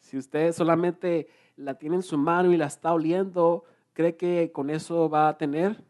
Si 0.00 0.16
usted 0.16 0.52
solamente 0.52 1.28
la 1.56 1.74
tiene 1.74 1.96
en 1.96 2.02
su 2.02 2.18
mano 2.18 2.52
y 2.52 2.56
la 2.56 2.66
está 2.66 2.92
oliendo, 2.92 3.64
¿cree 3.94 4.16
que 4.16 4.50
con 4.52 4.68
eso 4.68 5.08
va 5.08 5.28
a 5.28 5.38
tener? 5.38 5.80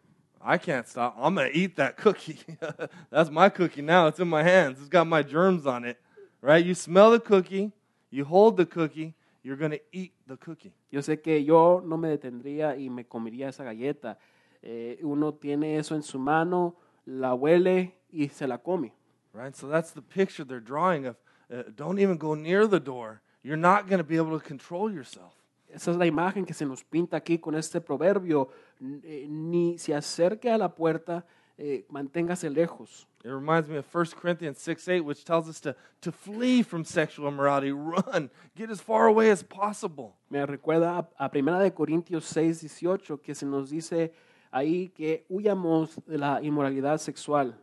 I 0.44 0.58
can't 0.58 0.88
stop. 0.88 1.16
I'm 1.18 1.34
going 1.34 1.52
to 1.52 1.56
eat 1.56 1.76
that 1.76 1.96
cookie. 1.96 2.40
That's 3.10 3.30
my 3.30 3.48
cookie 3.48 3.82
now. 3.82 4.08
It's 4.08 4.18
in 4.18 4.28
my 4.28 4.42
hands. 4.42 4.80
It's 4.80 4.88
got 4.88 5.06
my 5.06 5.22
germs 5.22 5.66
on 5.66 5.84
it. 5.84 5.98
Right? 6.40 6.64
You 6.64 6.74
smell 6.74 7.12
the 7.12 7.20
cookie, 7.20 7.70
you 8.10 8.24
hold 8.24 8.56
the 8.56 8.66
cookie, 8.66 9.14
you're 9.44 9.56
going 9.56 9.70
to 9.70 9.80
eat 9.92 10.12
the 10.26 10.36
cookie. 10.36 10.72
Yo 10.90 11.00
sé 11.00 11.22
que 11.22 11.38
yo 11.38 11.80
no 11.84 11.96
me 11.96 12.08
detendría 12.08 12.76
y 12.76 12.88
me 12.88 13.04
comería 13.04 13.48
esa 13.48 13.62
galleta. 13.64 14.18
Eh, 14.62 14.98
uno 15.02 15.32
tiene 15.34 15.76
eso 15.76 15.94
en 15.94 16.02
su 16.02 16.18
mano, 16.18 16.76
la 17.06 17.34
huele 17.34 17.94
y 18.12 18.28
se 18.28 18.46
la 18.46 18.58
come. 18.58 18.92
Right? 19.32 19.56
So 19.56 19.68
that's 19.68 19.92
the 19.92 20.02
picture 20.02 20.44
they're 20.44 20.60
drawing 20.60 21.06
of 21.06 21.16
uh, 21.52 21.62
don't 21.74 21.98
even 21.98 22.16
go 22.16 22.34
near 22.34 22.66
the 22.66 22.80
door. 22.80 23.20
You're 23.42 23.56
not 23.56 23.88
going 23.88 23.98
to 23.98 24.04
be 24.04 24.16
able 24.16 24.38
to 24.38 24.44
control 24.44 24.90
yourself. 24.90 25.34
Esa 25.72 25.90
es 25.90 25.96
la 25.96 26.06
imagen 26.06 26.44
que 26.44 26.52
se 26.54 26.66
nos 26.66 26.84
pinta 26.84 27.16
aquí 27.16 27.38
con 27.38 27.54
este 27.54 27.80
proverbio. 27.80 28.50
Eh, 28.80 29.26
ni 29.28 29.78
se 29.78 29.94
acerque 29.94 30.50
a 30.50 30.58
la 30.58 30.74
puerta, 30.74 31.24
eh, 31.56 31.86
manténgase 31.88 32.50
lejos. 32.50 33.06
It 33.24 33.30
reminds 33.30 33.68
me 33.68 33.78
of 33.78 33.86
1 33.94 34.06
Corinthians 34.20 34.58
6 34.58 34.88
8, 34.88 35.00
which 35.00 35.24
tells 35.24 35.48
us 35.48 35.60
to, 35.60 35.76
to 36.00 36.10
flee 36.10 36.62
from 36.62 36.84
sexual 36.84 37.28
immorality, 37.28 37.70
run, 37.70 38.30
get 38.56 38.68
as 38.68 38.80
far 38.80 39.06
away 39.06 39.30
as 39.30 39.44
possible. 39.44 40.16
Me 40.28 40.44
recuerda 40.44 40.98
a, 40.98 41.24
a 41.24 41.30
Primera 41.30 41.60
de 41.60 41.70
Corintios 41.70 42.24
6, 42.24 42.60
18, 42.62 43.22
que 43.22 43.34
se 43.34 43.46
nos 43.46 43.70
dice 43.70 44.12
ahí 44.50 44.88
que 44.88 45.24
huyamos 45.28 45.96
de 46.04 46.18
la 46.18 46.42
inmoralidad 46.42 46.98
sexual. 46.98 47.54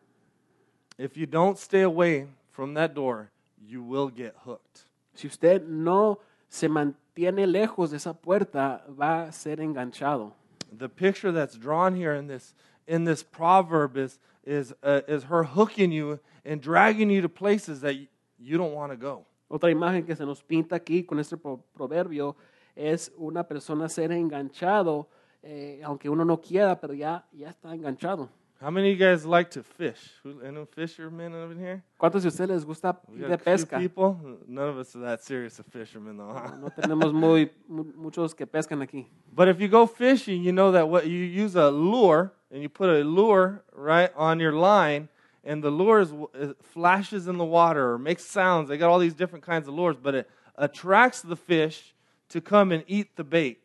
If 0.98 1.16
you 1.16 1.28
don't 1.28 1.58
stay 1.58 1.84
away 1.84 2.28
from 2.52 2.74
that 2.74 2.94
door, 2.94 3.32
you 3.62 3.84
will 3.84 4.10
get 4.10 4.34
hooked. 4.46 4.86
Si 5.14 5.28
usted 5.28 5.62
no 5.68 6.20
se 6.48 6.68
mantiene 6.70 7.09
lejos 7.28 7.92
de 7.92 7.98
esa 7.98 8.14
puerta, 8.14 8.84
va 8.90 9.24
a 9.24 9.32
ser 9.32 9.60
enganchado. 9.60 10.34
The 10.72 10.90
picture 10.90 11.32
that's 11.32 11.58
drawn 11.58 11.96
here 11.96 12.14
in 12.16 12.28
this, 12.28 12.54
in 12.88 13.06
this 13.06 13.24
proverb 13.24 13.98
is, 13.98 14.20
is, 14.46 14.74
uh, 14.84 15.02
is 15.08 15.24
her 15.26 15.44
hooking 15.44 15.92
you 15.92 16.20
and 16.46 16.62
dragging 16.62 17.10
you 17.10 17.22
to 17.22 17.30
places 17.30 17.82
that 17.82 17.96
you 18.38 18.58
don't 18.58 18.74
want 18.74 18.92
to 18.92 18.98
go. 18.98 19.26
Otra 19.50 19.72
imagen 19.72 20.06
que 20.06 20.16
se 20.16 20.26
nos 20.26 20.44
pinta 20.44 20.76
aquí 20.76 21.04
con 21.06 21.20
este 21.20 21.38
pro- 21.38 21.64
proverbio 21.76 22.36
es 22.76 23.12
una 23.18 23.44
persona 23.44 23.90
ser 23.90 24.12
enganchado, 24.12 25.10
eh, 25.42 25.82
aunque 25.84 26.08
uno 26.08 26.24
no 26.24 26.40
quiera, 26.40 26.80
pero 26.80 26.94
ya, 26.94 27.26
ya 27.34 27.50
está 27.50 27.74
enganchado. 27.74 28.30
How 28.62 28.70
many 28.70 28.92
of 28.92 29.00
you 29.00 29.06
guys 29.06 29.26
like 29.26 29.52
to 29.52 29.64
fish? 29.64 29.98
Who, 30.24 30.42
any 30.42 30.66
fishermen 30.66 31.34
over 31.34 31.54
here? 31.54 31.82
¿Cuántos 31.98 32.24
de 32.24 32.28
ustedes 32.30 32.50
les 32.50 32.66
gusta 32.66 32.98
We 33.08 33.20
got 33.20 33.28
de 33.30 33.34
a 33.36 33.38
few 33.38 33.46
pesca? 33.46 33.80
people. 33.80 34.20
None 34.48 34.68
of 34.68 34.78
us 34.78 34.94
are 34.98 35.00
that 35.00 35.24
serious 35.24 35.60
of 35.60 35.66
fishermen, 35.68 36.18
though. 36.18 36.34
Huh? 36.34 36.56
No 36.60 36.68
tenemos 36.70 37.14
muy, 37.14 37.50
mu- 37.70 37.86
muchos 37.98 38.34
que 38.36 38.46
pescan 38.46 38.86
aquí. 38.86 39.06
But 39.34 39.48
if 39.48 39.62
you 39.62 39.70
go 39.70 39.86
fishing, 39.86 40.44
you 40.44 40.52
know 40.52 40.74
that 40.74 40.90
what 40.90 41.08
you 41.08 41.20
use 41.20 41.56
a 41.56 41.70
lure 41.72 42.34
and 42.52 42.62
you 42.62 42.68
put 42.68 42.90
a 42.90 43.02
lure 43.04 43.64
right 43.74 44.12
on 44.18 44.42
your 44.42 44.52
line, 44.54 45.08
and 45.46 45.64
the 45.64 45.70
lure 45.72 46.02
is, 46.02 46.12
it 46.34 46.58
flashes 46.62 47.30
in 47.30 47.38
the 47.38 47.46
water 47.46 47.94
or 47.94 47.98
makes 47.98 48.26
sounds. 48.26 48.68
They 48.68 48.78
got 48.78 48.90
all 48.90 49.00
these 49.00 49.14
different 49.14 49.46
kinds 49.46 49.70
of 49.70 49.74
lures, 49.74 49.96
but 49.96 50.16
it 50.16 50.30
attracts 50.58 51.22
the 51.22 51.38
fish 51.38 51.94
to 52.28 52.42
come 52.42 52.74
and 52.74 52.84
eat 52.88 53.16
the 53.16 53.24
bait. 53.24 53.62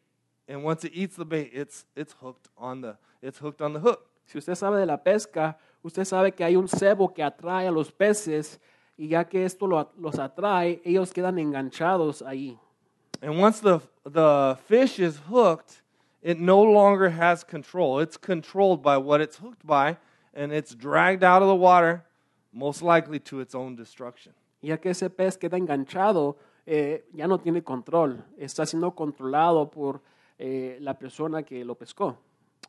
And 0.46 0.62
once 0.62 0.84
it 0.84 0.92
eats 0.94 1.16
the 1.16 1.24
bait, 1.24 1.50
it's 1.52 1.84
it's 1.96 2.12
hooked 2.20 2.48
on 2.56 2.82
the 2.82 2.96
it's 3.22 3.38
hooked 3.38 3.60
on 3.60 3.72
the 3.72 3.80
hook. 3.80 4.06
Si 4.26 4.38
usted 4.38 4.54
sabe 4.54 4.78
de 4.78 4.86
la 4.86 5.02
pesca, 5.02 5.58
usted 5.82 6.04
sabe 6.04 6.32
que 6.32 6.44
hay 6.44 6.56
un 6.56 6.68
cebo 6.68 7.12
que 7.12 7.22
atrae 7.22 7.66
a 7.66 7.70
los 7.70 7.92
peces 7.92 8.60
y 8.96 9.08
ya 9.08 9.24
que 9.24 9.44
esto 9.44 9.66
lo- 9.66 9.90
los 9.98 10.18
atrae, 10.18 10.80
ellos 10.84 11.12
quedan 11.12 11.38
enganchados 11.38 12.22
ahí. 12.22 12.58
And 13.22 13.40
once 13.40 13.60
the 13.60 13.80
the 14.04 14.56
fish 14.66 14.98
is 14.98 15.18
hooked, 15.30 15.82
it 16.22 16.38
no 16.38 16.62
longer 16.62 17.08
has 17.10 17.44
control. 17.44 18.00
It's 18.00 18.18
controlled 18.18 18.82
by 18.82 18.96
what 18.98 19.20
it's 19.20 19.38
hooked 19.38 19.64
by, 19.64 19.96
and 20.34 20.52
it's 20.52 20.74
dragged 20.74 21.22
out 21.24 21.42
of 21.42 21.48
the 21.48 21.54
water, 21.54 22.04
most 22.52 22.82
likely 22.82 23.18
to 23.20 23.40
its 23.40 23.54
own 23.54 23.76
destruction. 23.76 24.32
Ya 24.62 24.76
que 24.78 24.90
ese 24.90 25.08
pez 25.10 25.36
queda 25.38 25.56
enganchado, 25.58 26.36
eh, 26.66 27.04
ya 27.14 27.26
no 27.26 27.38
tiene 27.38 27.62
control, 27.62 28.22
está 28.38 28.64
siendo 28.66 28.94
controlado 28.94 29.70
por 29.70 30.00
eh, 30.38 30.78
la 30.80 30.94
persona 30.98 31.42
que 31.42 31.64
lo 31.64 31.74
pescó. 31.76 32.16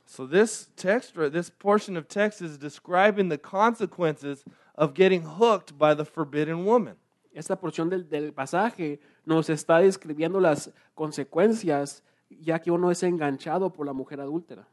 So 0.06 0.26
this 0.28 0.70
text, 0.76 1.14
this 1.16 1.50
portion 1.50 1.98
of 1.98 2.08
text 2.08 2.42
is 2.42 2.58
describing 2.58 3.30
the 3.30 3.38
consequences 3.38 4.44
of 4.76 4.94
getting 4.94 5.24
hooked 5.24 5.78
by 5.78 5.94
the 5.94 6.06
forbidden 6.06 6.66
woman. 6.66 6.96
Esta 7.34 7.58
porción 7.58 7.90
del, 7.90 8.04
del 8.08 8.32
pasaje 8.32 9.00
nos 9.26 9.50
está 9.50 9.80
describiendo 9.80 10.40
las 10.40 10.72
consecuencias 10.96 12.02
ya 12.30 12.60
que 12.60 12.72
uno 12.72 12.92
es 12.92 13.04
enganchado 13.04 13.74
por 13.74 13.86
la 13.86 13.94
mujer 13.94 14.20
adúltera. 14.22 14.66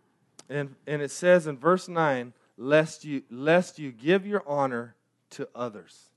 And, 0.49 0.77
and 0.87 1.03
it 1.03 1.11
says 1.11 1.47
in 1.47 1.57
verse 1.57 1.89
9, 1.89 2.33
lest 2.57 3.05
you, 3.05 3.23
lest 3.31 3.79
you 3.79 3.91
give 3.91 4.27
your 4.27 4.43
honor 4.47 4.95
to 5.31 5.49
others. 5.55 6.11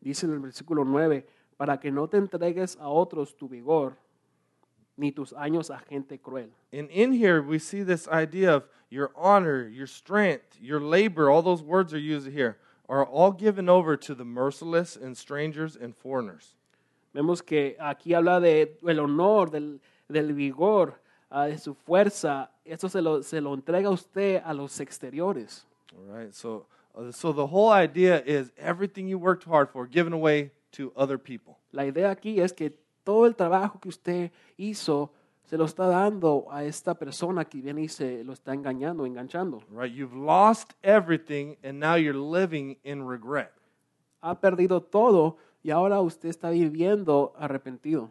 Dice 0.00 0.24
en 0.24 0.32
el 0.32 0.40
versículo 0.40 0.84
9, 0.84 1.26
para 1.56 1.78
que 1.78 1.90
no 1.90 2.08
te 2.08 2.18
entregues 2.18 2.76
a 2.78 2.88
otros 2.88 3.36
tu 3.36 3.48
vigor, 3.48 3.96
ni 4.96 5.10
tus 5.10 5.32
años 5.32 5.70
a 5.70 5.80
gente 5.88 6.18
cruel. 6.18 6.50
And 6.72 6.90
in 6.90 7.12
here, 7.12 7.42
we 7.42 7.58
see 7.58 7.82
this 7.82 8.08
idea 8.08 8.54
of 8.54 8.64
your 8.90 9.10
honor, 9.16 9.66
your 9.68 9.86
strength, 9.86 10.58
your 10.60 10.80
labor, 10.80 11.30
all 11.30 11.42
those 11.42 11.62
words 11.62 11.92
are 11.92 11.98
used 11.98 12.30
here, 12.30 12.58
are 12.88 13.04
all 13.04 13.32
given 13.32 13.68
over 13.68 13.96
to 13.96 14.14
the 14.14 14.24
merciless 14.24 14.96
and 14.96 15.16
strangers 15.16 15.76
and 15.76 15.96
foreigners. 15.96 16.54
Vemos 17.14 17.42
que 17.44 17.76
aquí 17.80 18.14
habla 18.14 18.40
de 18.40 18.76
el 18.88 19.00
honor, 19.00 19.50
del, 19.50 19.80
del 20.10 20.32
vigor, 20.32 20.94
ah, 21.30 21.46
de 21.46 21.58
su 21.58 21.74
fuerza. 21.74 22.48
Esto 22.64 22.88
se 22.88 23.00
lo, 23.00 23.22
se 23.22 23.40
lo 23.40 23.54
entrega 23.54 23.90
usted 23.90 24.42
a 24.44 24.52
los 24.52 24.80
exteriores. 24.80 25.64
All 25.96 26.16
right, 26.16 26.34
so, 26.34 26.66
uh, 26.96 27.12
so 27.12 27.32
the 27.32 27.46
whole 27.46 27.70
idea 27.70 28.20
is 28.24 28.50
everything 28.58 29.06
you 29.06 29.18
worked 29.18 29.44
hard 29.44 29.70
for 29.70 29.86
given 29.86 30.12
away 30.12 30.50
to 30.72 30.92
other 30.96 31.18
people. 31.18 31.58
La 31.72 31.84
idea 31.84 32.10
aquí 32.10 32.40
es 32.40 32.52
que 32.52 32.72
todo 33.04 33.26
el 33.26 33.36
trabajo 33.36 33.78
que 33.78 33.88
usted 33.88 34.32
hizo 34.56 35.12
se 35.44 35.58
lo 35.58 35.66
está 35.66 35.86
dando 35.86 36.46
a 36.50 36.64
esta 36.64 36.94
persona 36.94 37.44
que 37.44 37.60
viene 37.60 37.82
y 37.82 37.88
se 37.88 38.24
lo 38.24 38.32
está 38.32 38.54
engañando, 38.54 39.04
enganchando. 39.04 39.62
Right? 39.70 39.92
You've 39.92 40.16
lost 40.16 40.72
everything 40.82 41.56
and 41.62 41.78
now 41.78 41.96
you're 41.96 42.18
living 42.18 42.78
in 42.82 43.06
regret. 43.06 43.52
Ha 44.22 44.40
perdido 44.40 44.82
todo 44.82 45.36
y 45.62 45.70
ahora 45.70 46.00
usted 46.00 46.30
está 46.30 46.50
viviendo 46.50 47.34
arrepentido. 47.38 48.08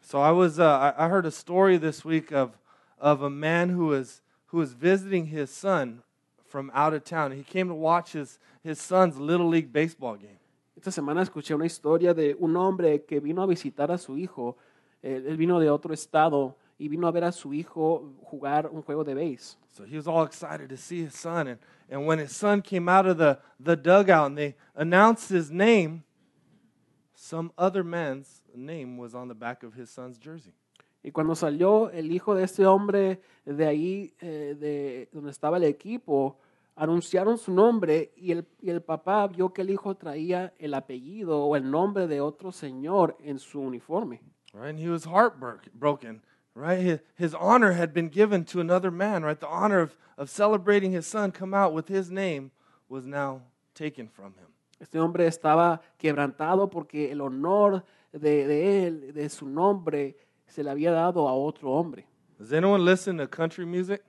So 0.00 0.20
I 0.20 0.30
was 0.30 0.58
uh, 0.58 0.94
I 0.96 1.08
heard 1.08 1.26
a 1.26 1.30
story 1.30 1.78
this 1.78 2.04
week 2.04 2.32
of 2.32 2.58
of 2.98 3.22
a 3.22 3.30
man 3.30 3.70
who 3.70 3.86
was 3.86 4.22
who 4.46 4.58
was 4.58 4.72
visiting 4.72 5.26
his 5.26 5.50
son 5.50 6.02
from 6.48 6.70
out 6.72 6.94
of 6.94 7.04
town. 7.04 7.32
He 7.32 7.42
came 7.42 7.68
to 7.68 7.74
watch 7.74 8.12
his 8.12 8.38
his 8.62 8.80
son's 8.80 9.18
little 9.18 9.48
league 9.48 9.72
baseball 9.72 10.16
game. 10.16 10.38
Esta 10.76 10.90
semana 10.90 11.22
escuché 11.22 11.54
una 11.54 11.64
historia 11.64 12.12
de 12.12 12.36
un 12.38 12.54
hombre 12.54 13.02
que 13.04 13.18
vino 13.18 13.42
a 13.42 13.46
visitar 13.46 13.90
a 13.90 13.96
su 13.96 14.18
hijo. 14.18 14.58
Eh, 15.02 15.24
Él 15.26 15.36
vino 15.38 15.58
de 15.58 15.70
otro 15.70 15.94
estado 15.94 16.54
y 16.78 16.88
vino 16.88 17.08
a 17.08 17.10
ver 17.10 17.24
a 17.24 17.32
su 17.32 17.54
hijo 17.54 18.12
jugar 18.20 18.68
un 18.70 18.82
juego 18.82 19.02
de 19.02 19.14
béis. 19.14 19.58
So 19.72 19.84
he 19.84 19.96
was 19.96 20.06
all 20.06 20.26
excited 20.26 20.68
to 20.68 20.76
see 20.76 21.02
his 21.06 21.14
son 21.14 21.48
and 21.48 21.58
and 21.88 22.06
when 22.06 22.18
his 22.18 22.32
son 22.32 22.60
came 22.60 22.90
out 22.90 23.06
of 23.06 23.16
the 23.16 23.38
the 23.58 23.74
dugout 23.76 24.26
and 24.26 24.36
they 24.36 24.54
announced 24.74 25.30
his 25.30 25.50
name, 25.50 26.02
some 27.14 27.50
other 27.56 27.82
man's 27.82 28.42
name 28.54 28.98
was 28.98 29.14
on 29.14 29.28
the 29.28 29.34
back 29.34 29.62
of 29.62 29.74
his 29.74 29.88
son's 29.88 30.18
jersey. 30.18 30.52
Y 31.02 31.10
cuando 31.10 31.34
salió 31.34 31.90
el 31.90 32.10
hijo 32.10 32.34
de 32.34 32.44
este 32.44 32.66
hombre 32.66 33.22
de 33.46 33.66
ahí, 33.66 34.12
eh, 34.20 34.56
de 34.58 35.08
donde 35.12 35.30
estaba 35.30 35.56
el 35.56 35.64
equipo, 35.64 36.36
anunciaron 36.76 37.38
su 37.38 37.52
nombre 37.52 38.12
y 38.16 38.32
el, 38.32 38.46
y 38.60 38.70
el 38.70 38.82
papá 38.82 39.26
vio 39.26 39.52
que 39.52 39.62
el 39.62 39.70
hijo 39.70 39.96
traía 39.96 40.52
el 40.58 40.74
apellido 40.74 41.44
o 41.44 41.56
el 41.56 41.70
nombre 41.70 42.06
de 42.06 42.20
otro 42.20 42.52
señor 42.52 43.16
en 43.20 43.38
su 43.38 43.60
uniforme. 43.60 44.20
right? 44.52 44.70
And 44.70 44.78
he 44.78 44.88
was 44.88 45.04
heartbroken, 45.04 46.22
right? 46.54 46.78
His, 46.78 47.00
his 47.16 47.34
honor 47.34 47.72
had 47.72 47.92
been 47.92 48.08
given 48.08 48.44
to 48.46 48.60
another 48.60 48.90
man, 48.90 49.22
right? 49.24 49.38
The 49.38 49.48
honor 49.48 49.80
of, 49.80 49.96
of 50.16 50.30
celebrating 50.30 50.92
his 50.92 51.06
son 51.06 51.32
come 51.32 51.54
out 51.54 51.72
with 51.72 51.88
his 51.88 52.10
name 52.10 52.50
was 52.88 53.04
now 53.06 53.42
taken 53.74 54.08
from 54.08 54.34
him. 54.34 54.46
Este 54.78 54.98
hombre 54.98 55.26
estaba 55.26 55.80
quebrantado 55.98 56.70
porque 56.70 57.10
el 57.10 57.20
honor 57.22 57.82
de, 58.12 58.46
de 58.46 58.86
él, 58.86 59.12
de 59.14 59.28
su 59.30 59.46
nombre, 59.46 60.16
se 60.46 60.62
le 60.62 60.70
había 60.70 60.92
dado 60.92 61.26
a 61.28 61.34
otro 61.34 61.70
hombre. 61.72 62.06
Does 62.38 62.52
anyone 62.52 62.84
listen 62.84 63.16
to 63.16 63.26
country 63.26 63.64
music? 63.64 64.02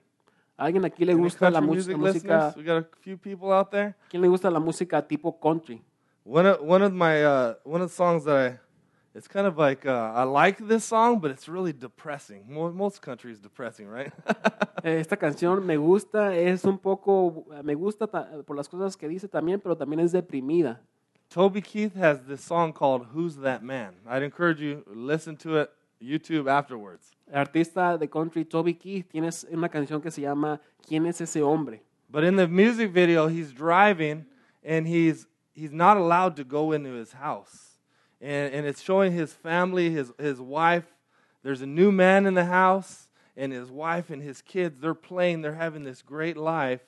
¿A 0.58 0.64
alguien 0.64 0.84
aquí 0.84 1.04
le 1.04 1.14
gusta 1.14 1.48
la, 1.50 1.60
music 1.60 1.96
música? 1.96 2.52
We 2.56 2.64
got 2.64 2.78
a 2.82 2.86
few 3.00 3.16
people 3.16 3.52
out 3.52 3.70
there. 3.70 3.94
¿Quién 4.10 4.20
le 4.20 4.28
gusta 4.28 4.50
la 4.50 4.58
música 4.58 5.00
tipo 5.06 5.38
country? 5.38 5.80
One 6.24 6.46
of, 6.48 6.60
one 6.60 6.82
of 6.84 6.92
my 6.92 7.22
uh, 7.24 7.54
one 7.64 7.80
of 7.80 7.88
the 7.88 7.94
songs 7.94 8.24
that 8.24 8.36
I 8.36 8.58
it's 9.14 9.28
kind 9.28 9.46
of 9.46 9.56
like 9.56 9.86
uh, 9.86 10.12
I 10.14 10.24
like 10.24 10.58
this 10.66 10.84
song, 10.84 11.20
but 11.20 11.30
it's 11.30 11.48
really 11.48 11.72
depressing. 11.72 12.44
Mo- 12.48 12.72
Most 12.72 13.00
country 13.00 13.30
is 13.30 13.38
depressing, 13.38 13.86
right? 13.88 14.12
Eh, 14.84 15.00
Esta 15.00 15.16
canción 15.16 15.64
me 15.66 15.76
gusta, 15.76 16.36
es 16.36 16.64
un 16.64 16.78
poco, 16.78 17.46
me 17.64 17.74
gusta 17.74 18.06
por 18.06 18.54
las 18.56 18.68
cosas 18.68 18.96
que 18.96 19.08
dice 19.08 19.26
también, 19.26 19.60
pero 19.60 19.76
también 19.76 19.98
es 20.00 20.12
deprimida. 20.12 20.80
Toby 21.28 21.60
Keith 21.62 21.96
has 21.96 22.20
this 22.26 22.44
song 22.44 22.72
called 22.72 23.06
"Who's 23.12 23.36
That 23.42 23.62
Man." 23.62 23.94
I'd 24.08 24.22
encourage 24.22 24.60
you 24.60 24.82
to 24.84 24.92
listen 24.94 25.36
to 25.38 25.58
it 25.58 25.70
YouTube 26.02 26.48
afterwards. 26.48 27.10
El 27.30 27.44
artista 27.44 27.98
de 27.98 28.08
country 28.08 28.44
Toby 28.44 28.74
Keith 28.74 29.10
tiene 29.10 29.30
una 29.52 29.68
canción 29.68 30.02
que 30.02 30.10
se 30.10 30.22
llama 30.22 30.60
¿Quién 30.86 31.06
es 31.06 31.20
ese 31.20 31.42
hombre? 31.42 31.82
But 32.10 32.24
in 32.24 32.36
the 32.36 32.48
music 32.48 32.90
video, 32.90 33.28
he's 33.28 33.52
driving 33.52 34.26
and 34.64 34.86
he's 34.86 35.26
he's 35.58 35.72
not 35.72 35.96
allowed 35.96 36.36
to 36.36 36.44
go 36.44 36.72
into 36.72 36.92
his 36.92 37.12
house. 37.12 37.78
And, 38.20 38.52
and 38.54 38.66
it's 38.66 38.82
showing 38.82 39.12
his 39.12 39.32
family, 39.32 39.90
his, 39.90 40.12
his 40.18 40.40
wife. 40.40 40.84
There's 41.42 41.62
a 41.62 41.66
new 41.66 41.92
man 41.92 42.26
in 42.26 42.34
the 42.34 42.44
house, 42.44 43.08
and 43.36 43.52
his 43.52 43.70
wife 43.70 44.10
and 44.10 44.22
his 44.22 44.42
kids, 44.42 44.80
they're 44.80 44.94
playing, 44.94 45.42
they're 45.42 45.54
having 45.54 45.84
this 45.84 46.02
great 46.02 46.36
life, 46.36 46.80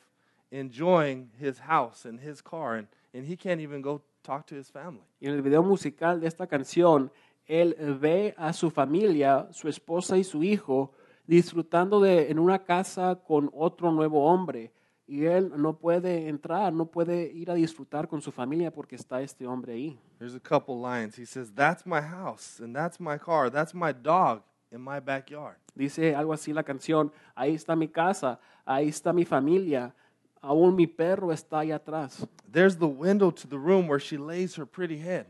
enjoying 0.51 1.31
his 1.39 1.61
house 1.61 2.05
and 2.05 2.19
his 2.19 2.41
car. 2.41 2.77
And, 2.77 2.89
and 3.15 3.27
he 3.27 3.37
can't 3.37 3.61
even 3.61 3.81
go 3.81 4.03
talk 4.25 4.47
to 4.49 4.55
his 4.57 4.69
family. 4.69 5.07
Y 5.21 5.29
en 5.29 5.37
el 5.37 5.43
video 5.43 5.63
musical 5.63 6.19
de 6.19 6.27
esta 6.27 6.47
canción, 6.47 7.11
él 7.51 7.75
ve 8.01 8.33
a 8.37 8.53
su 8.53 8.71
familia, 8.71 9.49
su 9.51 9.69
esposa 9.69 10.17
y 10.17 10.23
su 10.23 10.45
hijo, 10.45 10.93
disfrutando 11.27 12.01
de 12.01 12.31
en 12.31 12.39
una 12.39 12.63
casa 12.63 13.17
con 13.17 13.51
otro 13.53 13.91
nuevo 13.91 14.25
hombre. 14.25 14.73
Y 15.05 15.25
él 15.25 15.53
no 15.57 15.77
puede 15.77 16.29
entrar, 16.29 16.73
no 16.73 16.87
puede 16.87 17.33
ir 17.33 17.51
a 17.51 17.55
disfrutar 17.55 18.07
con 18.07 18.23
su 18.23 18.31
familia 18.31 18.73
porque 18.73 18.95
está 18.95 19.21
este 19.21 19.45
hombre 19.49 19.73
ahí. 19.73 19.99
There's 20.19 20.37
a 20.37 20.41
couple 20.41 20.77
lines. 20.77 21.19
He 21.19 21.27
says, 21.27 21.53
That's 21.53 21.85
my 21.85 22.01
house, 22.01 22.61
and 22.61 22.73
that's 22.73 23.01
my 23.01 23.19
car, 23.19 23.51
that's 23.51 23.75
my 23.75 23.93
dog 23.93 24.43
in 24.71 24.81
my 24.81 25.01
backyard. 25.01 25.57
Dice 25.75 26.15
algo 26.15 26.33
así 26.33 26.53
la 26.53 26.63
canción, 26.63 27.11
ahí 27.35 27.57
está 27.57 27.75
mi 27.75 27.89
casa, 27.89 28.39
ahí 28.65 28.89
está 28.89 29.13
mi 29.13 29.25
familia, 29.25 29.93
aún 30.41 30.77
mi 30.77 30.87
perro 30.87 31.33
está 31.33 31.61
ahí 31.61 31.73
atrás. 31.73 32.25
There's 32.49 32.77
the 32.77 32.87
window 32.87 33.33
to 33.33 33.49
the 33.49 33.59
room 33.59 33.89
where 33.89 34.01
she 34.01 34.17
lays 34.17 34.57
her 34.57 34.65
pretty 34.65 34.99
head. 34.99 35.27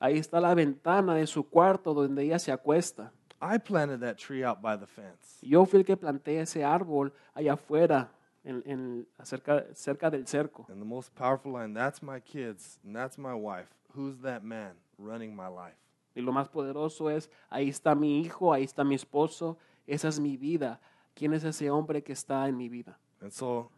Ahí 0.00 0.18
está 0.18 0.40
la 0.40 0.54
ventana 0.54 1.14
de 1.14 1.26
su 1.26 1.48
cuarto 1.48 1.94
donde 1.94 2.22
ella 2.24 2.38
se 2.38 2.52
acuesta. 2.52 3.12
I 3.40 3.58
planted 3.58 4.00
that 4.00 4.16
tree 4.16 4.42
out 4.44 4.60
by 4.62 4.76
the 4.78 4.86
fence. 4.86 5.38
Yo 5.42 5.64
fui 5.66 5.80
el 5.80 5.84
que 5.84 5.96
planté 5.96 6.40
ese 6.40 6.64
árbol 6.64 7.12
allá 7.34 7.54
afuera, 7.54 8.10
en, 8.44 8.62
en- 8.66 9.06
cerca, 9.22 9.64
cerca 9.74 10.10
del 10.10 10.26
cerco. 10.26 10.66
And 10.68 10.80
the 10.80 10.86
most 10.86 11.14
powerful 11.14 11.52
line 11.52 11.74
that's 11.74 12.02
my 12.02 12.20
kids, 12.20 12.78
and 12.84 12.94
that's 12.94 13.18
my 13.18 13.34
wife. 13.34 13.68
Who's 13.94 14.18
that 14.22 14.42
man 14.42 14.72
running 14.98 15.34
my 15.34 15.48
life? 15.48 15.76
Y 16.16 16.22
lo 16.22 16.32
más 16.32 16.48
poderoso 16.48 17.10
es, 17.10 17.28
ahí 17.50 17.68
está 17.68 17.94
mi 17.94 18.20
hijo, 18.20 18.52
ahí 18.52 18.64
está 18.64 18.84
mi 18.84 18.94
esposo, 18.94 19.58
esa 19.86 20.08
es 20.08 20.18
mi 20.20 20.36
vida. 20.36 20.80
¿Quién 21.14 21.32
es 21.34 21.44
ese 21.44 21.70
hombre 21.70 22.02
que 22.02 22.12
está 22.12 22.48
en 22.48 22.56
mi 22.56 22.68
vida? 22.68 22.98
And 23.20 23.32
so 23.32 23.70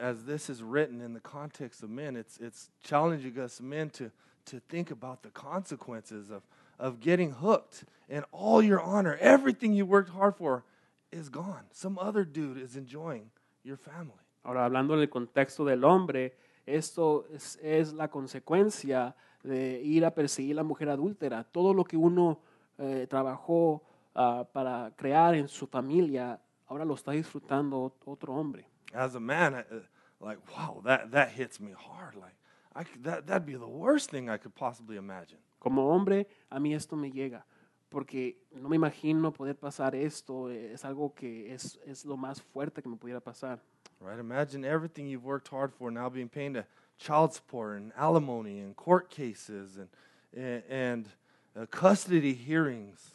as 0.00 0.24
this 0.24 0.48
is 0.48 0.62
written 0.62 1.00
in 1.00 1.12
the 1.14 1.20
context 1.20 1.82
of 1.82 1.90
men, 1.90 2.16
it's, 2.16 2.38
it's 2.38 2.70
challenging 2.82 3.38
us 3.38 3.60
men 3.60 3.90
to, 3.90 4.10
to 4.46 4.60
think 4.68 4.90
about 4.90 5.22
the 5.22 5.30
consequences 5.30 6.30
of, 6.30 6.42
of 6.78 7.00
getting 7.00 7.30
hooked 7.32 7.84
and 8.08 8.24
all 8.32 8.62
your 8.62 8.80
honor, 8.80 9.16
everything 9.20 9.72
you 9.72 9.86
worked 9.86 10.10
hard 10.10 10.36
for, 10.36 10.64
is 11.10 11.28
gone. 11.28 11.64
Some 11.72 11.98
other 11.98 12.24
dude 12.24 12.58
is 12.58 12.76
enjoying 12.76 13.30
your 13.64 13.76
family. 13.76 14.22
Ahora, 14.44 14.64
hablando 14.64 14.94
en 14.94 15.00
el 15.00 15.08
contexto 15.08 15.64
del 15.64 15.84
hombre, 15.84 16.34
esto 16.66 17.26
es, 17.32 17.58
es 17.62 17.92
la 17.92 18.08
consecuencia 18.08 19.14
de 19.42 19.80
ir 19.82 20.04
a 20.04 20.10
perseguir 20.10 20.54
a 20.54 20.56
la 20.56 20.62
mujer 20.64 20.88
adúltera. 20.88 21.44
Todo 21.44 21.74
lo 21.74 21.84
que 21.84 21.96
uno 21.96 22.40
eh, 22.78 23.06
trabajó 23.08 23.82
ah, 24.14 24.46
para 24.52 24.92
crear 24.96 25.34
en 25.34 25.48
su 25.48 25.66
familia, 25.66 26.40
ahora 26.66 26.84
lo 26.84 26.94
está 26.94 27.12
disfrutando 27.12 27.94
otro 28.04 28.34
hombre. 28.34 28.66
As 28.94 29.14
a 29.14 29.20
man, 29.20 29.54
I, 29.54 29.74
uh, 29.74 29.80
like, 30.20 30.40
wow, 30.50 30.82
that, 30.84 31.10
that 31.12 31.30
hits 31.30 31.60
me 31.60 31.72
hard. 31.72 32.14
Like, 32.14 32.34
I 32.74 32.84
that, 33.02 33.26
that'd 33.26 33.46
be 33.46 33.54
the 33.54 33.66
worst 33.66 34.10
thing 34.10 34.30
I 34.30 34.38
could 34.38 34.54
possibly 34.54 34.96
imagine. 34.96 35.38
Como 35.60 35.82
hombre, 35.90 36.26
a 36.50 36.58
mí 36.58 36.74
esto 36.74 36.96
me 36.96 37.10
llega, 37.10 37.44
porque 37.90 38.36
no 38.60 38.68
me 38.68 38.76
imagino 38.76 39.32
poder 39.32 39.54
pasar 39.54 39.94
esto, 39.94 40.50
eh, 40.50 40.72
es 40.72 40.84
algo 40.84 41.14
que 41.14 41.52
es, 41.52 41.78
es 41.86 42.04
lo 42.04 42.16
más 42.16 42.40
fuerte 42.40 42.82
que 42.82 42.88
me 42.88 42.96
pudiera 42.96 43.20
pasar. 43.20 43.60
Right? 44.00 44.18
Imagine 44.18 44.64
everything 44.64 45.06
you've 45.06 45.24
worked 45.24 45.48
hard 45.48 45.72
for 45.72 45.90
now 45.90 46.08
being 46.08 46.28
paid 46.28 46.54
to 46.54 46.64
child 46.98 47.32
support 47.32 47.76
and 47.76 47.92
alimony 47.96 48.60
and 48.60 48.74
court 48.74 49.10
cases 49.10 49.76
and, 49.76 49.88
and, 50.34 50.62
and 50.68 51.08
uh, 51.56 51.66
custody 51.66 52.34
hearings. 52.34 53.14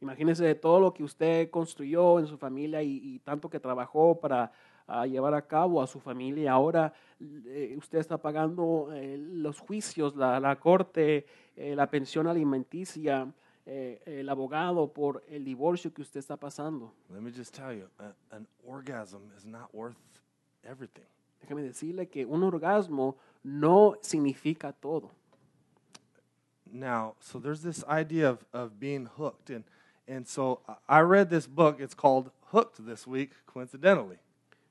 Imagínese 0.00 0.54
todo 0.54 0.80
lo 0.80 0.92
que 0.92 1.02
usted 1.02 1.50
construyó 1.50 2.18
en 2.18 2.26
su 2.26 2.36
familia 2.36 2.82
y, 2.82 3.00
y 3.02 3.18
tanto 3.20 3.48
que 3.48 3.58
trabajó 3.58 4.20
para 4.20 4.52
ah, 4.86 5.06
llevar 5.06 5.34
a 5.34 5.42
cabo 5.46 5.80
a 5.82 5.86
su 5.86 6.00
familia. 6.00 6.52
Ahora 6.52 6.92
eh, 7.20 7.74
usted 7.76 7.98
está 7.98 8.18
pagando 8.18 8.90
eh, 8.92 9.16
los 9.18 9.58
juicios, 9.60 10.16
la, 10.16 10.40
la 10.40 10.56
corte, 10.56 11.26
eh, 11.56 11.74
la 11.74 11.88
pensión 11.88 12.26
alimenticia, 12.26 13.32
eh, 13.66 14.02
el 14.04 14.28
abogado 14.28 14.92
por 14.92 15.22
el 15.28 15.44
divorcio 15.44 15.92
que 15.92 16.02
usted 16.02 16.20
está 16.20 16.36
pasando. 16.36 16.92
Let 17.10 17.20
me 17.20 17.30
just 17.30 17.54
tell 17.54 17.72
you, 17.72 17.88
a, 17.98 18.12
an 18.34 18.46
orgasm 18.66 19.30
is 19.36 19.46
not 19.46 19.72
worth 19.72 19.96
everything. 20.62 21.06
Déjeme 21.40 21.62
decirle 21.62 22.08
que 22.08 22.24
un 22.24 22.42
orgasmo 22.42 23.16
no 23.42 23.96
significa 24.00 24.72
todo. 24.72 25.10
Now, 26.72 27.14
so 27.20 27.38
there's 27.38 27.62
this 27.62 27.84
idea 27.84 28.30
of, 28.30 28.44
of 28.52 28.80
being 28.80 29.06
hooked. 29.06 29.50
And, 29.50 29.64
and 30.08 30.26
so 30.26 30.60
I 30.88 31.00
read 31.00 31.30
this 31.30 31.46
book. 31.46 31.78
It's 31.78 31.94
called 31.94 32.30
Hooked 32.50 32.84
this 32.84 33.06
week, 33.06 33.32
coincidentally. 33.46 34.18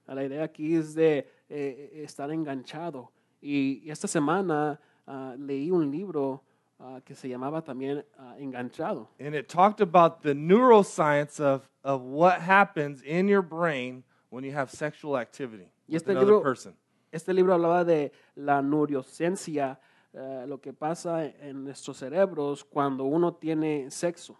La 0.07 0.23
idea 0.23 0.43
aquí 0.43 0.75
es 0.75 0.93
de 0.93 1.27
eh, 1.49 2.01
estar 2.03 2.29
enganchado. 2.31 3.11
Y 3.41 3.89
esta 3.89 4.07
semana 4.07 4.79
ah, 5.07 5.35
leí 5.37 5.71
un 5.71 5.89
libro 5.91 6.43
ah, 6.79 7.01
que 7.03 7.15
se 7.15 7.27
llamaba 7.29 7.61
también 7.61 8.05
ah, 8.17 8.35
Enganchado. 8.37 9.09
And 9.19 9.33
it 9.35 9.47
talked 9.47 9.81
about 9.81 10.21
the 10.21 10.33
neuroscience 10.33 11.39
of, 11.39 11.69
of 11.83 12.01
what 12.03 12.41
happens 12.41 13.01
in 13.01 13.27
your 13.27 13.41
brain 13.41 14.03
when 14.29 14.43
you 14.43 14.53
have 14.53 14.69
sexual 14.71 15.17
activity 15.17 15.69
Y 15.87 15.93
with 15.93 16.01
este 16.03 16.09
another 16.09 16.25
libro- 16.27 16.41
person. 16.41 16.73
Este 17.11 17.27
libro 17.33 17.53
hablaba 17.53 17.85
de 17.85 18.11
la 18.35 18.61
neurociencia, 18.61 19.77
eh, 20.13 20.45
lo 20.47 20.57
que 20.59 20.73
pasa 20.73 21.25
en 21.25 21.63
nuestros 21.63 21.97
cerebros 21.97 22.63
cuando 22.63 23.03
uno 23.05 23.33
tiene 23.33 23.91
sexo. 23.91 24.35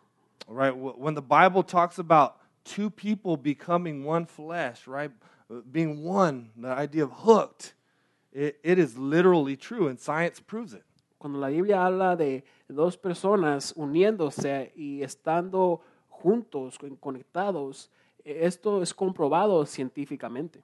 Right? 0.48 0.76
When 0.76 1.14
the 1.14 1.22
Bible 1.22 1.64
talks 1.64 2.00
about 2.00 2.38
two 2.64 2.90
people 2.90 3.38
becoming 3.38 4.04
one 4.04 4.26
flesh, 4.26 4.88
right? 4.88 5.12
Being 5.72 6.04
one, 6.04 6.52
the 6.56 6.70
idea 6.70 7.04
of 7.04 7.12
hooked, 7.12 7.74
it, 8.32 8.60
it 8.64 8.80
is 8.80 8.98
literally 8.98 9.56
true, 9.56 9.88
and 9.88 10.00
science 10.00 10.40
proves 10.40 10.74
it. 10.74 10.84
Cuando 11.20 11.40
la 11.40 11.48
Biblia 11.48 11.86
habla 11.86 12.18
de 12.18 12.44
dos 12.70 12.98
personas 12.98 13.74
uniéndose 13.78 14.72
y 14.76 15.02
estando 15.02 15.82
juntos, 16.10 16.78
conectados, 17.00 17.90
esto 18.26 18.82
es 18.82 18.94
comprobado 18.94 19.66
científicamente. 19.66 20.64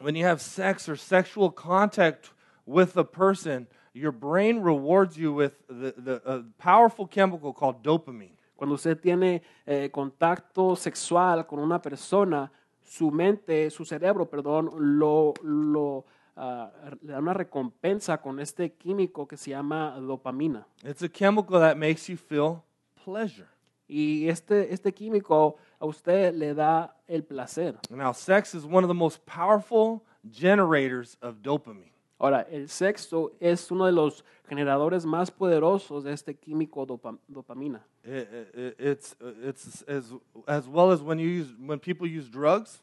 When 0.00 0.14
you 0.14 0.24
have 0.24 0.40
sex 0.40 0.88
or 0.88 0.96
sexual 0.96 1.50
contact 1.50 2.30
with 2.64 2.96
a 2.96 3.04
person, 3.04 3.66
your 3.92 4.12
brain 4.12 4.60
rewards 4.60 5.18
you 5.18 5.32
with 5.32 5.52
the, 5.68 5.92
the 5.96 6.22
a 6.24 6.44
powerful 6.58 7.06
chemical 7.06 7.52
called 7.52 7.82
dopamine. 7.82 8.36
Cuando 8.56 8.74
usted 8.74 9.00
tiene 9.00 9.42
eh, 9.66 9.90
contacto 9.90 10.76
sexual 10.76 11.46
con 11.46 11.58
una 11.58 11.80
persona, 11.80 12.50
su 12.90 13.12
mente, 13.12 13.70
su 13.70 13.84
cerebro, 13.84 14.28
perdón, 14.28 14.68
lo, 14.98 15.32
lo, 15.44 16.04
ah, 16.34 16.72
le 17.00 17.12
da 17.12 17.20
una 17.20 17.32
recompensa 17.32 18.20
con 18.20 18.40
este 18.40 18.72
químico 18.72 19.28
que 19.28 19.36
se 19.36 19.50
llama 19.50 19.96
dopamina. 20.00 20.66
It's 20.82 21.00
a 21.00 21.08
chemical 21.08 21.60
that 21.60 21.76
makes 21.76 22.08
you 22.08 22.16
feel 22.16 22.62
pleasure. 23.04 23.46
Y 23.86 24.28
este, 24.28 24.74
este 24.74 24.92
químico 24.92 25.56
a 25.78 25.86
usted 25.86 26.34
le 26.34 26.52
da 26.52 26.96
el 27.06 27.22
placer. 27.22 27.78
Now, 27.90 28.12
sex 28.12 28.56
is 28.56 28.64
one 28.64 28.82
of 28.82 28.88
the 28.88 28.94
most 28.94 29.24
powerful 29.24 30.02
generators 30.28 31.16
of 31.22 31.42
dopamine. 31.42 31.89
Ahora, 32.20 32.42
el 32.50 32.68
sexo 32.68 33.32
es 33.40 33.70
uno 33.70 33.86
de 33.86 33.92
los 33.92 34.24
generadores 34.46 35.06
más 35.06 35.30
poderosos 35.30 36.04
de 36.04 36.12
este 36.12 36.34
químico 36.34 36.86
dopa- 36.86 37.18
dopamina. 37.26 37.82
It, 38.04 38.28
it, 38.54 38.74
it's 38.78 39.16
it's 39.42 39.82
as 39.88 40.12
as 40.46 40.68
well 40.68 40.92
as 40.92 41.00
when 41.00 41.18
you 41.18 41.28
use 41.28 41.54
when 41.58 41.78
people 41.80 42.06
use 42.06 42.28
drugs, 42.28 42.82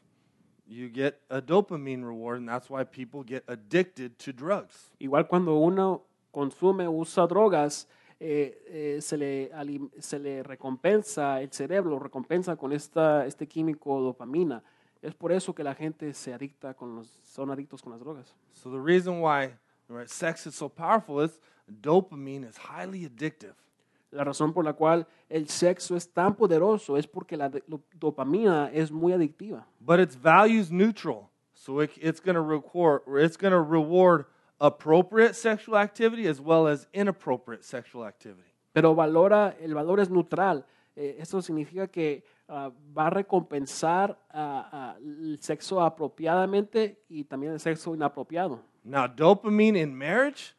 you 0.66 0.90
get 0.90 1.22
a 1.30 1.40
dopamine 1.40 2.04
reward, 2.04 2.40
and 2.40 2.50
that's 2.50 2.68
why 2.68 2.84
people 2.84 3.22
get 3.24 3.44
addicted 3.48 4.18
to 4.18 4.34
drugs. 4.34 4.92
Igual 5.00 5.28
cuando 5.28 5.56
uno 5.56 6.02
consume, 6.32 6.88
usa 6.88 7.28
drogas, 7.28 7.88
eh, 8.20 8.58
eh, 8.68 9.02
se, 9.02 9.18
le, 9.18 9.52
se 10.00 10.18
le 10.18 10.42
recompensa, 10.42 11.42
el 11.42 11.52
cerebro 11.52 12.00
recompensa 12.00 12.56
con 12.56 12.74
esta, 12.74 13.26
este 13.28 13.48
químico 13.48 14.02
dopamina. 14.02 14.64
Es 15.02 15.14
por 15.14 15.32
eso 15.32 15.54
que 15.54 15.64
la 15.64 15.76
gente 15.76 16.14
se 16.14 16.34
adicta 16.34 16.74
con 16.74 16.96
los, 16.96 17.08
son 17.08 17.52
adictos 17.52 17.82
con 17.82 17.92
las 17.92 18.00
drogas. 18.00 18.36
So 18.54 18.72
the 18.72 18.80
reason 18.80 19.22
why 19.22 19.54
right, 19.88 20.10
sex 20.10 20.46
is 20.48 20.56
so 20.56 20.70
powerful 20.70 21.24
is 21.24 21.40
dopamine 21.68 22.48
is 22.48 22.58
highly 22.58 23.06
addictive. 23.06 23.56
La 24.12 24.24
razón 24.24 24.54
por 24.54 24.64
la 24.64 24.74
cual 24.74 25.06
el 25.30 25.48
sexo 25.50 25.96
es 25.96 26.08
tan 26.08 26.34
poderoso 26.36 26.98
es 26.98 27.06
porque 27.06 27.36
la 27.36 27.52
dopamina 27.94 28.72
es 28.74 28.90
muy 28.92 29.12
adictiva. 29.12 29.66
but 29.82 30.00
it's 30.00 30.16
values 30.16 30.72
neutral. 30.72 31.30
So 31.54 31.82
it, 31.82 31.92
it's 31.98 32.22
going 32.22 32.36
to 32.36 32.42
record, 32.42 33.02
it's 33.08 33.36
going 33.36 33.52
to 33.52 33.60
reward 33.60 34.26
appropriate 34.60 35.36
sexual 35.36 35.78
activity 35.78 36.28
as 36.28 36.40
well 36.40 36.68
as 36.68 36.88
inappropriate 36.94 37.64
sexual 37.64 38.06
activity. 38.06 38.48
Pero 38.74 38.96
valora, 38.96 39.56
el 39.60 39.74
valor 39.74 40.00
es 40.00 40.10
neutral. 40.10 40.66
Eh, 40.96 41.18
esto 41.20 41.42
significa 41.42 41.88
que 41.88 42.24
ah, 42.48 42.72
va 42.98 43.08
a 43.08 43.10
recompensar 43.10 44.18
el 45.02 45.38
sexo 45.42 45.82
apropiadamente 45.82 47.04
y 47.10 47.24
también 47.24 47.54
el 47.54 47.60
sexo 47.60 47.94
inapropiado. 47.94 48.62
Now, 48.84 49.08
dopamine 49.08 49.76
in 49.78 49.98
marriage 49.98 50.56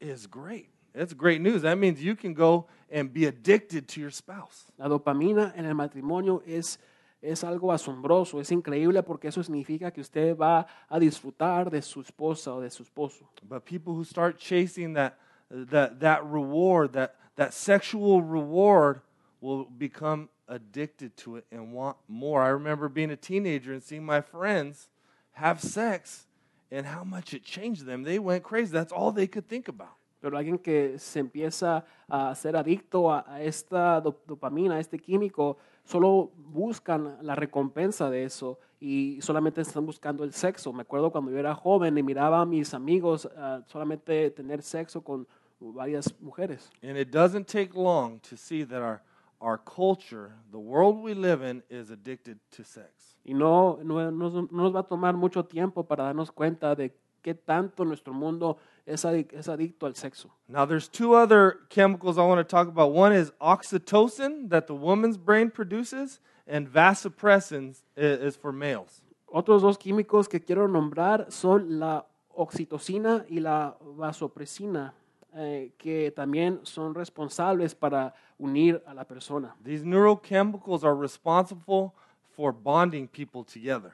is 0.00 0.26
great. 0.26 0.68
It's 0.94 1.14
great 1.14 1.40
news. 1.40 1.62
That 1.62 1.78
means 1.78 2.02
you 2.02 2.16
can 2.16 2.34
go 2.34 2.66
and 2.90 3.12
be 3.12 3.26
addicted 3.26 3.86
to 3.88 4.00
your 4.00 4.10
spouse. 4.10 4.72
La 4.76 4.88
dopamina 4.88 5.52
en 5.56 5.64
el 5.64 5.74
matrimonio 5.74 6.42
es, 6.44 6.78
es 7.22 7.44
algo 7.44 7.72
asombroso, 7.72 8.40
es 8.40 8.50
increíble 8.50 9.02
porque 9.02 9.28
eso 9.28 9.42
significa 9.42 9.92
que 9.92 10.00
usted 10.00 10.36
va 10.36 10.66
a 10.88 10.98
disfrutar 10.98 11.70
de 11.70 11.80
su 11.80 12.00
esposa 12.00 12.54
o 12.54 12.60
de 12.60 12.70
su 12.70 12.82
esposo. 12.82 13.28
But 13.48 13.64
people 13.64 13.94
who 13.94 14.04
start 14.04 14.38
chasing 14.38 14.94
that, 14.94 15.16
that, 15.48 16.00
that 16.00 16.24
reward, 16.24 16.92
that, 16.94 17.14
that 17.36 17.54
sexual 17.54 18.22
reward, 18.22 19.02
will 19.40 19.64
become 19.64 20.28
addicted 20.50 21.16
to 21.16 21.36
it 21.36 21.44
and 21.50 21.72
want 21.72 21.96
more. 22.08 22.42
I 22.42 22.48
remember 22.48 22.88
being 22.88 23.10
a 23.10 23.16
teenager 23.16 23.72
and 23.72 23.82
seeing 23.82 24.04
my 24.04 24.20
friends 24.20 24.88
have 25.32 25.60
sex 25.60 26.26
and 26.70 26.86
how 26.86 27.04
much 27.04 27.32
it 27.32 27.44
changed 27.44 27.86
them. 27.86 28.02
They 28.02 28.18
went 28.18 28.42
crazy. 28.42 28.72
That's 28.72 28.92
all 28.92 29.12
they 29.12 29.26
could 29.26 29.48
think 29.48 29.68
about. 29.68 29.96
Pero 30.20 30.36
alguien 30.36 30.58
que 30.58 30.98
se 30.98 31.20
empieza 31.20 31.84
a 32.06 32.34
ser 32.34 32.54
adicto 32.54 33.10
a, 33.10 33.24
a 33.26 33.42
esta 33.42 34.00
do- 34.02 34.20
dopamina, 34.26 34.74
a 34.74 34.80
este 34.80 34.98
químico, 34.98 35.56
solo 35.84 36.30
buscan 36.36 37.16
la 37.22 37.34
recompensa 37.34 38.10
de 38.10 38.24
eso 38.24 38.58
y 38.80 39.18
solamente 39.22 39.62
están 39.62 39.86
buscando 39.86 40.22
el 40.24 40.34
sexo. 40.34 40.72
Me 40.74 40.82
acuerdo 40.82 41.10
cuando 41.10 41.30
yo 41.30 41.38
era 41.38 41.54
joven 41.54 41.96
y 41.96 42.02
miraba 42.02 42.42
a 42.42 42.44
mis 42.44 42.74
amigos 42.74 43.28
ah, 43.36 43.62
solamente 43.66 44.30
tener 44.30 44.60
sexo 44.62 45.02
con 45.02 45.26
varias 45.58 46.14
mujeres. 46.20 46.70
And 46.82 46.98
it 46.98 47.10
doesn't 47.10 47.46
take 47.46 47.74
long 47.74 48.20
to 48.28 48.36
see 48.36 48.64
that 48.64 48.82
our, 48.82 49.00
our 49.40 49.58
culture, 49.58 50.32
the 50.52 50.58
world 50.58 51.02
we 51.02 51.14
live 51.14 51.42
in, 51.42 51.62
is 51.70 51.90
addicted 51.90 52.38
to 52.52 52.62
sex. 52.64 53.16
Y 53.24 53.32
no, 53.34 53.78
no, 53.82 54.10
no- 54.10 54.30
no 54.30 54.48
nos 54.50 54.74
va 54.74 54.80
a 54.80 54.82
tomar 54.88 55.14
mucho 55.16 55.42
tiempo 55.44 55.82
para 55.84 56.04
darnos 56.04 56.30
cuenta 56.30 56.74
de 56.74 56.92
qué 57.22 57.34
tanto 57.34 57.84
nuestro 57.84 58.12
mundo 58.14 58.56
es, 58.86 59.04
adic- 59.04 59.32
es 59.32 59.48
adicto 59.48 59.86
al 59.86 59.94
sexo. 59.94 60.30
Now, 60.48 60.64
there's 60.66 60.88
two 60.88 61.14
other 61.14 61.58
chemicals 61.68 62.16
I 62.18 62.22
want 62.22 62.38
to 62.38 62.44
talk 62.44 62.68
about. 62.68 62.92
One 62.92 63.12
is 63.12 63.30
oxytocin 63.40 64.48
that 64.50 64.66
the 64.66 64.74
woman's 64.74 65.16
brain 65.18 65.50
produces, 65.50 66.20
and 66.46 66.66
vasopressin 66.68 67.76
i- 67.96 68.00
is 68.00 68.36
for 68.36 68.52
males. 68.52 69.02
Otros 69.32 69.62
dos 69.62 69.78
químicos 69.78 70.28
que 70.28 70.40
quiero 70.40 70.66
nombrar 70.66 71.30
son 71.30 71.78
la 71.78 72.04
oxitocina 72.34 73.24
y 73.28 73.38
la 73.40 73.76
vasopresina, 73.80 74.92
eh, 75.34 75.72
que 75.78 76.10
también 76.10 76.60
son 76.64 76.94
responsables 76.94 77.74
para 77.74 78.12
unir 78.38 78.82
a 78.86 78.92
la 78.92 79.04
persona. 79.04 79.54
These 79.62 79.84
neurochemicals 79.84 80.82
are 80.82 80.94
responsible 80.94 81.94
for 82.34 82.52
bonding 82.52 83.06
people 83.06 83.44
together. 83.44 83.92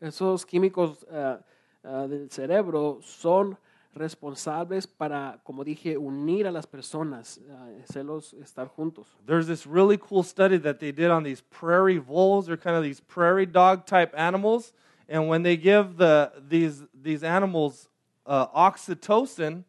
Esos 0.00 0.44
químicos 0.44 1.06
eh, 1.10 1.38
eh, 1.82 2.06
del 2.08 2.30
cerebro 2.30 3.00
son 3.02 3.56
responsables 3.94 4.86
para, 4.86 5.40
como 5.44 5.64
dije, 5.64 5.96
unir 5.96 6.46
a 6.46 6.50
las 6.50 6.66
personas, 6.66 7.40
hacerlos 7.82 8.34
estar 8.34 8.68
juntos. 8.68 9.06
There's 9.24 9.46
this 9.46 9.66
really 9.66 9.96
cool 9.96 10.22
study 10.22 10.58
that 10.58 10.78
they 10.78 10.92
did 10.92 11.10
on 11.10 11.22
these 11.22 11.40
prairie 11.40 11.96
voles. 11.96 12.44
They're 12.46 12.58
kind 12.58 12.76
of 12.76 12.82
these 12.82 13.00
prairie 13.00 13.46
dog 13.46 13.86
type 13.86 14.12
animals. 14.14 14.74
And 15.08 15.28
when 15.28 15.42
they 15.42 15.56
give 15.56 15.96
the, 15.96 16.32
these, 16.46 16.84
these 16.92 17.22
animals 17.22 17.88
uh, 18.26 18.48
oxytocin, 18.48 19.64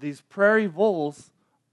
these 0.00 0.20
prairie 0.20 0.66
voles 0.66 1.30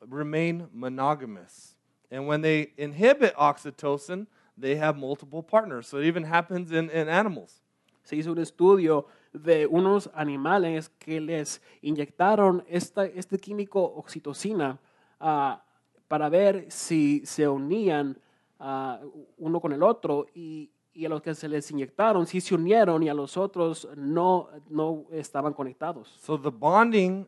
remain 0.07 0.67
monogamous. 0.73 1.75
And 2.11 2.27
when 2.27 2.41
they 2.41 2.71
inhibit 2.77 3.35
oxytocin, 3.35 4.27
they 4.57 4.75
have 4.75 4.97
multiple 4.97 5.43
partners. 5.43 5.87
So 5.87 5.97
it 5.97 6.05
even 6.05 6.23
happens 6.23 6.71
in, 6.71 6.89
in 6.89 7.09
animals. 7.09 7.61
Se 8.03 8.15
hizo 8.15 8.31
un 8.31 8.37
estudio 8.37 9.05
de 9.33 9.67
unos 9.67 10.09
animales 10.15 10.89
que 10.99 11.19
les 11.19 11.59
inyectaron 11.83 12.63
esta, 12.69 13.05
este 13.05 13.37
químico 13.37 13.93
oxitocina 13.97 14.79
ah, 15.19 15.61
para 16.07 16.29
ver 16.29 16.65
si 16.69 17.25
se 17.25 17.47
unían 17.47 18.17
ah, 18.59 18.99
uno 19.37 19.59
con 19.59 19.73
el 19.73 19.83
otro 19.83 20.27
y, 20.33 20.71
y 20.93 21.05
a 21.05 21.09
los 21.09 21.21
que 21.21 21.35
se 21.35 21.49
les 21.49 21.69
inyectaron 21.69 22.25
sí 22.25 22.39
se 22.39 22.55
unieron 22.55 23.03
y 23.03 23.09
a 23.09 23.13
los 23.13 23.35
otros 23.35 23.87
no, 23.97 24.49
no 24.69 25.05
estaban 25.11 25.53
conectados. 25.53 26.07
So 26.21 26.39
the 26.39 26.49
bonding 26.49 27.27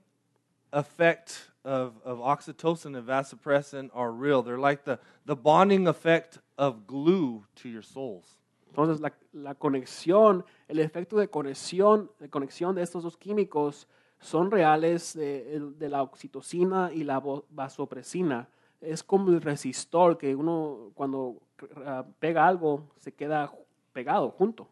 effect 0.71 1.49
of, 1.63 1.93
of 2.03 2.19
oxytocin 2.19 2.97
and 2.97 3.07
vasopressin 3.07 3.89
are 3.93 4.11
real. 4.11 4.41
They're 4.41 4.59
like 4.59 4.85
the, 4.85 4.99
the 5.25 5.35
bonding 5.35 5.87
effect 5.87 6.39
of 6.57 6.87
glue 6.87 7.45
to 7.57 7.69
your 7.69 7.81
souls. 7.81 8.25
Entonces 8.71 9.01
la, 9.01 9.09
la 9.33 9.55
conexión, 9.55 10.43
el 10.67 10.79
efecto 10.79 11.17
de 11.17 11.27
conexión, 11.27 12.09
de 12.19 12.29
conexión 12.29 12.75
de 12.75 12.83
estos 12.83 13.03
dos 13.03 13.17
químicos 13.17 13.87
son 14.19 14.51
reales 14.51 15.13
de, 15.13 15.59
de 15.77 15.89
la 15.89 16.03
oxitocina 16.03 16.91
y 16.93 17.03
la 17.03 17.21
vasopresina. 17.49 18.47
Es 18.81 19.03
como 19.03 19.31
el 19.31 19.41
resistol 19.41 20.17
que 20.17 20.35
uno 20.35 20.91
cuando 20.93 21.41
ah, 21.85 22.05
pega 22.19 22.47
algo 22.47 22.87
se 22.99 23.13
queda 23.13 23.51
pegado 23.93 24.31
junto. 24.31 24.67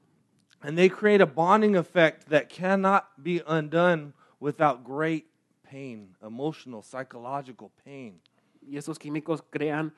And 0.61 0.77
they 0.77 0.89
create 0.89 1.21
a 1.21 1.27
bonding 1.27 1.75
effect 1.75 2.29
that 2.29 2.49
cannot 2.49 3.05
be 3.21 3.41
undone 3.47 4.13
without 4.39 4.83
great 4.83 5.25
pain, 5.69 6.15
emotional, 6.21 6.81
psychological 6.81 7.71
pain. 7.83 8.19
Y 8.61 8.77
estos 8.77 8.97
químicos 8.97 9.41
crean 9.49 9.93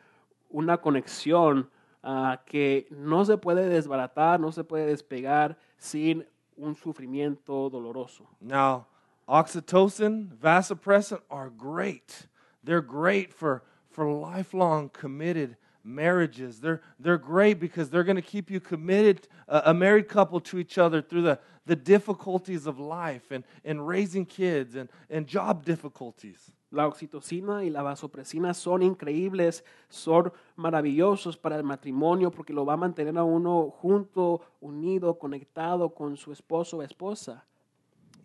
una 0.50 0.78
conexión 0.78 1.70
ah, 2.04 2.42
que 2.46 2.88
no 2.90 3.26
se 3.26 3.38
puede 3.38 3.68
desbaratar, 3.70 4.40
no 4.40 4.52
se 4.52 4.64
puede 4.64 4.86
despegar 4.86 5.58
sin 5.78 6.26
un 6.58 6.76
sufrimiento 6.76 7.70
doloroso. 7.70 8.28
Now, 8.42 8.88
oxytocin, 9.28 10.38
vasopressin 10.38 11.22
are 11.30 11.50
great. 11.50 12.28
They're 12.64 12.82
great 12.82 13.34
for, 13.34 13.64
for 13.90 14.12
lifelong 14.12 14.90
committed 14.90 15.58
marriages. 15.84 16.60
They're, 16.60 16.82
they're 17.00 17.18
great 17.18 17.60
because 17.60 17.90
they're 17.90 18.04
going 18.04 18.16
to 18.16 18.22
keep 18.22 18.50
you 18.52 18.60
committed, 18.60 19.28
uh, 19.48 19.62
a 19.66 19.74
married 19.74 20.08
couple, 20.08 20.40
to 20.42 20.60
each 20.60 20.78
other 20.78 21.02
through 21.02 21.24
the, 21.24 21.40
the 21.66 21.76
difficulties 21.76 22.68
of 22.68 22.80
life 22.80 23.32
and, 23.32 23.44
and 23.64 23.88
raising 23.88 24.26
kids 24.26 24.76
and, 24.76 24.90
and 25.10 25.28
job 25.28 25.66
difficulties. 25.66 26.52
La 26.72 26.88
oxitocina 26.88 27.64
y 27.64 27.70
la 27.70 27.82
vasopresina 27.82 28.54
son 28.54 28.82
increíbles, 28.82 29.64
son 29.90 30.32
maravillosos 30.56 31.36
para 31.36 31.56
el 31.56 31.64
matrimonio 31.64 32.30
porque 32.30 32.54
lo 32.54 32.64
va 32.64 32.74
a 32.74 32.78
mantener 32.78 33.18
a 33.18 33.24
uno 33.24 33.72
junto, 33.82 34.42
unido, 34.62 35.18
conectado 35.18 35.90
con 35.90 36.16
su 36.16 36.32
esposo 36.32 36.78
o 36.78 36.84
esposa. 36.84 37.44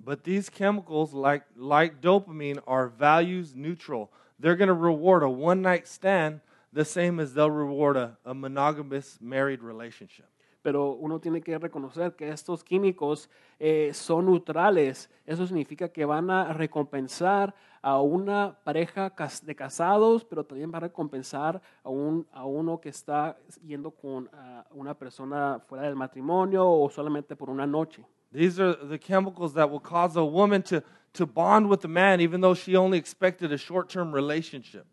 But 0.05 0.25
these 0.25 0.51
chemicals, 0.51 1.15
like, 1.15 1.45
like 1.57 2.03
dopamine, 2.03 2.61
are 2.67 2.89
values 2.89 3.55
neutral. 3.55 4.11
They're 4.39 4.57
going 4.57 4.69
to 4.69 4.75
reward 4.75 5.23
a 5.23 5.31
one 5.31 5.63
night 5.63 5.89
stand 5.89 6.41
the 6.75 6.85
same 6.85 7.21
as 7.21 7.33
they'll 7.33 7.51
reward 7.51 7.97
a, 7.97 8.19
a 8.25 8.35
monogamous 8.35 9.19
married 9.21 9.63
relationship. 9.63 10.27
Pero 10.63 10.93
uno 10.93 11.21
tiene 11.21 11.43
que 11.43 11.59
reconocer 11.59 12.17
que 12.17 12.31
estos 12.31 12.65
químicos 12.65 13.29
eh, 13.59 13.91
son 13.93 14.27
neutrales. 14.27 15.11
Eso 15.27 15.47
significa 15.47 15.91
que 15.91 16.07
van 16.07 16.31
a 16.31 16.55
recompensar 16.55 17.55
a 17.83 18.01
una 18.01 18.57
pareja 18.65 19.13
de 19.43 19.55
casados, 19.55 20.25
pero 20.25 20.43
también 20.45 20.73
va 20.73 20.79
a 20.79 20.81
recompensar 20.81 21.61
a, 21.83 21.91
un, 21.91 22.27
a 22.33 22.47
uno 22.47 22.81
que 22.81 22.89
está 22.89 23.37
yendo 23.63 23.91
con 23.91 24.31
ah, 24.33 24.65
una 24.71 24.95
persona 24.95 25.61
fuera 25.67 25.85
del 25.85 25.97
matrimonio 25.97 26.67
o 26.67 26.89
solamente 26.89 27.37
por 27.37 27.51
una 27.51 27.67
noche. 27.67 28.03
These 28.33 28.59
are 28.59 28.75
the 28.75 28.99
chemicals 28.99 29.53
that 29.53 29.71
will 29.71 29.83
cause 29.83 30.19
a 30.19 30.25
woman 30.25 30.63
to, 30.63 30.83
to 31.13 31.27
bond 31.27 31.69
with 31.69 31.85
a 31.85 31.89
man 31.89 32.23
even 32.23 32.41
though 32.41 32.55
she 32.55 32.75
only 32.75 32.97
expected 32.97 33.53
a 33.53 33.59
short 33.59 33.91
term 33.91 34.15
relationship. 34.15 34.87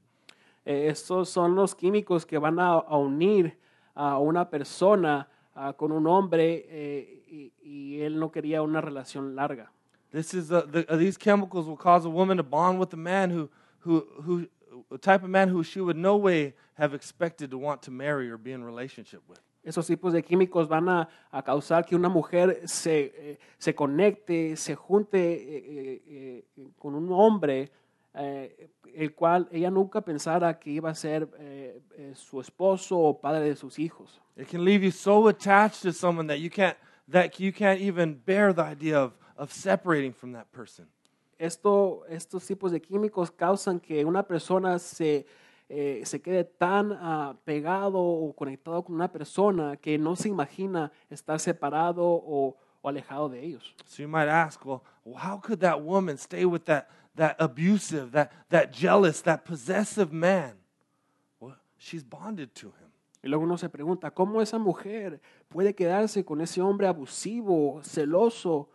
Eh, 0.66 0.88
estos 0.88 1.30
son 1.30 1.55
los 1.55 1.76
químicos 1.76 2.26
que 2.26 2.38
van 2.38 2.59
a, 2.59 2.74
a 2.74 2.97
unir 2.97 3.57
a 3.95 4.18
una 4.20 4.49
persona 4.49 5.28
ah, 5.55 5.74
con 5.74 5.91
un 5.91 6.07
hombre 6.07 6.66
eh, 6.70 7.24
y, 7.28 7.53
y 7.62 8.01
él 8.01 8.20
no 8.20 8.32
quería 8.32 8.62
una 8.62 8.82
relación 8.82 9.36
larga. 9.36 9.72
This 10.12 10.34
is 10.34 10.51
a, 10.51 10.64
the, 10.64 10.86
these 10.97 11.18
chemicals 11.18 11.68
will 11.68 11.78
cause 11.78 12.05
a 12.05 12.09
woman 12.09 12.38
to 12.38 12.43
bond 12.43 12.80
with 12.80 12.93
a 12.93 12.97
man 12.97 13.32
who, 13.32 13.49
who, 13.80 14.05
who, 14.24 14.47
a 14.93 14.97
type 14.97 15.24
of 15.24 15.30
man 15.30 15.49
who 15.49 15.64
she 15.64 15.80
would 15.80 15.97
no 15.97 16.18
way 16.18 16.53
have 16.74 16.93
expected 16.93 17.49
to 17.49 17.57
want 17.57 17.82
to 17.82 17.91
marry 17.91 18.30
or 18.30 18.38
be 18.38 18.51
in 18.51 18.64
relationship 18.64 19.22
with. 19.28 19.39
Esos 19.64 19.86
tipos 19.88 20.12
de 20.12 20.24
químicos 20.24 20.68
van 20.68 20.89
a, 20.89 21.07
a 21.32 21.43
causar 21.43 21.86
que 21.86 21.95
una 21.95 22.09
mujer 22.09 22.68
se, 22.68 23.14
eh, 23.16 23.39
se 23.59 23.76
conecte, 23.76 24.55
se 24.57 24.76
junte 24.76 25.20
eh, 25.20 25.64
eh, 25.68 26.45
eh, 26.57 26.68
con 26.80 26.95
un 26.95 27.12
hombre, 27.12 27.72
eh, 28.14 28.70
el 28.93 29.14
cual 29.14 29.47
ella 29.51 29.70
nunca 29.70 30.01
pensara 30.01 30.59
que 30.59 30.70
iba 30.70 30.89
a 30.89 30.95
ser 30.95 31.30
eh, 31.39 31.82
eh, 31.97 32.14
su 32.16 32.41
esposo 32.41 32.97
o 32.97 33.20
padre 33.20 33.41
de 33.41 33.55
sus 33.55 33.80
hijos. 33.80 34.22
It 34.36 34.49
can 34.49 34.64
leave 34.64 34.84
you 34.84 34.91
so 34.91 35.28
attached 35.28 35.82
to 35.84 35.91
someone 35.91 36.28
that 36.28 36.39
you 36.39 36.49
can't, 36.49 36.78
that 37.09 37.39
you 37.39 37.51
can't 37.53 37.80
even 37.80 38.22
bear 38.26 38.53
the 38.53 38.64
idea 38.64 38.99
of, 38.99 39.14
of 39.38 39.51
separating 39.51 40.14
from 40.14 40.34
that 40.34 40.47
person. 40.51 40.88
Esto, 41.38 42.03
estos 42.07 42.45
tipos 42.45 42.72
de 42.72 42.80
químicos 42.80 43.32
causan 43.32 43.80
que 43.80 44.05
una 44.05 44.24
persona 44.24 44.78
se, 44.78 45.26
eh, 45.70 46.01
se 46.05 46.22
quede 46.22 46.43
tan 46.43 46.91
ah, 46.91 47.36
pegado 47.43 47.99
o 47.99 48.34
conectado 48.34 48.84
con 48.84 48.95
una 48.95 49.12
persona 49.12 49.76
que 49.78 49.97
no 49.97 50.16
se 50.16 50.30
imagina 50.30 50.91
estar 51.09 51.39
separado 51.39 52.03
o, 52.03 52.57
o 52.82 52.89
alejado 52.89 53.30
de 53.30 53.43
ellos. 53.43 53.76
So 53.86 54.03
you 54.03 54.07
might 54.07 54.30
ask, 54.30 54.64
well, 54.66 54.84
how 55.16 55.39
could 55.39 55.62
that 55.62 55.82
woman 55.82 56.18
stay 56.18 56.45
with 56.45 56.66
that, 56.66 56.88
that 57.16 57.36
abusive, 57.39 58.12
that, 58.12 58.32
that 58.49 58.72
jealous, 58.72 59.22
that 59.22 59.45
possessive 59.45 60.12
man? 60.12 60.53
Well, 61.39 61.55
she's 61.78 62.03
bonded 62.03 62.53
to 62.55 62.68
him. 62.68 62.91
Y 63.24 63.30
luego 63.30 63.43
uno 63.43 63.57
se 63.57 63.70
pregunta, 63.70 64.09
¿cómo 64.12 64.41
esa 64.41 64.57
mujer 64.57 65.22
puede 65.47 65.76
quedarse 65.76 66.26
con 66.26 66.41
ese 66.41 66.59
hombre 66.59 66.88
abusivo, 66.88 67.82
celoso? 67.84 68.70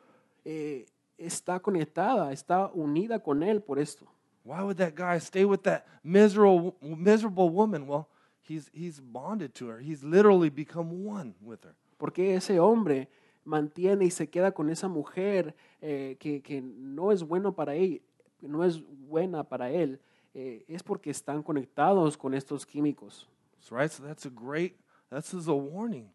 eh, 0.46 0.86
está 1.18 1.58
conectada, 1.58 2.32
está 2.32 2.70
unida 2.72 3.18
con 3.18 3.42
él 3.42 3.60
por 3.60 3.78
esto. 3.78 4.06
Why 4.44 4.62
would 4.62 4.76
that 4.76 4.94
guy 4.94 5.18
stay 5.18 5.44
with 5.44 5.62
that 5.64 5.84
miserable, 6.04 6.76
miserable 6.80 7.50
woman? 7.50 7.88
Well, 7.88 8.08
he's, 8.40 8.70
he's 8.72 9.00
bonded 9.00 9.54
to 9.56 9.66
her. 9.66 9.80
He's 9.80 10.04
literally 10.04 10.50
become 10.50 11.04
one 11.04 11.34
with 11.42 11.64
her. 11.64 11.74
Porque 11.98 12.36
ese 12.36 12.60
hombre 12.60 13.08
mantiene 13.44 14.04
y 14.04 14.10
se 14.10 14.28
queda 14.28 14.52
con 14.52 14.70
esa 14.70 14.86
mujer 14.86 15.56
eh, 15.80 16.16
que, 16.20 16.42
que 16.42 16.62
no 16.62 17.10
es 17.10 17.24
bueno 17.24 17.56
para 17.56 17.74
él, 17.74 18.02
no 18.40 18.64
es 18.64 18.80
buena 19.08 19.44
para 19.44 19.70
él, 19.70 20.00
eh, 20.34 20.64
es 20.68 20.82
porque 20.82 21.10
están 21.10 21.42
conectados 21.42 22.16
con 22.16 22.34
estos 22.34 22.66
químicos. 22.66 23.26
So, 23.58 23.74
right? 23.74 23.90
So 23.90 24.02
that's 24.02 24.26
a 24.26 24.30
great, 24.30 24.76
that's 25.10 25.32
a 25.32 25.54
warning. 25.54 26.10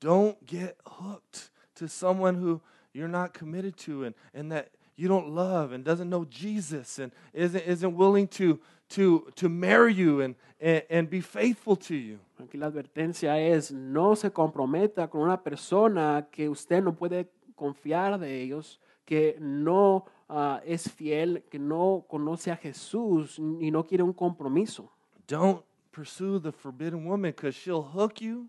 Don't 0.00 0.36
get 0.46 0.76
hooked 0.86 1.50
to 1.76 1.88
someone 1.88 2.36
who 2.36 2.60
you're 2.92 3.08
not 3.08 3.34
committed 3.34 3.76
to 3.78 4.04
and, 4.04 4.14
and 4.34 4.50
that 4.52 4.70
you 4.96 5.06
don't 5.06 5.28
love 5.28 5.72
and 5.72 5.84
doesn't 5.84 6.10
know 6.10 6.24
Jesus 6.24 6.98
and 6.98 7.12
isn't, 7.32 7.62
isn't 7.64 7.94
willing 7.94 8.26
to, 8.28 8.58
to, 8.90 9.28
to 9.36 9.48
marry 9.48 9.94
you 9.94 10.20
and, 10.20 10.34
and, 10.60 10.82
and 10.90 11.10
be 11.10 11.20
faithful 11.20 11.76
to 11.76 11.94
you. 11.94 12.18
Aquí 12.40 12.58
la 12.58 12.66
advertencia 12.66 13.38
es, 13.38 13.70
no 13.70 14.14
se 14.14 14.30
comprometa 14.30 15.08
con 15.08 15.22
una 15.22 15.42
persona 15.42 16.26
que 16.30 16.48
usted 16.48 16.82
no 16.82 16.92
puede 16.92 17.28
confiar 17.54 18.18
de 18.18 18.42
ellos, 18.42 18.80
que 19.04 19.36
no 19.40 20.04
ah, 20.28 20.60
es 20.64 20.88
fiel, 20.90 21.44
que 21.50 21.58
no 21.58 22.04
conoce 22.08 22.50
a 22.50 22.56
Jesús 22.56 23.38
y 23.38 23.70
no 23.70 23.86
quiere 23.86 24.02
un 24.02 24.12
compromiso. 24.12 24.90
Don't 25.26 25.62
pursue 25.92 26.38
the 26.38 26.52
forbidden 26.52 27.04
woman 27.04 27.32
because 27.32 27.54
she'll 27.54 27.82
hook 27.82 28.20
you 28.20 28.48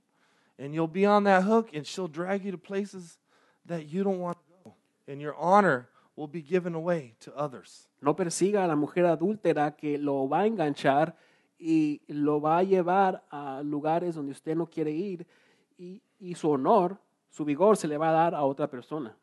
and 0.57 0.73
you'll 0.73 0.87
be 0.87 1.05
on 1.05 1.23
that 1.23 1.43
hook 1.43 1.69
and 1.73 1.85
she'll 1.85 2.07
drag 2.07 2.43
you 2.43 2.51
to 2.51 2.57
places 2.57 3.17
that 3.65 3.87
you 3.87 4.03
don't 4.03 4.19
want 4.19 4.37
to 4.37 4.43
go, 4.63 4.75
and 5.07 5.21
your 5.21 5.35
honor 5.35 5.89
will 6.15 6.27
be 6.27 6.41
given 6.41 6.75
away 6.75 7.15
to 7.21 7.33
others. 7.35 7.87
No 8.01 8.15
persiga 8.15 8.63
a 8.63 8.67
la 8.67 8.75
mujer 8.75 9.05
adúltera 9.05 9.75
que 9.75 9.97
lo 9.97 10.27
va 10.27 10.41
a 10.41 10.47
enganchar 10.47 11.15
y 11.57 12.01
lo 12.07 12.41
va 12.41 12.59
a 12.59 12.63
llevar 12.63 13.23
a 13.29 13.61
lugares 13.63 14.15
donde 14.15 14.31
usted 14.31 14.55
no 14.55 14.65
quiere 14.65 14.91
ir 14.91 15.25
y, 15.77 16.01
y 16.19 16.35
su 16.35 16.49
honor, 16.49 16.97
su 17.29 17.45
vigor 17.45 17.77
se 17.77 17.87
le 17.87 17.97
va 17.97 18.09
a 18.09 18.13
dar 18.13 18.35
a 18.35 18.43
otra 18.43 18.69
persona. 18.69 19.15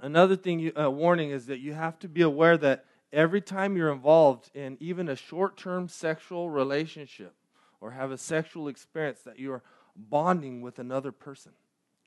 Another 0.00 0.36
thing, 0.36 0.58
you, 0.58 0.72
uh, 0.78 0.90
warning 0.90 1.30
is 1.30 1.46
that 1.46 1.58
you 1.58 1.74
have 1.74 1.98
to 2.00 2.08
be 2.08 2.22
aware 2.22 2.56
that 2.58 2.84
every 3.12 3.40
time 3.40 3.76
you're 3.76 3.92
involved 3.92 4.50
in 4.54 4.76
even 4.80 5.08
a 5.08 5.16
short 5.16 5.56
term 5.56 5.88
sexual 5.88 6.50
relationship 6.50 7.34
or 7.80 7.92
have 7.92 8.10
a 8.10 8.18
sexual 8.18 8.68
experience, 8.68 9.20
that 9.20 9.38
you 9.38 9.52
are 9.52 9.62
bonding 9.96 10.60
with 10.60 10.78
another 10.78 11.12
person. 11.12 11.52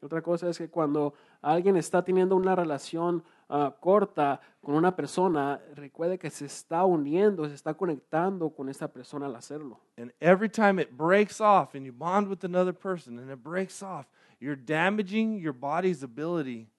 Otra 0.01 0.21
cosa 0.21 0.47
es 0.47 0.57
que 0.57 0.69
cuando 0.69 1.13
alguien 1.41 1.75
está 1.75 2.03
teniendo 2.03 2.35
una 2.37 2.55
relación 2.55 3.21
ah, 3.49 3.75
corta 3.81 4.39
con 4.63 4.75
una 4.75 4.95
persona, 4.95 5.59
recuerde 5.75 6.17
que 6.17 6.29
se 6.29 6.45
está 6.45 6.85
uniendo, 6.85 7.45
se 7.49 7.55
está 7.55 7.73
conectando 7.73 8.49
con 8.49 8.69
esa 8.69 8.87
persona 8.87 9.25
al 9.25 9.35
hacerlo. 9.35 9.81
And 9.97 10.13
every 10.21 10.47
time 10.47 10.79
it 10.79 10.95
breaks 10.95 11.41
off 11.41 11.75
and 11.75 11.85
you 11.85 11.91
bond 11.91 12.29
with 12.29 12.45
another 12.45 12.71
person 12.71 13.19
and 13.19 13.29
it 13.29 13.43
breaks 13.43 13.83
off, 13.83 14.05
you're 14.39 14.55
damaging 14.55 15.37
your 15.37 15.53
body's 15.53 16.01
ability 16.01 16.69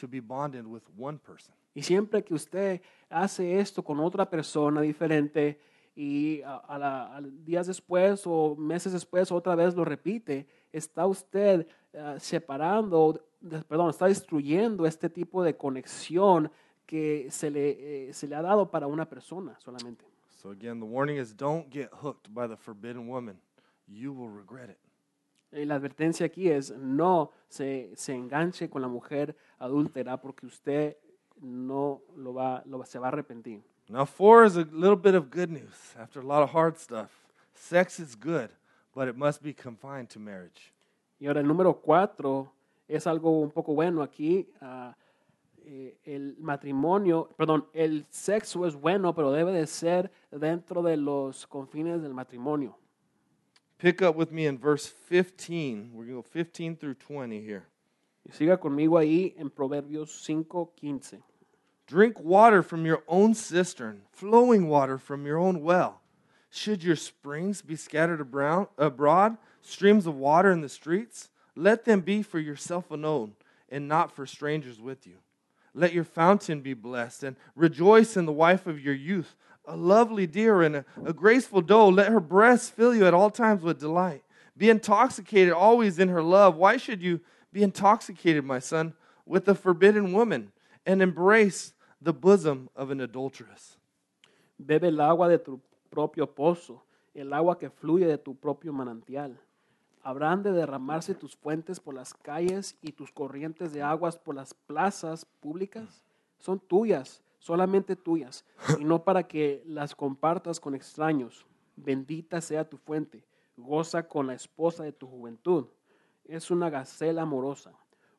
to 0.00 0.06
be 0.08 0.20
bonded 0.20 0.66
with 0.66 0.82
one 0.96 1.18
person. 1.18 1.54
Y 1.74 1.82
siempre 1.82 2.22
que 2.24 2.34
usted 2.34 2.80
hace 3.10 3.58
esto 3.58 3.82
con 3.82 4.00
otra 4.00 4.28
persona 4.30 4.80
diferente 4.80 5.58
y 5.94 6.40
a, 6.42 6.56
a 6.56 6.78
la- 6.78 7.16
a 7.16 7.20
días 7.22 7.66
después 7.66 8.22
o 8.26 8.54
meses 8.56 8.92
después 8.92 9.30
otra 9.32 9.54
vez 9.54 9.74
lo 9.74 9.84
repite, 9.84 10.46
está 10.72 11.06
usted 11.06 11.66
ah, 11.98 12.16
separando, 12.18 13.20
perdón, 13.68 13.90
está 13.90 14.06
destruyendo 14.06 14.86
este 14.86 15.08
tipo 15.10 15.42
de 15.42 15.56
conexión 15.56 16.50
que 16.86 17.28
se 17.30 17.50
le, 17.50 18.08
eh, 18.08 18.12
se 18.12 18.26
le 18.28 18.36
ha 18.36 18.42
dado 18.42 18.70
para 18.70 18.86
una 18.86 19.06
persona 19.08 19.58
solamente. 19.58 20.04
So, 20.36 20.50
again, 20.50 20.78
the 20.78 20.86
warning 20.86 21.16
is 21.18 21.34
don't 21.36 21.68
get 21.72 21.90
hooked 21.92 22.32
by 22.32 22.46
the 22.46 22.56
forbidden 22.56 23.08
woman. 23.08 23.38
You 23.88 24.12
will 24.12 24.28
regret 24.30 24.70
it. 24.70 24.78
Y 25.52 25.64
la 25.64 25.76
advertencia 25.76 26.26
aquí 26.26 26.50
es 26.50 26.76
no 26.76 27.30
se, 27.48 27.92
se 27.94 28.14
enganche 28.14 28.68
con 28.68 28.82
la 28.82 28.88
mujer 28.88 29.36
adúltera 29.58 30.20
porque 30.20 30.46
usted 30.46 30.96
no 31.40 32.02
lo 32.16 32.34
va, 32.34 32.62
lo, 32.66 32.84
se 32.84 32.98
va 32.98 33.06
a 33.06 33.08
arrepentir. 33.08 33.62
Now, 33.88 34.04
four 34.04 34.44
is 34.44 34.56
a 34.56 34.66
little 34.72 34.96
bit 34.96 35.14
of 35.14 35.30
good 35.30 35.50
news 35.50 35.94
after 35.96 36.20
a 36.20 36.24
lot 36.24 36.42
of 36.42 36.50
hard 36.52 36.76
stuff. 36.76 37.10
Sex 37.54 38.00
is 38.00 38.16
good, 38.16 38.50
but 38.94 39.08
it 39.08 39.16
must 39.16 39.42
be 39.42 39.54
confined 39.54 40.08
to 40.08 40.18
marriage. 40.18 40.72
Y 41.20 41.26
ahora 41.26 41.40
el 41.40 41.46
número 41.46 41.80
cuatro 41.80 42.52
es 42.88 43.06
algo 43.06 43.40
un 43.40 43.50
poco 43.50 43.74
bueno 43.74 44.02
aquí. 44.02 44.48
eh, 45.68 45.98
el 46.04 46.36
matrimonio, 46.38 47.28
perdón, 47.36 47.66
el 47.72 48.06
sexo 48.08 48.66
es 48.66 48.76
bueno, 48.76 49.14
pero 49.14 49.32
debe 49.32 49.52
de 49.52 49.66
ser 49.66 50.12
dentro 50.30 50.80
de 50.82 50.96
los 50.96 51.46
confines 51.46 52.00
del 52.02 52.14
matrimonio. 52.14 52.78
Pick 53.78 54.00
up 54.00 54.16
with 54.16 54.32
me 54.32 54.46
in 54.46 54.58
verse 54.58 54.86
15. 54.86 55.90
We're 55.92 56.04
going 56.04 56.16
to 56.16 56.22
go 56.22 56.22
15 56.22 56.76
through 56.76 56.94
20 56.94 57.42
here. 57.42 57.66
Y 58.26 58.32
siga 58.32 58.58
conmigo 58.58 58.98
ahí 58.98 59.34
en 59.38 59.50
Proverbios 59.50 60.08
5:15. 60.08 61.22
Drink 61.86 62.18
water 62.18 62.62
from 62.62 62.84
your 62.84 63.04
own 63.06 63.34
cistern, 63.34 64.02
flowing 64.10 64.68
water 64.68 64.98
from 64.98 65.24
your 65.24 65.38
own 65.38 65.62
well. 65.62 66.00
Should 66.50 66.82
your 66.82 66.96
springs 66.96 67.62
be 67.62 67.76
scattered 67.76 68.20
abroad, 68.20 68.68
abroad, 68.78 69.36
streams 69.62 70.06
of 70.06 70.16
water 70.16 70.50
in 70.50 70.62
the 70.62 70.68
streets? 70.68 71.28
Let 71.54 71.84
them 71.84 72.00
be 72.00 72.22
for 72.22 72.40
yourself 72.40 72.90
alone, 72.90 73.34
and 73.68 73.86
not 73.86 74.10
for 74.10 74.26
strangers 74.26 74.80
with 74.80 75.06
you. 75.06 75.18
Let 75.74 75.92
your 75.92 76.04
fountain 76.04 76.60
be 76.60 76.74
blessed, 76.74 77.22
and 77.22 77.36
rejoice 77.54 78.16
in 78.16 78.24
the 78.24 78.32
wife 78.32 78.66
of 78.66 78.80
your 78.80 78.94
youth, 78.94 79.36
a 79.66 79.76
lovely 79.76 80.26
deer 80.26 80.62
and 80.62 80.76
a, 80.76 80.84
a 81.04 81.12
graceful 81.12 81.60
doe. 81.60 81.88
Let 81.88 82.12
her 82.12 82.20
breasts 82.20 82.70
fill 82.70 82.94
you 82.94 83.06
at 83.06 83.14
all 83.14 83.30
times 83.30 83.62
with 83.62 83.80
delight. 83.80 84.22
Be 84.56 84.70
intoxicated 84.70 85.52
always 85.52 85.98
in 85.98 86.08
her 86.08 86.22
love. 86.22 86.56
Why 86.56 86.76
should 86.76 87.02
you 87.02 87.20
be 87.52 87.62
intoxicated, 87.62 88.44
my 88.44 88.58
son, 88.58 88.94
with 89.26 89.44
the 89.44 89.54
forbidden 89.54 90.12
woman, 90.12 90.52
and 90.86 91.02
embrace 91.02 91.74
the 92.00 92.12
bosom 92.12 92.68
of 92.74 92.90
an 92.90 93.00
adulteress? 93.00 93.76
Bebe 94.58 94.88
el 94.88 95.00
agua 95.00 95.28
de 95.28 95.38
tu 95.38 95.60
propio 95.90 96.26
pozo, 96.26 96.82
el 97.14 97.32
agua 97.32 97.58
que 97.58 97.68
fluye 97.68 98.06
de 98.06 98.16
tu 98.16 98.34
propio 98.34 98.72
manantial. 98.72 99.36
Habrán 100.02 100.42
de 100.42 100.52
derramarse 100.52 101.14
tus 101.14 101.34
fuentes 101.34 101.80
por 101.80 101.92
las 101.92 102.14
calles 102.14 102.76
y 102.80 102.92
tus 102.92 103.10
corrientes 103.10 103.72
de 103.72 103.82
aguas 103.82 104.16
por 104.16 104.36
las 104.36 104.54
plazas 104.54 105.26
públicas. 105.40 106.04
Son 106.38 106.60
tuyas, 106.60 107.22
solamente 107.46 107.94
tuyas, 107.94 108.44
y 108.80 108.84
no 108.84 109.04
para 109.04 109.22
que 109.28 109.62
las 109.66 109.94
compartas 109.94 110.58
con 110.58 110.74
extraños. 110.74 111.46
Bendita 111.76 112.40
sea 112.40 112.68
tu 112.68 112.76
fuente, 112.76 113.24
goza 113.56 114.08
con 114.08 114.26
la 114.26 114.34
esposa 114.34 114.82
de 114.82 114.92
tu 114.92 115.06
juventud. 115.06 115.66
Es 116.24 116.50
una 116.50 116.70
gacela 116.70 117.22
amorosa, 117.22 117.72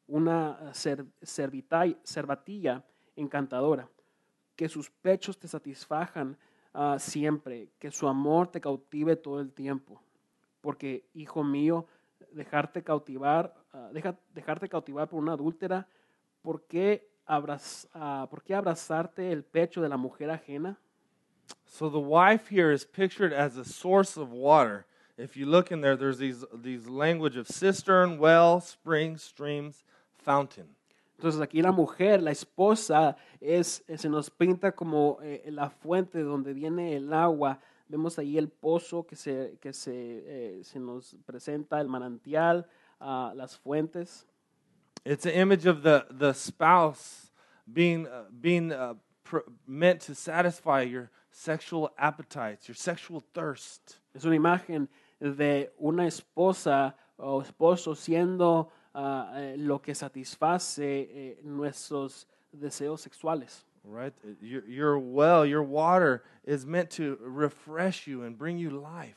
una 0.07 0.71
cer- 0.71 1.05
cervatilla 2.03 2.85
encantadora 3.17 3.89
que 4.55 4.69
sus 4.69 4.89
pechos 4.89 5.37
te 5.37 5.49
satisfajan 5.49 6.37
ah, 6.73 6.95
siempre, 6.97 7.69
que 7.79 7.91
su 7.91 8.07
amor 8.07 8.47
te 8.47 8.61
cautive 8.61 9.17
todo 9.17 9.41
el 9.41 9.51
tiempo. 9.51 10.01
Porque, 10.61 11.05
hijo 11.13 11.43
mío, 11.43 11.85
dejarte 12.31 12.81
cautivar, 12.81 13.53
ah, 13.73 13.89
deja- 13.91 14.17
dejarte 14.33 14.69
cautivar 14.69 15.09
por 15.09 15.19
una 15.19 15.33
adúltera, 15.33 15.85
¿por 16.41 16.61
qué, 16.63 17.09
abraz- 17.27 17.87
ah, 17.93 18.27
¿por 18.29 18.43
qué 18.43 18.55
abrazarte 18.55 19.31
el 19.31 19.43
pecho 19.43 19.81
de 19.81 19.89
la 19.89 19.97
mujer 19.97 20.29
ajena? 20.31 20.77
So 21.65 21.89
the 21.89 21.99
wife 21.99 22.47
here 22.49 22.71
is 22.71 22.85
pictured 22.85 23.33
as 23.33 23.57
a 23.57 23.63
source 23.63 24.17
of 24.17 24.31
water. 24.31 24.85
If 25.17 25.35
you 25.35 25.45
look 25.45 25.71
in 25.71 25.81
there, 25.81 25.95
there's 25.97 26.19
these, 26.19 26.45
these 26.53 26.87
language 26.87 27.37
of 27.37 27.47
cistern, 27.47 28.19
well, 28.19 28.61
spring, 28.61 29.17
streams, 29.17 29.83
fountain. 30.15 30.75
Entonces 31.17 31.41
aquí 31.41 31.63
la 31.63 31.71
mujer, 31.71 32.21
la 32.21 32.31
esposa, 32.31 33.17
es, 33.41 33.83
eh, 33.87 33.97
se 33.97 34.07
nos 34.07 34.29
pinta 34.29 34.73
como 34.73 35.17
eh, 35.23 35.43
la 35.49 35.69
fuente 35.71 36.21
donde 36.21 36.53
viene 36.53 36.95
el 36.95 37.11
agua. 37.11 37.59
Vemos 37.87 38.19
ahí 38.19 38.37
el 38.37 38.49
pozo 38.49 39.07
que 39.07 39.15
se, 39.15 39.57
que 39.59 39.73
se, 39.73 39.91
eh, 39.93 40.63
se 40.63 40.79
nos 40.79 41.15
presenta, 41.25 41.81
el 41.81 41.87
manantial, 41.87 42.67
ah, 42.99 43.33
las 43.35 43.57
fuentes. 43.57 44.27
It's 45.05 45.25
an 45.25 45.31
image 45.33 45.65
of 45.65 45.83
the, 45.83 46.05
the 46.09 46.33
spouse 46.33 47.31
being, 47.71 48.07
uh, 48.07 48.23
being 48.41 48.71
uh, 48.71 48.95
pr- 49.23 49.47
meant 49.65 50.01
to 50.01 50.15
satisfy 50.15 50.81
your 50.81 51.09
sexual 51.31 51.91
appetites, 51.97 52.67
your 52.67 52.75
sexual 52.75 53.23
thirst. 53.33 53.99
Es 54.15 54.25
una 54.25 54.35
imagen 54.35 54.87
de 55.21 55.69
una 55.79 56.03
esposa 56.07 56.93
o 57.17 57.41
esposo 57.41 57.95
siendo 57.95 58.69
ah, 58.93 59.31
eh, 59.35 59.55
lo 59.57 59.79
que 59.79 59.93
satisface 59.93 60.79
eh, 60.79 61.37
nuestros 61.43 62.25
deseos 62.51 63.01
sexuales. 63.01 63.63
Right? 63.83 64.13
Your, 64.41 64.65
your 64.67 64.99
well, 64.99 65.45
your 65.45 65.63
water 65.63 66.23
is 66.43 66.65
meant 66.65 66.89
to 66.91 67.17
refresh 67.21 68.07
you 68.07 68.23
and 68.23 68.37
bring 68.37 68.57
you 68.57 68.71
life. 68.71 69.15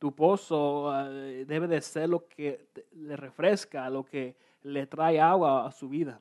Tu 0.00 0.10
pozo 0.10 0.86
ah, 0.86 1.08
debe 1.44 1.68
de 1.68 1.80
ser 1.82 2.06
lo 2.06 2.20
que 2.20 2.58
te- 2.74 2.84
le 2.96 3.16
refresca, 3.16 3.90
lo 3.90 4.04
que 4.04 4.34
le 4.68 4.86
trae 4.86 5.18
agua 5.18 5.66
a 5.66 5.72
su 5.72 5.88
vida. 5.88 6.18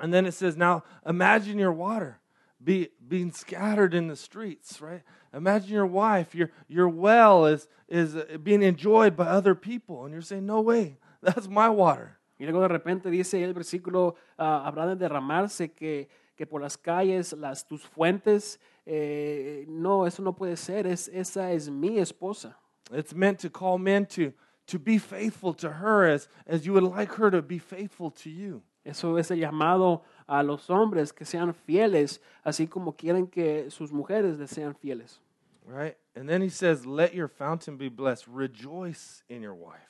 And 0.00 0.12
then 0.12 0.26
it 0.26 0.32
says, 0.32 0.56
now 0.56 0.82
imagine 1.06 1.58
your 1.58 1.72
water 1.72 2.18
be, 2.62 2.88
being 3.06 3.30
scattered 3.32 3.94
in 3.94 4.08
the 4.08 4.16
streets, 4.16 4.80
right? 4.80 5.02
Imagine 5.32 5.70
your 5.70 5.86
wife, 5.86 6.34
your, 6.34 6.50
your 6.68 6.88
well 6.88 7.46
is, 7.46 7.68
is 7.88 8.16
uh, 8.16 8.38
being 8.42 8.62
enjoyed 8.62 9.16
by 9.16 9.26
other 9.26 9.54
people. 9.54 10.04
And 10.04 10.12
you're 10.12 10.22
saying, 10.22 10.46
no 10.46 10.60
way, 10.60 10.98
that's 11.22 11.48
my 11.48 11.68
water. 11.68 12.18
Y 12.38 12.46
luego 12.46 12.60
de 12.60 12.68
repente 12.68 13.10
dice 13.10 13.42
el 13.42 13.54
versículo, 13.54 14.16
ah, 14.38 14.64
habrá 14.66 14.86
de 14.86 14.96
derramarse 14.96 15.72
que, 15.72 16.08
que 16.36 16.46
por 16.46 16.60
las 16.60 16.76
calles, 16.76 17.32
las, 17.32 17.62
tus 17.66 17.82
fuentes, 17.82 18.58
eh, 18.84 19.64
no, 19.68 20.04
eso 20.04 20.22
no 20.22 20.32
puede 20.32 20.56
ser, 20.56 20.86
es, 20.86 21.08
esa 21.08 21.52
es 21.52 21.70
mi 21.70 21.98
esposa. 21.98 22.56
It's 22.92 23.14
meant 23.14 23.38
to 23.40 23.50
call 23.50 23.78
men 23.78 24.06
to, 24.06 24.32
to 24.66 24.78
be 24.78 24.98
faithful 24.98 25.52
to 25.54 25.70
her 25.70 26.06
as, 26.06 26.28
as 26.46 26.66
you 26.66 26.72
would 26.72 26.84
like 26.84 27.12
her 27.14 27.30
to 27.30 27.42
be 27.42 27.58
faithful 27.58 28.10
to 28.10 28.30
you. 28.30 28.62
Eso 28.84 29.16
es 29.16 29.30
el 29.30 29.38
llamado 29.38 30.02
a 30.28 30.42
los 30.42 30.68
hombres 30.68 31.12
que 31.12 31.24
sean 31.24 31.54
fieles, 31.54 32.18
así 32.44 32.68
como 32.68 32.92
quieren 32.92 33.30
que 33.30 33.70
sus 33.70 33.90
mujeres 33.90 34.38
les 34.38 34.50
sean 34.50 34.74
fieles. 34.74 35.18
Right? 35.66 35.96
And 36.14 36.28
then 36.28 36.42
he 36.42 36.50
says, 36.50 36.84
Let 36.84 37.14
your 37.14 37.28
fountain 37.28 37.76
be 37.76 37.88
blessed. 37.88 38.26
Rejoice 38.28 39.22
in 39.28 39.40
your 39.40 39.54
wife. 39.54 39.80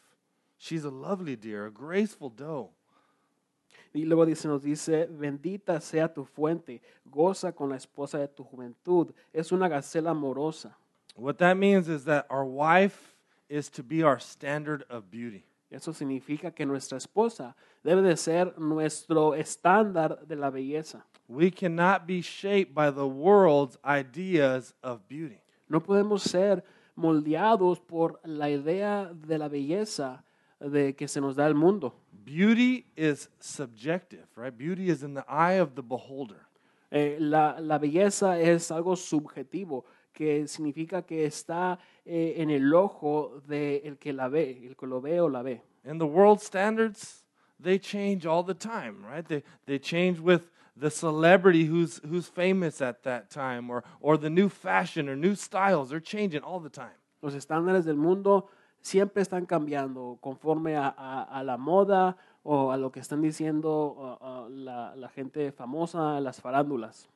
She's 0.56 0.84
a 0.84 0.90
lovely 0.90 1.34
deer, 1.34 1.66
a 1.66 1.70
graceful 1.70 2.30
doe. 2.30 2.70
Y 3.92 4.04
luego 4.04 4.26
dice, 4.26 4.48
nos 4.48 4.62
dice, 4.62 5.06
bendita 5.06 5.80
sea 5.80 6.08
tu 6.08 6.24
fuente, 6.24 6.82
goza 7.08 7.52
con 7.52 7.70
la 7.70 7.76
esposa 7.76 8.18
de 8.18 8.26
tu 8.26 8.42
juventud. 8.42 9.12
Es 9.32 9.52
una 9.52 9.68
gacela 9.68 10.10
amorosa. 10.10 10.76
What 11.16 11.38
that 11.38 11.56
means 11.56 11.88
is 11.88 12.04
that 12.06 12.26
our 12.28 12.44
wife 12.44 13.13
is 13.48 13.70
to 13.70 13.82
be 13.82 14.02
our 14.02 14.18
standard 14.18 14.84
of 14.88 15.10
beauty. 15.10 15.44
Eso 15.70 15.92
significa 15.92 16.54
que 16.54 16.64
nuestra 16.64 16.98
esposa 16.98 17.56
debe 17.82 18.02
de 18.02 18.16
ser 18.16 18.54
nuestro 18.58 19.34
estándar 19.34 20.26
de 20.26 20.36
la 20.36 20.50
belleza. 20.50 21.04
We 21.28 21.50
cannot 21.50 22.06
be 22.06 22.20
shaped 22.20 22.74
by 22.74 22.90
the 22.90 23.06
world's 23.06 23.78
ideas 23.84 24.74
of 24.82 25.00
beauty. 25.08 25.40
No 25.68 25.80
podemos 25.80 26.22
ser 26.22 26.62
moldeados 26.96 27.80
por 27.80 28.20
la 28.24 28.50
idea 28.50 29.10
de 29.12 29.38
la 29.38 29.48
belleza 29.48 30.22
de 30.60 30.94
que 30.94 31.08
se 31.08 31.20
nos 31.20 31.34
da 31.34 31.46
el 31.46 31.54
mundo. 31.54 31.94
Beauty 32.24 32.86
is 32.96 33.28
subjective, 33.40 34.26
right? 34.36 34.56
Beauty 34.56 34.88
is 34.88 35.02
in 35.02 35.14
the 35.14 35.24
eye 35.28 35.60
of 35.60 35.74
the 35.74 35.82
beholder. 35.82 36.46
Eh, 36.90 37.16
la, 37.18 37.58
la 37.58 37.78
belleza 37.78 38.38
es 38.38 38.70
algo 38.70 38.94
subjetivo, 38.94 39.84
que 40.14 40.46
significa 40.48 41.02
que 41.02 41.26
está 41.26 41.78
eh, 42.06 42.34
en 42.38 42.48
el 42.50 42.72
ojo 42.72 43.42
del 43.46 43.98
que 43.98 44.12
la 44.12 44.28
ve, 44.28 44.66
el 44.66 44.76
que 44.76 44.86
lo 44.86 45.00
ve 45.00 45.20
o 45.20 45.28
la 45.28 45.42
ve. 45.42 45.60
And 45.84 46.00
the 46.00 46.06
world 46.06 46.40
standards, 46.40 47.24
they 47.60 47.78
change 47.78 48.24
all 48.24 48.42
the 48.44 48.54
time, 48.54 49.04
right? 49.04 49.26
They, 49.26 49.42
they 49.66 49.78
change 49.78 50.20
with 50.20 50.48
the 50.76 50.90
celebrity 50.90 51.66
who's, 51.66 52.00
who's 52.08 52.26
famous 52.28 52.80
at 52.80 53.02
that 53.02 53.28
time 53.30 53.68
or, 53.70 53.84
or 54.00 54.16
the 54.16 54.30
new 54.30 54.48
fashion 54.48 55.08
or 55.08 55.16
new 55.16 55.34
styles. 55.34 55.90
They're 55.90 56.00
changing 56.00 56.42
all 56.42 56.60
the 56.60 56.70
time. 56.70 56.96
Los 57.22 57.34
estándares 57.34 57.84
del 57.84 57.96
mundo 57.96 58.48
siempre 58.80 59.22
están 59.22 59.46
cambiando 59.46 60.18
conforme 60.20 60.76
a, 60.76 60.88
a- 60.96 61.22
a 61.40 61.42
la 61.42 61.56
moda 61.56 62.16
o 62.42 62.70
a 62.70 62.76
lo 62.76 62.90
que 62.90 63.00
están 63.00 63.22
diciendo 63.22 63.94
uh, 64.20 64.24
uh, 64.24 64.48
la, 64.50 64.94
la 64.96 65.08
gente 65.08 65.50
famosa, 65.52 66.20
las 66.20 66.40
farándulas. 66.40 67.08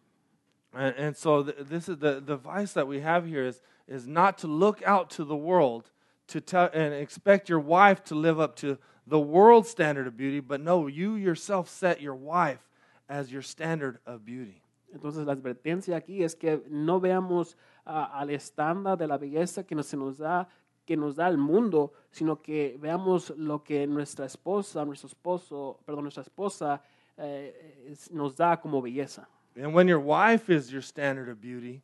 And, 0.74 0.94
and 0.96 1.16
so 1.16 1.42
th- 1.44 1.56
this 1.60 1.88
is 1.88 1.98
the, 1.98 2.20
the 2.20 2.34
advice 2.34 2.72
that 2.74 2.86
we 2.86 3.00
have 3.00 3.26
here 3.26 3.44
is, 3.46 3.60
is 3.86 4.06
not 4.06 4.38
to 4.38 4.46
look 4.46 4.82
out 4.84 5.10
to 5.10 5.24
the 5.24 5.36
world 5.36 5.90
to 6.28 6.40
tell 6.40 6.68
and 6.74 6.92
expect 6.92 7.48
your 7.48 7.60
wife 7.60 8.04
to 8.04 8.14
live 8.14 8.38
up 8.38 8.54
to 8.56 8.76
the 9.06 9.18
world 9.18 9.66
standard 9.66 10.06
of 10.06 10.16
beauty, 10.16 10.40
but 10.40 10.60
no, 10.60 10.86
you 10.86 11.14
yourself 11.14 11.68
set 11.70 12.02
your 12.02 12.14
wife 12.14 12.68
as 13.08 13.32
your 13.32 13.40
standard 13.40 13.98
of 14.06 14.24
beauty. 14.26 14.60
Entonces 14.94 15.24
la 15.26 15.32
advertencia 15.34 15.96
aquí 15.96 16.22
es 16.22 16.34
que 16.34 16.60
no 16.70 17.00
veamos 17.00 17.56
ah, 17.86 18.10
al 18.14 18.28
estándar 18.28 18.98
de 18.98 19.06
la 19.06 19.16
belleza 19.16 19.66
que 19.66 19.74
nos, 19.74 19.86
se 19.86 19.96
nos 19.96 20.18
da 20.18 20.46
que 20.84 20.96
nos 20.96 21.16
da 21.16 21.28
el 21.28 21.36
mundo, 21.38 21.92
sino 22.10 22.36
que 22.36 22.76
veamos 22.80 23.30
lo 23.36 23.62
que 23.62 23.86
nuestra 23.86 24.24
esposa, 24.26 24.84
nuestro 24.86 25.06
esposo, 25.08 25.78
perdón, 25.84 26.04
nuestra 26.04 26.22
esposa 26.22 26.82
eh, 27.18 27.86
es- 27.90 28.10
nos 28.10 28.36
da 28.36 28.58
como 28.58 28.80
belleza. 28.80 29.28
And 29.58 29.74
when 29.74 29.88
your 29.88 30.00
wife 30.00 30.48
is 30.48 30.72
your 30.72 30.82
standard 30.82 31.28
of 31.28 31.40
beauty 31.40 31.82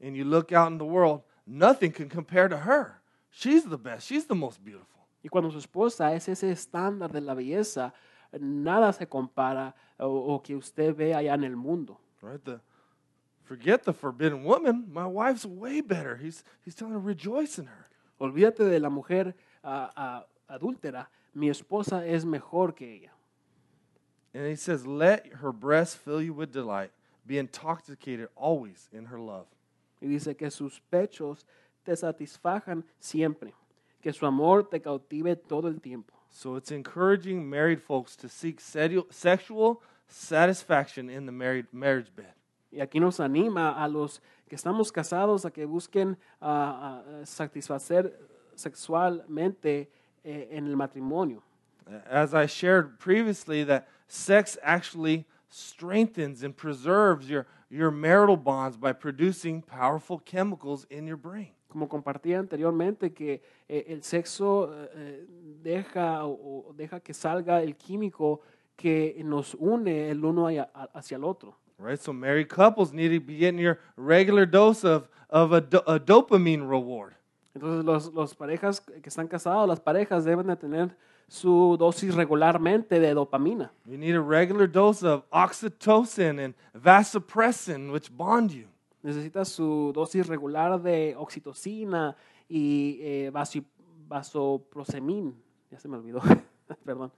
and 0.00 0.16
you 0.16 0.24
look 0.24 0.52
out 0.52 0.70
in 0.70 0.78
the 0.78 0.84
world, 0.84 1.22
nothing 1.46 1.90
can 1.90 2.08
compare 2.08 2.48
to 2.48 2.56
her. 2.56 3.00
She's 3.30 3.64
the 3.64 3.78
best. 3.78 4.06
She's 4.06 4.26
the 4.26 4.34
most 4.34 4.64
beautiful. 4.64 5.00
Y 5.22 5.28
cuando 5.28 5.50
su 5.50 5.58
esposa 5.58 6.14
es 6.14 6.28
ese 6.28 6.52
estándar 6.52 7.10
de 7.10 7.20
la 7.20 7.34
belleza, 7.34 7.92
nada 8.38 8.92
se 8.92 9.06
compara 9.06 9.74
o, 9.98 10.34
o 10.34 10.40
que 10.40 10.54
usted 10.54 10.94
ve 10.94 11.14
allá 11.14 11.34
en 11.34 11.44
el 11.44 11.56
mundo. 11.56 11.98
Right? 12.22 12.42
The 12.44 12.60
forget 13.44 13.82
the 13.82 13.92
forbidden 13.92 14.44
woman. 14.44 14.86
My 14.92 15.06
wife's 15.06 15.44
way 15.44 15.80
better. 15.80 16.16
He's 16.16 16.44
he's 16.64 16.76
telling 16.76 16.94
her 16.94 17.00
rejoice 17.00 17.58
in 17.58 17.66
her. 17.66 17.88
Olvídate 18.20 18.70
de 18.70 18.78
la 18.78 18.88
mujer 18.88 19.34
ah, 19.64 19.90
ah, 19.96 20.26
adúltera. 20.48 21.08
Mi 21.34 21.48
esposa 21.50 22.06
es 22.06 22.24
mejor 22.24 22.72
que 22.72 22.86
ella. 22.86 23.10
And 24.32 24.46
he 24.46 24.54
says, 24.54 24.86
Let 24.86 25.26
her 25.40 25.50
breast 25.50 25.96
fill 25.96 26.22
you 26.22 26.32
with 26.32 26.52
delight. 26.52 26.92
Be 27.26 27.38
intoxicated 27.38 28.28
always 28.36 28.88
in 28.92 29.06
her 29.06 29.18
love. 29.18 29.46
Y 30.00 30.06
dice 30.06 30.36
que 30.36 30.50
sus 30.50 30.80
pechos 30.90 31.44
te 31.84 31.96
satisfajan 31.96 32.84
siempre, 33.00 33.54
que 34.00 34.12
su 34.12 34.26
amor 34.26 34.68
te 34.68 34.80
cautive 34.80 35.36
todo 35.36 35.68
el 35.68 35.80
tiempo. 35.80 36.12
So 36.30 36.56
it's 36.56 36.70
encouraging 36.70 37.48
married 37.48 37.80
folks 37.80 38.14
to 38.16 38.28
seek 38.28 38.60
sexual 38.60 39.80
satisfaction 40.08 41.08
in 41.08 41.26
the 41.26 41.32
married 41.32 41.66
marriage 41.72 42.14
bed. 42.14 42.34
Y 42.70 42.80
aquí 42.80 43.00
nos 43.00 43.20
anima 43.20 43.72
a 43.72 43.88
los 43.88 44.20
que 44.48 44.56
estamos 44.56 44.92
casados 44.92 45.44
a 45.44 45.50
que 45.50 45.64
busquen 45.64 46.16
ah, 46.40 47.02
ah, 47.04 47.24
satisfacer 47.24 48.12
sexualmente 48.54 49.88
eh, 50.24 50.48
en 50.50 50.66
el 50.66 50.76
matrimonio. 50.76 51.42
As 52.10 52.34
I 52.34 52.46
shared 52.46 52.98
previously, 52.98 53.64
that 53.64 53.88
sex 54.08 54.58
actually 54.62 55.24
strengthens 55.48 56.42
and 56.42 56.56
preserves 56.56 57.28
your, 57.28 57.46
your 57.70 57.90
marital 57.90 58.36
bonds 58.36 58.76
by 58.76 58.92
producing 58.92 59.62
powerful 59.62 60.18
chemicals 60.18 60.86
in 60.90 61.06
your 61.06 61.16
brain. 61.16 61.52
Como 61.68 61.88
compartí 61.88 62.32
anteriormente, 62.32 63.12
que 63.12 63.42
eh, 63.68 63.84
el 63.88 64.02
sexo 64.02 64.70
eh, 64.94 65.26
deja 65.62 66.24
o, 66.24 66.68
o 66.68 66.72
deja 66.74 67.00
que 67.00 67.12
salga 67.12 67.62
el 67.62 67.76
químico 67.76 68.40
que 68.76 69.20
nos 69.24 69.54
une 69.54 70.10
el 70.10 70.24
uno 70.24 70.46
hacia, 70.46 70.70
hacia 70.94 71.16
el 71.16 71.24
otro. 71.24 71.56
Right? 71.78 71.98
So 72.00 72.12
married 72.12 72.48
couples 72.48 72.92
need 72.92 73.10
to 73.12 73.20
be 73.20 73.36
getting 73.36 73.58
your 73.58 73.78
regular 73.96 74.46
dose 74.46 74.84
of, 74.84 75.08
of 75.28 75.52
a, 75.52 75.60
do- 75.60 75.82
a 75.86 75.98
dopamine 76.00 76.66
reward. 76.68 77.14
Entonces 77.54 77.84
los, 77.84 78.12
los 78.12 78.34
parejas 78.34 78.80
que 78.80 79.08
están 79.08 79.28
casados, 79.28 79.68
las 79.68 79.80
parejas 79.80 80.24
deben 80.24 80.46
de 80.46 80.56
tener 80.56 80.96
su 81.28 81.76
dosis 81.78 82.14
regularmente 82.14 83.00
de 83.00 83.14
dopamina. 83.14 83.70
You 83.84 83.98
need 83.98 84.14
a 84.14 84.20
regular 84.20 84.66
dose 84.66 85.02
of 85.02 85.24
oxytocin 85.30 86.38
and 86.38 86.54
vasopressin, 86.74 87.90
which 87.92 88.10
bond 88.10 88.52
you. 88.52 88.66
Necesita 89.02 89.44
su 89.44 89.92
dosis 89.94 90.26
regular 90.26 90.80
de 90.82 91.14
oxitocina 91.16 92.16
y 92.48 92.98
eh, 93.00 93.30
vasi- 93.32 93.64
vasoprosemin. 94.08 95.34
Ya 95.70 95.78
se 95.78 95.88
me 95.88 95.96
olvidó. 95.96 96.20
Perdón. 96.84 97.10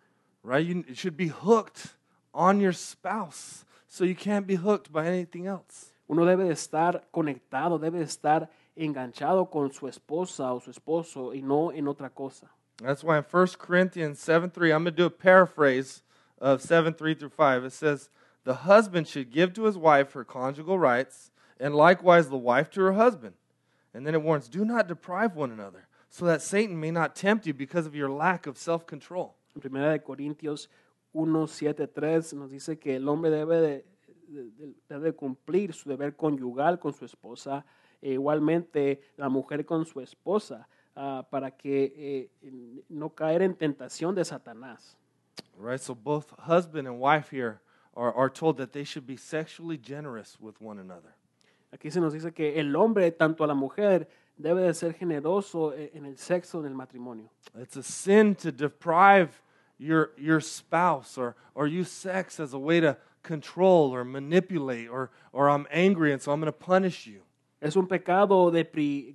Right? 0.43 0.67
You 0.67 0.85
you 0.89 0.95
should 0.95 1.17
be 1.17 1.29
hooked 1.29 1.97
on 2.33 2.61
your 2.61 2.73
spouse 2.73 3.65
so 3.87 4.05
you 4.05 4.15
can't 4.15 4.47
be 4.47 4.57
hooked 4.57 4.91
by 4.93 5.07
anything 5.07 5.47
else. 5.47 5.93
Uno 6.09 6.25
debe 6.25 6.45
de 6.45 6.53
estar 6.53 7.05
conectado, 7.11 7.79
debe 7.79 7.99
de 7.99 8.05
estar 8.05 8.49
enganchado 8.77 9.51
con 9.51 9.71
su 9.73 9.89
esposa 9.89 10.53
o 10.55 10.61
su 10.61 10.71
esposo 10.71 11.35
y 11.35 11.43
no 11.43 11.71
en 11.73 11.87
otra 11.89 12.09
cosa. 12.11 12.51
That's 12.83 13.03
why 13.03 13.19
in 13.19 13.25
1 13.29 13.47
Corinthians 13.59 14.21
7 14.21 14.51
3, 14.51 14.71
I'm 14.73 14.85
going 14.85 14.95
to 14.95 14.97
do 15.03 15.07
a 15.07 15.11
paraphrase 15.11 16.03
of 16.39 16.63
7 16.63 16.95
3 16.95 17.15
through 17.15 17.31
5. 17.31 17.65
It 17.65 17.73
says, 17.73 18.09
The 18.45 18.55
husband 18.55 19.09
should 19.09 19.31
give 19.33 19.53
to 19.55 19.65
his 19.65 19.77
wife 19.77 20.13
her 20.13 20.25
conjugal 20.25 20.79
rights, 20.79 21.31
and 21.59 21.75
likewise 21.75 22.29
the 22.29 22.37
wife 22.37 22.71
to 22.71 22.81
her 22.83 22.93
husband. 22.93 23.35
And 23.93 24.07
then 24.07 24.15
it 24.15 24.23
warns, 24.23 24.49
Do 24.49 24.65
not 24.65 24.87
deprive 24.87 25.35
one 25.35 25.51
another, 25.51 25.89
so 26.09 26.25
that 26.27 26.41
Satan 26.43 26.79
may 26.79 26.91
not 26.93 27.17
tempt 27.17 27.47
you 27.47 27.55
because 27.55 27.87
of 27.87 27.95
your 27.97 28.11
lack 28.11 28.47
of 28.47 28.57
self 28.57 28.87
control. 28.87 29.35
Primera 29.59 29.93
de 29.93 29.99
Corintios 29.99 30.69
1, 31.13 31.49
7, 31.49 31.87
3 31.89 32.33
nos 32.35 32.51
dice 32.51 32.79
que 32.79 32.95
el 32.95 33.09
hombre 33.09 33.31
debe 33.31 33.61
de, 33.61 33.85
de- 34.29 34.51
de- 34.51 34.75
debe 34.89 35.13
cumplir 35.17 35.73
su 35.75 35.89
deber 35.89 36.15
conyugal 36.15 36.79
con 36.79 36.93
su 36.93 37.05
esposa, 37.05 37.65
e 38.01 38.13
igualmente 38.13 39.01
la 39.17 39.29
mujer 39.29 39.65
con 39.67 39.85
su 39.85 40.01
esposa, 40.01 40.69
ah, 40.99 41.23
para 41.31 41.51
que 41.51 41.95
eh, 41.97 42.83
no 42.89 43.11
caer 43.11 43.43
en 43.43 43.55
tentación 43.55 44.15
de 44.15 44.25
Satanás. 44.25 44.97
Right? 45.57 45.81
So 45.81 45.95
both 45.95 46.33
husband 46.39 46.89
and 46.89 46.99
wife 46.99 47.31
here 47.31 47.61
are, 47.95 48.13
are 48.13 48.29
told 48.29 48.57
that 48.59 48.73
they 48.73 48.85
should 48.85 49.07
be 49.07 49.17
sexually 49.17 49.77
generous 49.77 50.37
with 50.41 50.61
one 50.61 50.79
another. 50.79 51.15
Aquí 51.73 51.93
se 51.93 52.01
nos 52.01 52.13
dice 52.13 52.35
que 52.35 52.59
el 52.59 52.75
hombre, 52.75 53.11
tanto 53.13 53.45
a 53.45 53.47
la 53.47 53.55
mujer, 53.55 54.09
debe 54.37 54.63
de 54.63 54.75
ser 54.75 54.95
generoso 54.95 55.73
e- 55.73 55.91
en 55.95 56.07
el 56.07 56.17
sexo, 56.17 56.61
en 56.61 56.67
el 56.67 56.75
matrimonio. 56.75 57.29
It's 57.57 57.77
a 57.77 57.83
sin 57.83 58.35
to 58.37 58.51
deprive 58.51 59.43
your, 59.79 60.13
your 60.17 60.41
spouse 60.41 61.19
or, 61.19 61.37
or 61.55 61.67
use 61.67 61.91
sex 61.91 62.41
as 62.41 62.55
a 62.55 62.59
way 62.59 62.81
to 62.81 62.97
control 63.23 63.95
or 63.95 64.05
manipulate 64.05 64.89
or, 64.89 65.11
or 65.33 65.51
I'm 65.51 65.67
angry 65.71 66.13
and 66.13 66.21
so 66.23 66.33
I'm 66.33 66.41
going 66.41 66.53
to 66.53 66.59
punish 66.59 67.07
you. 67.07 67.21
Es 67.61 67.75
un 67.75 67.89
pecado 67.89 68.51
de 68.51 68.69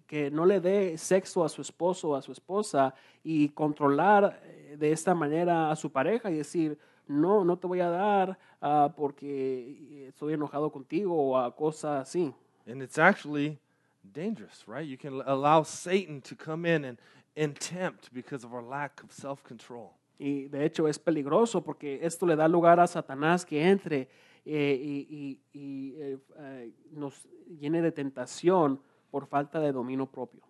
que 0.05 0.29
no 0.31 0.45
le 0.45 0.59
dé 0.59 0.97
sexo 0.97 1.45
a 1.45 1.49
su 1.49 1.61
esposo 1.61 2.09
o 2.09 2.15
a 2.15 2.21
su 2.21 2.31
esposa 2.31 2.93
y 3.23 3.49
controlar 3.49 4.41
eh, 4.43 4.75
de 4.77 4.91
esta 4.91 5.15
manera 5.15 5.71
a 5.71 5.75
su 5.75 5.91
pareja 5.91 6.29
y 6.29 6.35
decir, 6.35 6.77
no, 7.07 7.45
no 7.45 7.57
te 7.57 7.67
voy 7.67 7.79
a 7.79 7.89
dar 7.89 8.37
ah, 8.61 8.93
porque 8.95 10.07
estoy 10.07 10.33
enojado 10.33 10.71
contigo 10.71 11.15
o 11.15 11.37
a 11.37 11.55
cosas 11.55 12.01
así. 12.01 12.33
And 12.67 12.81
it's 12.81 12.97
actually 12.97 13.59
dangerous, 14.03 14.65
right? 14.67 14.85
You 14.85 14.97
can 14.97 15.21
allow 15.25 15.63
Satan 15.63 16.21
to 16.21 16.35
come 16.35 16.65
in 16.65 16.85
and, 16.85 16.97
and 17.35 17.55
tempt 17.55 18.13
because 18.13 18.45
of 18.45 18.53
our 18.53 18.63
lack 18.63 19.03
of 19.03 19.11
self 19.11 19.43
control. 19.43 19.91
Y 20.19 20.47
de 20.47 20.65
hecho 20.65 20.87
es 20.87 20.99
peligroso 20.99 21.63
porque 21.63 21.99
esto 22.03 22.25
le 22.25 22.35
da 22.35 22.47
lugar 22.47 22.79
a 22.79 22.87
Satanás 22.87 23.45
que 23.45 23.61
entre 23.61 24.09
eh, 24.45 24.79
y, 24.81 25.07
y- 25.09 25.39
y, 25.53 25.95
eh, 26.01 26.17
eh, 26.37 26.73
nos 26.91 27.25
llene 27.59 27.81
de 27.81 27.91
tentación 27.91 28.79
por 29.11 29.27
falta 29.27 29.59
de 29.59 29.71
dominio 29.71 30.05
propio. 30.05 30.41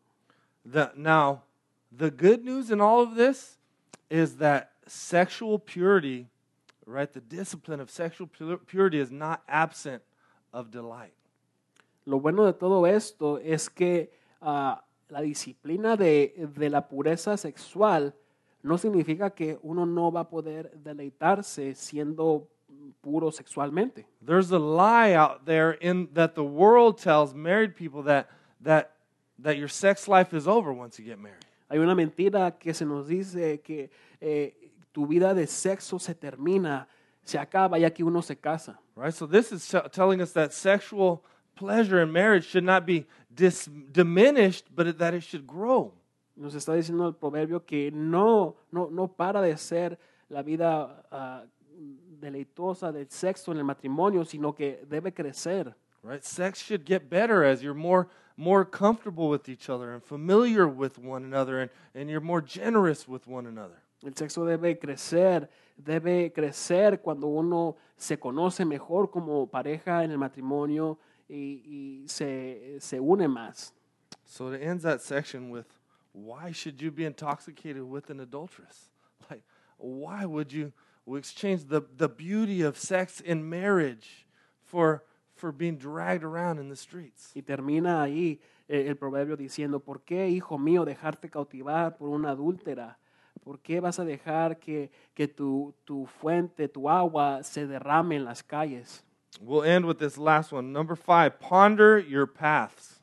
The, 0.66 0.92
now, 0.96 1.44
the 1.96 2.10
good 2.10 2.44
news 2.44 2.72
in 2.72 2.80
all 2.82 3.02
of 3.02 3.16
this 3.16 3.60
is 4.10 4.38
that 4.38 4.72
sexual 4.88 5.60
purity, 5.60 6.28
right, 6.86 7.12
the 7.12 7.22
discipline 7.22 7.82
of 7.82 7.90
sexual 7.90 8.28
pu- 8.28 8.58
purity 8.66 9.00
is 9.00 9.12
not 9.12 9.42
absent 9.48 10.02
of 10.54 10.70
delight. 10.72 11.14
Lo 12.06 12.20
bueno 12.20 12.46
de 12.46 12.54
todo 12.54 12.86
esto 12.86 13.38
es 13.40 13.70
que 13.70 14.12
ah, 14.42 14.84
la 15.10 15.22
disciplina 15.22 15.96
de, 15.96 16.34
de 16.56 16.70
la 16.70 16.88
pureza 16.88 17.38
sexual 17.38 18.14
no 18.62 18.78
significa 18.78 19.30
que 19.30 19.60
uno 19.62 19.86
no 19.86 20.12
va 20.12 20.22
a 20.22 20.30
poder 20.30 20.72
deleitarse 20.84 21.76
siendo 21.76 22.48
puro 23.02 23.32
sexualmente. 23.32 24.06
There's 24.22 24.52
a 24.52 24.60
lie 24.60 25.14
out 25.14 25.46
there 25.46 25.72
in 25.72 26.10
that 26.14 26.36
the 26.36 26.44
world 26.44 26.98
tells 26.98 27.34
married 27.34 27.76
people 27.76 28.04
that 28.04 28.30
that 28.62 28.92
that 29.40 29.58
your 29.58 29.68
sex 29.68 30.08
life 30.08 30.34
is 30.34 30.48
over 30.48 30.74
once 30.74 31.00
you 31.00 31.06
get 31.06 31.20
married. 31.20 31.46
Hay 31.70 31.80
una 31.80 31.96
mentira 31.96 32.58
que 32.58 32.74
se 32.74 32.86
nos 32.86 33.08
dice 33.08 33.62
que 33.64 33.90
eh, 34.22 34.54
tu 34.94 35.08
vida 35.08 35.34
de 35.34 35.48
sexo 35.48 36.00
se 36.00 36.14
termina, 36.14 36.88
se 37.24 37.38
acaba 37.38 37.80
ya 37.80 37.90
que 37.90 38.04
uno 38.04 38.22
se 38.22 38.36
casa. 38.36 38.80
Right? 38.96 39.14
So 39.14 39.26
this 39.26 39.52
is 39.52 39.76
telling 39.92 40.22
us 40.22 40.34
that 40.34 40.54
sexual 40.54 41.24
pleasure 41.56 42.02
in 42.02 42.12
marriage 42.12 42.46
should 42.46 42.64
not 42.64 42.86
be 42.86 43.06
dis- 43.34 43.70
diminished, 43.92 44.66
but 44.74 44.98
that 45.00 45.14
it 45.14 45.24
should 45.24 45.48
grow. 45.48 45.94
Nos 46.36 46.56
está 46.56 46.74
diciendo 46.74 47.08
el 47.08 47.14
proverbio 47.14 47.66
que 47.66 47.92
no, 47.92 48.56
no, 48.72 48.90
no 48.90 49.08
para 49.08 49.42
de 49.42 49.56
ser 49.58 49.98
la 50.30 50.42
vida 50.42 51.06
ah, 51.12 51.44
deleitosa 52.24 52.92
del 52.92 53.08
sexo 53.10 53.52
en 53.52 53.60
el 53.60 53.64
matrimonio, 53.64 54.26
sino 54.26 54.54
que 54.54 54.84
debe 54.88 55.14
crecer. 55.14 55.76
Right? 56.04 56.24
Sex 56.24 56.62
should 56.62 56.86
get 56.86 57.10
better 57.10 57.44
as 57.44 57.62
you're 57.62 57.74
more 57.74 58.08
more 58.36 58.66
comfortable 58.66 59.30
with 59.30 59.48
each 59.48 59.70
other 59.70 59.94
and 59.94 60.04
familiar 60.04 60.68
with 60.68 60.98
one 60.98 61.24
another 61.24 61.62
and, 61.62 61.70
and 61.94 62.10
you're 62.10 62.20
more 62.20 62.42
generous 62.42 63.08
with 63.08 63.28
one 63.28 63.46
another. 63.46 63.82
El 64.04 64.12
sexo 64.14 64.46
debe 64.46 64.78
crecer, 64.80 65.48
debe 65.78 66.34
crecer 66.34 67.00
cuando 67.02 67.28
uno 67.28 67.78
se 67.96 68.18
conoce 68.18 68.66
mejor 68.66 69.10
como 69.10 69.48
pareja 69.48 70.04
en 70.04 70.12
el 70.12 70.18
matrimonio 70.18 70.98
y, 71.30 71.64
y 71.66 72.08
se, 72.08 72.78
se 72.80 73.00
une 73.00 73.28
más. 73.28 73.72
So 74.26 74.52
it 74.52 74.62
ends 74.62 74.84
that 74.84 75.02
section 75.02 75.50
with 75.50 75.68
why 76.12 76.52
should 76.52 76.82
you 76.82 76.92
be 76.92 77.06
intoxicated 77.06 77.84
with 77.84 78.10
an 78.10 78.20
adulteress? 78.20 78.90
Like 79.30 79.44
why 79.78 80.26
would 80.26 80.52
you 80.52 80.74
exchange 81.08 81.68
the, 81.68 81.82
the 81.98 82.08
beauty 82.08 82.62
of 82.62 82.78
sex 82.78 83.20
in 83.20 83.50
marriage 83.50 84.26
for 84.62 85.04
for 85.36 85.52
being 85.52 85.78
dragged 85.78 86.24
around 86.24 86.60
in 86.60 86.70
the 86.70 86.76
streets? 86.76 87.32
Y 87.36 87.42
termina 87.42 88.02
ahí 88.02 88.40
eh, 88.68 88.86
el 88.88 88.96
proverbio 88.96 89.36
diciendo, 89.36 89.80
¿por 89.80 90.04
qué, 90.04 90.30
hijo 90.30 90.58
mío, 90.58 90.86
dejarte 90.86 91.30
cautivar 91.30 91.98
por 91.98 92.10
una 92.10 92.32
adúltera? 92.32 92.98
¿Por 93.44 93.60
qué 93.60 93.82
vas 93.82 94.00
a 94.00 94.06
dejar 94.06 94.58
que, 94.58 94.90
que 95.14 95.28
tu, 95.28 95.76
tu 95.84 96.06
fuente, 96.06 96.70
tu 96.70 96.90
agua 96.90 97.44
se 97.44 97.68
derrame 97.68 98.16
en 98.16 98.24
las 98.24 98.42
calles? 98.42 99.04
We'll 99.42 99.64
end 99.64 99.86
with 99.86 99.98
this 99.98 100.18
last 100.18 100.54
one. 100.54 100.72
Number 100.72 100.96
five, 100.96 101.40
ponder 101.40 102.00
your 102.00 102.26
paths. 102.26 103.02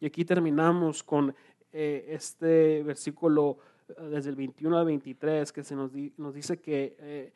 Y 0.00 0.06
aquí 0.06 0.24
terminamos 0.24 1.02
con 1.02 1.34
eh, 1.72 2.06
este 2.08 2.82
versículo 2.82 3.58
desde 4.10 4.30
el 4.30 4.36
21 4.36 4.76
al 4.78 4.84
23 4.86 5.52
que 5.52 5.62
se 5.62 5.74
nos, 5.74 5.90
di- 5.92 6.12
nos 6.16 6.34
dice 6.34 6.56
que 6.60 6.96
eh, 7.00 7.32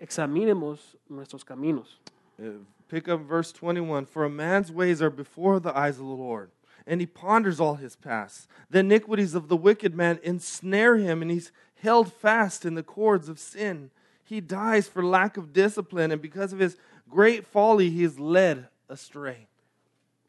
examinemos 0.00 0.96
nuestros 1.08 1.44
caminos. 1.44 1.98
Uh, 2.38 2.64
pick 2.88 3.08
up 3.08 3.20
verse 3.20 3.52
21. 3.52 4.06
For 4.06 4.24
a 4.24 4.30
man's 4.30 4.70
ways 4.72 5.00
are 5.02 5.10
before 5.10 5.60
the 5.60 5.76
eyes 5.76 5.98
of 5.98 6.06
the 6.06 6.12
Lord, 6.12 6.50
and 6.86 7.00
he 7.00 7.06
ponders 7.06 7.60
all 7.60 7.74
his 7.76 7.94
paths. 7.96 8.48
The 8.70 8.80
iniquities 8.80 9.34
of 9.34 9.48
the 9.48 9.56
wicked 9.56 9.94
man 9.94 10.18
ensnare 10.22 10.96
him, 10.96 11.22
and 11.22 11.30
he's 11.30 11.52
held 11.82 12.12
fast 12.12 12.64
in 12.64 12.74
the 12.74 12.82
cords 12.82 13.28
of 13.28 13.38
sin. 13.38 13.90
He 14.24 14.40
dies 14.40 14.88
for 14.88 15.04
lack 15.04 15.36
of 15.36 15.52
discipline, 15.52 16.10
and 16.10 16.22
because 16.22 16.52
of 16.52 16.58
his 16.58 16.76
great 17.08 17.44
folly, 17.46 17.90
he 17.90 18.02
is 18.02 18.18
led 18.18 18.68
astray. 18.88 19.46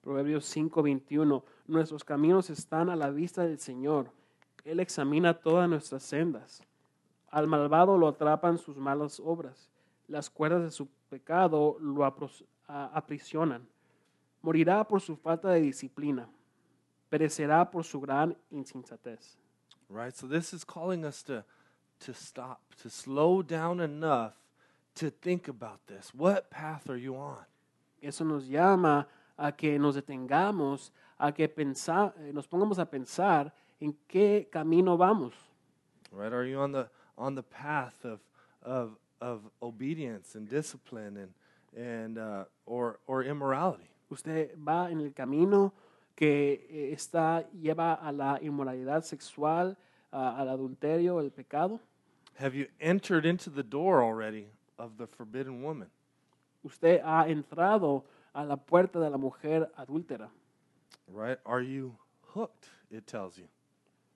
Proverbios 0.05 0.43
5:21. 0.45 1.41
Nuestros 1.67 2.03
caminos 2.03 2.49
están 2.49 2.91
a 2.91 2.95
la 2.95 3.09
vista 3.09 3.43
del 3.47 3.57
Señor. 3.57 4.07
Él 4.63 4.79
examina 4.79 5.33
todas 5.33 5.69
nuestras 5.69 6.03
sendas. 6.03 6.61
Al 7.29 7.47
malvado 7.47 7.97
lo 7.97 8.07
atrapan 8.07 8.57
sus 8.57 8.77
malas 8.77 9.19
obras. 9.19 9.69
Las 10.07 10.29
cuerdas 10.29 10.63
de 10.63 10.71
su 10.71 10.87
pecado 11.09 11.77
lo 11.79 12.05
aprisionan. 12.67 13.67
Morirá 14.41 14.83
por 14.87 15.01
su 15.01 15.15
falta 15.15 15.49
de 15.49 15.61
disciplina. 15.61 16.29
Perecerá 17.09 17.69
por 17.69 17.83
su 17.83 17.99
gran 17.99 18.37
insensatez. 18.51 19.37
Right? 19.89 20.15
So 20.15 20.27
this 20.27 20.53
is 20.53 20.63
calling 20.65 21.05
us 21.05 21.23
to, 21.23 21.43
to 21.99 22.13
stop, 22.13 22.59
to 22.81 22.89
slow 22.89 23.43
down 23.43 23.79
enough 23.79 24.33
to 24.95 25.09
think 25.09 25.47
about 25.47 25.85
this. 25.87 26.13
What 26.13 26.49
path 26.49 26.89
are 26.89 26.97
you 26.99 27.15
on? 27.15 27.45
Eso 28.01 28.23
nos 28.25 28.47
llama 28.47 29.07
a 29.37 29.51
que 29.51 29.77
nos 29.79 29.95
detengamos, 29.95 30.91
a 31.17 31.31
que 31.31 31.47
pensa- 31.47 32.13
eh, 32.17 32.31
nos 32.33 32.47
pongamos 32.47 32.79
a 32.79 32.85
pensar 32.85 33.53
en 33.83 33.93
qué 34.07 34.47
camino 34.51 34.97
vamos. 34.97 35.33
right 36.11 36.31
are 36.33 36.45
you 36.47 36.59
on 36.59 36.71
the 36.71 36.87
on 37.17 37.35
the 37.35 37.43
path 37.43 38.05
of 38.05 38.19
of 38.61 38.97
of 39.21 39.41
obedience 39.61 40.35
and 40.35 40.47
discipline 40.49 41.17
and 41.17 41.33
and 41.75 42.17
uh, 42.17 42.45
or 42.65 42.99
or 43.07 43.23
immorality 43.23 43.89
Usted 44.11 44.55
va 44.57 44.89
en 44.91 44.99
el 45.01 45.11
camino 45.13 45.73
que 46.15 46.67
eh, 46.69 46.91
está, 46.93 47.49
lleva 47.51 47.93
a 47.95 48.11
la 48.11 48.37
inmoralidad 48.41 49.03
sexual, 49.03 49.75
a- 50.11 50.37
al 50.39 50.49
adulterio, 50.49 51.19
el 51.19 51.31
pecado. 51.31 51.79
have 52.35 52.53
you 52.55 52.67
entered 52.79 53.25
into 53.25 53.49
the 53.49 53.63
door 53.63 54.03
already 54.03 54.47
of 54.77 54.97
the 54.97 55.07
forbidden 55.07 55.63
woman 55.63 55.89
Usted 56.63 57.01
ha 57.03 57.25
entrado 57.27 58.03
a 58.33 58.43
la 58.45 58.55
puerta 58.55 58.99
de 58.99 59.09
la 59.09 59.17
mujer 59.17 59.69
adúltera. 59.77 60.29
right 61.07 61.39
are 61.45 61.61
you 61.63 61.95
hooked 62.35 62.67
it 62.91 63.07
tells 63.07 63.37
you 63.37 63.47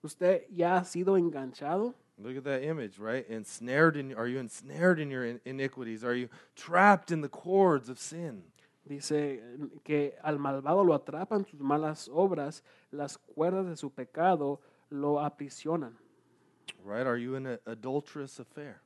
Usted 0.08 0.46
ya 0.50 0.78
ha 0.78 0.84
sido 0.84 1.18
enganchado. 1.18 1.94
look 2.20 2.36
at 2.38 2.44
that 2.44 2.62
image 2.64 2.98
right 2.98 3.26
ensnared 3.28 3.94
in 3.96 4.12
are 4.14 4.26
you 4.26 4.38
ensnared 4.40 4.98
in 4.98 5.10
your 5.10 5.24
in- 5.24 5.40
iniquities 5.44 6.02
are 6.02 6.14
you 6.16 6.28
trapped 6.56 7.10
in 7.12 7.20
the 7.20 7.28
cords 7.28 7.88
of 7.90 7.98
sin 7.98 8.42
Dice 8.88 9.38
que 9.84 10.14
al 10.24 10.38
malvado 10.38 10.82
lo 10.82 10.94
atrapan 10.94 11.44
sus 11.46 11.60
malas 11.60 12.08
obras, 12.08 12.62
las 12.90 13.18
cuerdas 13.18 13.66
de 13.68 13.76
su 13.76 13.90
pecado 13.90 14.60
lo 14.90 15.20
aprisionan. 15.20 15.92
right 16.82 17.06
are 17.06 17.18
you 17.18 17.34
in 17.36 17.46
an 17.46 17.58
adulterous 17.66 18.40
affair 18.40 18.80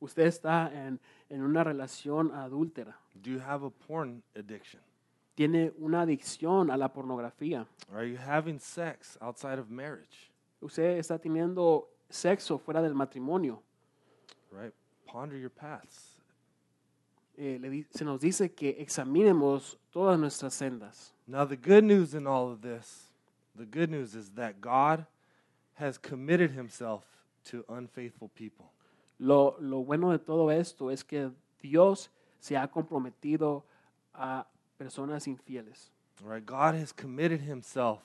Usted 0.00 0.26
está 0.26 0.70
en, 0.74 1.00
en 1.30 1.40
una 1.42 1.64
relación 1.64 2.30
adúltera. 2.32 2.94
do 3.20 3.30
you 3.30 3.38
have 3.40 3.64
a 3.64 3.70
porn 3.70 4.22
addiction 4.36 4.80
Tiene 5.36 5.72
una 5.80 6.02
adicción 6.02 6.70
a 6.70 6.76
la 6.76 6.92
pornografía. 6.92 7.66
are 7.92 8.04
you 8.06 8.16
having 8.18 8.58
sex 8.60 9.16
outside 9.22 9.58
of 9.58 9.70
marriage 9.70 10.30
Usted 10.64 10.96
está 10.96 11.18
teniendo 11.18 11.90
sexo 12.08 12.58
fuera 12.58 12.80
del 12.80 12.94
matrimonio. 12.94 13.62
right 14.50 14.72
ponder 15.06 15.38
your 15.38 15.50
paths 15.50 16.14
Eh, 17.36 17.58
le 17.60 17.84
se 17.90 18.04
nos 18.04 18.20
dice 18.20 18.52
que 18.52 18.76
examinemos 18.78 19.76
todas 19.90 20.18
nuestras 20.18 20.54
sendas. 20.54 21.12
Now, 21.26 21.44
the 21.44 21.56
good 21.56 21.82
news 21.82 22.14
in 22.14 22.28
all 22.28 22.52
of 22.52 22.60
this, 22.60 23.08
the 23.56 23.66
good 23.66 23.90
news 23.90 24.14
is 24.14 24.30
that 24.36 24.60
God 24.60 25.04
has 25.74 25.98
committed 25.98 26.52
himself 26.52 27.02
to 27.50 27.64
unfaithful 27.68 28.28
people. 28.28 28.70
Lo, 29.18 29.56
lo 29.58 29.82
bueno 29.82 30.12
de 30.12 30.18
todo 30.18 30.50
esto 30.50 30.90
es 30.90 31.02
que 31.02 31.32
Dios 31.60 32.08
se 32.38 32.56
ha 32.56 32.68
comprometido 32.68 33.64
a 34.14 34.46
personas 34.78 35.26
infieles. 35.26 35.90
Right? 36.22 36.46
God 36.46 36.76
has 36.76 36.92
committed 36.92 37.40
himself 37.40 37.98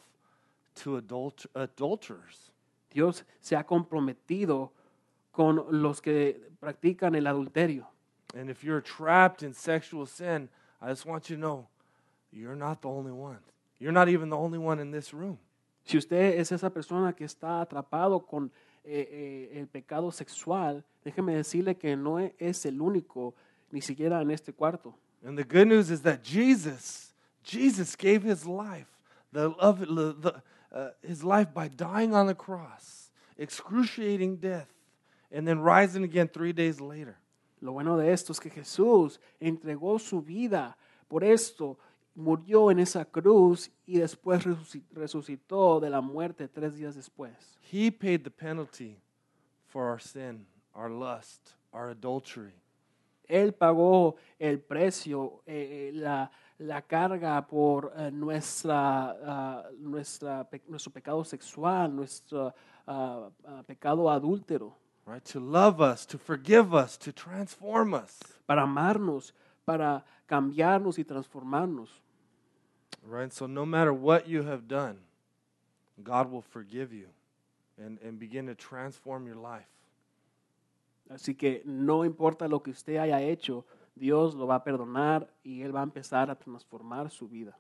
to 0.80 0.98
adult- 0.98 1.46
adulterers. 1.56 2.52
Dios 2.92 3.24
se 3.40 3.56
ha 3.56 3.64
comprometido 3.64 4.72
con 5.32 5.66
los 5.70 6.02
que 6.02 6.50
practican 6.60 7.16
el 7.16 7.28
adulterio. 7.28 7.88
And 8.36 8.50
if 8.50 8.64
you're 8.64 8.82
trapped 8.82 9.44
in 9.44 9.54
sexual 9.54 10.06
sin, 10.06 10.50
I 10.82 10.90
just 10.90 11.06
want 11.06 11.30
you 11.30 11.36
to 11.36 11.42
know 11.42 11.68
you're 12.32 12.56
not 12.56 12.82
the 12.82 12.90
only 12.90 13.12
one. 13.12 13.40
You're 13.80 13.94
not 13.94 14.10
even 14.10 14.30
the 14.30 14.38
only 14.38 14.58
one 14.58 14.80
in 14.80 14.92
this 14.92 15.14
room. 15.14 15.40
Si 15.86 15.98
usted 15.98 16.38
es 16.40 16.52
esa 16.52 16.70
persona 16.70 17.14
que 17.14 17.26
está 17.26 17.62
atrapado 17.62 18.26
con 18.26 18.52
eh, 18.84 19.50
eh, 19.54 19.60
el 19.60 19.68
pecado 19.68 20.12
sexual, 20.12 20.84
déjeme 21.04 21.36
decirle 21.36 21.76
que 21.76 21.96
no 21.96 22.20
es 22.20 22.66
el 22.66 22.82
único, 22.82 23.34
ni 23.72 23.82
siquiera 23.82 24.22
en 24.22 24.32
este 24.32 24.54
cuarto. 24.54 24.94
And 25.26 25.38
the 25.38 25.44
good 25.44 25.68
news 25.68 25.90
is 25.90 26.02
that 26.04 26.24
Jesus, 26.24 27.14
Jesus 27.44 27.96
gave 27.96 28.24
his 28.24 28.46
life, 28.46 28.88
the 29.32 29.50
love, 29.50 29.80
the, 29.80 30.44
uh, 30.72 30.90
his 31.02 31.24
life 31.24 31.54
by 31.54 31.68
dying 31.68 32.14
on 32.14 32.28
the 32.28 32.36
cross, 32.36 33.12
excruciating 33.38 34.38
death, 34.38 34.68
and 35.32 35.48
then 35.48 35.60
rising 35.60 36.04
again 36.04 36.28
three 36.28 36.54
days 36.54 36.80
later. 36.80 37.18
Lo 37.62 37.74
bueno 37.74 37.98
de 37.98 38.12
esto 38.12 38.32
es 38.32 38.40
que 38.40 38.50
Jesús 38.50 39.20
entregó 39.42 40.00
su 40.00 40.22
vida 40.22 40.78
por 41.10 41.24
esto, 41.24 41.78
murió 42.16 42.72
en 42.72 42.80
esa 42.80 43.06
cruz 43.06 43.70
y 43.86 43.98
después 43.98 44.46
resucitó 44.92 45.80
de 45.80 45.90
la 45.90 46.02
muerte 46.02 46.48
tres 46.48 46.76
días 46.76 46.96
después. 46.96 47.34
He 47.72 47.92
paid 47.92 48.24
the 48.24 48.32
penalty 48.32 48.98
for 49.68 49.90
our 49.90 50.00
sin, 50.00 50.46
our 50.74 50.90
lust, 50.90 51.56
our 51.74 51.90
adultery. 51.90 52.54
Él 53.28 53.54
pagó 53.54 54.16
el 54.40 54.60
precio, 54.60 55.44
eh, 55.46 55.90
eh, 55.90 55.92
la, 55.94 56.32
la 56.60 56.82
carga 56.82 57.42
por 57.48 57.92
eh, 57.96 58.12
nuestra, 58.12 59.12
ah, 59.24 59.64
nuestra, 59.80 60.44
pe- 60.44 60.62
nuestro 60.68 60.92
pecado 60.92 61.24
sexual, 61.24 61.96
nuestro 61.96 62.54
ah, 62.88 63.30
ah, 63.46 63.64
pecado 63.66 64.10
adúltero, 64.10 64.74
right? 65.06 65.24
To 65.32 65.40
love 65.40 65.80
us, 65.82 66.06
to 66.08 66.18
forgive 66.18 66.74
us, 66.74 66.98
to 67.00 67.12
transform 67.14 67.94
us, 67.94 68.20
para 68.46 68.64
amarnos, 68.64 69.34
para 69.66 70.04
cambiarnos 70.28 71.00
y 71.00 71.04
transformarnos. 71.06 71.90
right? 73.04 73.32
So 73.32 73.48
no 73.48 73.66
matter 73.66 73.94
what 73.94 74.28
you 74.28 74.44
have 74.44 74.68
done, 74.68 74.98
God 76.04 76.30
will 76.32 76.42
forgive 76.44 76.94
you 76.94 77.08
and, 77.78 77.98
and 78.04 78.20
begin 78.20 78.46
to 78.48 78.56
transform 78.56 79.26
your 79.26 79.38
life. 79.38 79.68
Así 81.10 81.36
que 81.36 81.62
no 81.66 82.04
importa 82.06 82.48
lo 82.48 82.60
que 82.62 82.72
usted 82.72 82.98
haya 82.98 83.20
hecho, 83.22 83.66
Dios 84.00 84.36
lo 84.36 84.48
va 84.48 84.56
a 84.56 84.64
perdonar 84.64 85.30
y 85.44 85.62
Él 85.62 85.76
va 85.76 85.82
a 85.82 85.84
empezar 85.84 86.30
a 86.30 86.36
transformar 86.36 87.10
su 87.12 87.28
vida. 87.28 87.58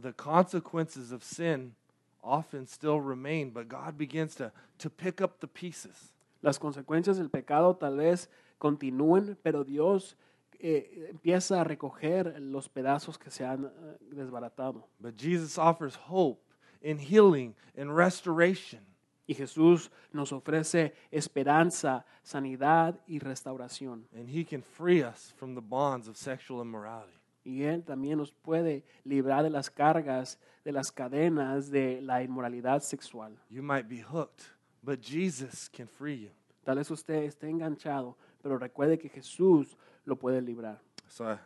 The 0.00 0.12
consequences 0.12 1.12
of 1.12 1.22
sin 1.22 1.74
often 2.22 2.66
still 2.66 3.00
remain, 3.00 3.50
but 3.50 3.68
God 3.68 3.98
begins 3.98 4.34
to, 4.36 4.52
to 4.78 4.88
pick 4.90 5.20
up 5.20 5.40
the 5.40 5.48
pieces. 5.48 6.12
Las 6.40 6.58
consecuencias 6.58 7.18
del 7.18 7.30
pecado 7.30 7.76
tal 7.76 7.96
vez 7.96 8.28
continúen, 8.58 9.36
pero 9.42 9.64
Dios 9.64 10.16
eh, 10.58 11.08
empieza 11.10 11.60
a 11.60 11.64
recoger 11.64 12.40
los 12.40 12.68
pedazos 12.68 13.18
que 13.18 13.30
se 13.30 13.44
han 13.44 13.64
eh, 13.64 13.70
desbaratado. 14.12 14.86
But 15.00 15.16
Jesus 15.16 15.58
offers 15.58 15.96
hope 16.08 16.40
in 16.80 16.98
healing 16.98 17.54
and 17.76 17.94
restoration. 17.94 18.80
Y 19.26 19.34
Jesús 19.34 19.90
nos 20.12 20.32
ofrece 20.32 20.94
esperanza, 21.10 22.04
sanidad 22.22 23.00
y 23.06 23.18
restauración. 23.18 24.06
And 24.14 24.28
he 24.28 24.44
can 24.44 24.62
free 24.62 25.02
us 25.02 25.32
from 25.36 25.54
the 25.54 25.60
bonds 25.60 26.08
of 26.08 26.16
sexual 26.16 26.60
immorality. 26.60 27.18
Y 27.44 27.62
Él 27.62 27.82
también 27.84 28.18
nos 28.18 28.30
puede 28.30 28.84
librar 29.04 29.42
de 29.42 29.50
las 29.50 29.68
cargas, 29.70 30.38
de 30.64 30.72
las 30.72 30.92
cadenas 30.92 31.70
de 31.70 32.00
la 32.00 32.22
inmoralidad 32.22 32.82
sexual. 32.82 33.36
You 33.48 33.62
might 33.62 33.88
be 33.88 34.00
hooked, 34.00 34.44
but 34.82 35.00
Jesus 35.00 35.68
can 35.68 35.88
free 35.88 36.22
you. 36.22 36.30
Tal 36.64 36.76
vez 36.76 36.90
usted 36.90 37.24
esté 37.24 37.48
enganchado, 37.48 38.16
pero 38.42 38.58
recuerde 38.58 38.98
que 38.98 39.08
Jesús 39.08 39.76
lo 40.04 40.16
puede 40.16 40.40
librar. 40.40 40.80
So, 41.08 41.36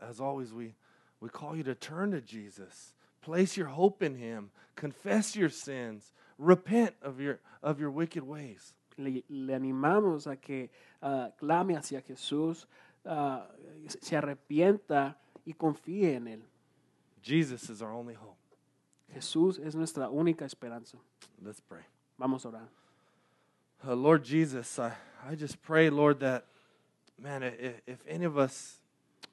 as 0.00 0.20
always, 0.20 0.52
we, 0.52 0.74
we 1.20 1.28
call 1.28 1.54
you 1.56 1.64
to 1.64 1.74
turn 1.74 2.10
to 2.12 2.20
Jesus. 2.20 2.94
Place 3.22 3.56
your 3.56 3.68
hope 3.68 4.02
in 4.02 4.16
him. 4.16 4.50
Confess 4.76 5.36
your 5.36 5.48
sins. 5.48 6.12
Repent 6.38 6.94
of 7.02 7.20
your, 7.20 7.40
of 7.62 7.80
your 7.80 7.90
wicked 7.90 8.22
ways. 8.22 8.74
Le, 8.98 9.22
le 9.28 9.54
animamos 9.54 10.30
a 10.30 10.36
que 10.36 10.68
ah, 11.02 11.28
clame 11.38 11.76
hacia 11.76 12.02
Jesús, 12.02 12.66
ah, 13.06 13.46
se 13.88 14.16
arrepienta 14.16 15.16
y 15.46 15.52
confíe 15.52 16.16
en 16.16 16.26
Él. 16.26 16.40
Jesus 17.22 17.70
is 17.70 17.80
our 17.80 17.92
only 17.92 18.14
hope. 18.14 18.36
Jesús 19.14 19.58
es 19.64 19.74
nuestra 19.74 20.08
única 20.08 20.44
esperanza. 20.44 20.98
Let's 21.40 21.60
pray. 21.60 21.82
Vamos 22.18 22.44
a 22.44 22.48
orar. 22.48 22.68
Uh, 23.86 23.94
Lord 23.94 24.24
Jesus, 24.24 24.78
I, 24.78 24.92
I 25.28 25.34
just 25.34 25.60
pray, 25.62 25.90
Lord, 25.90 26.20
that, 26.20 26.46
man, 27.18 27.42
if, 27.42 27.80
if 27.86 27.98
any 28.08 28.24
of 28.24 28.38
us 28.38 28.78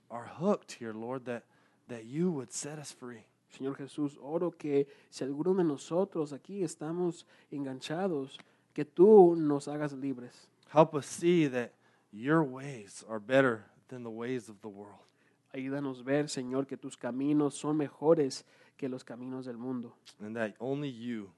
are 0.10 0.26
hooked 0.26 0.74
here, 0.74 0.94
Lord, 0.94 1.26
that, 1.26 1.44
that 1.88 2.06
you 2.06 2.32
would 2.32 2.52
set 2.52 2.80
us 2.80 2.92
free. 2.92 3.26
Señor 3.50 3.76
Jesús, 3.76 4.18
oro 4.22 4.52
que 4.52 4.88
si 5.10 5.24
alguno 5.24 5.54
de 5.54 5.64
nosotros 5.64 6.34
aquí 6.34 6.64
estamos 6.64 7.26
enganchados, 7.52 8.38
que 8.74 8.86
tú 8.86 9.36
nos 9.36 9.68
hagas 9.68 9.94
libres. 9.94 10.48
Help 10.74 10.94
us 10.94 11.06
see 11.06 11.48
that 11.48 11.72
your 12.12 12.44
ways 12.44 13.04
are 13.10 13.20
better 13.20 13.66
than 13.88 14.04
the 14.04 14.10
ways 14.10 14.50
of 14.50 14.62
the 14.62 14.68
world. 14.68 15.02
Ayúdanos 15.52 16.04
ver, 16.04 16.30
Señor, 16.30 16.68
que 16.68 16.78
tus 16.78 16.96
caminos 16.96 17.56
son 17.56 17.78
mejores 17.78 18.46
que 18.78 18.88
los 18.88 19.04
caminos 19.04 19.46
del 19.46 19.58
mundo 19.58 19.96
and 20.20 20.36
that 20.36 20.54
only 20.60 20.90
you 20.90 21.32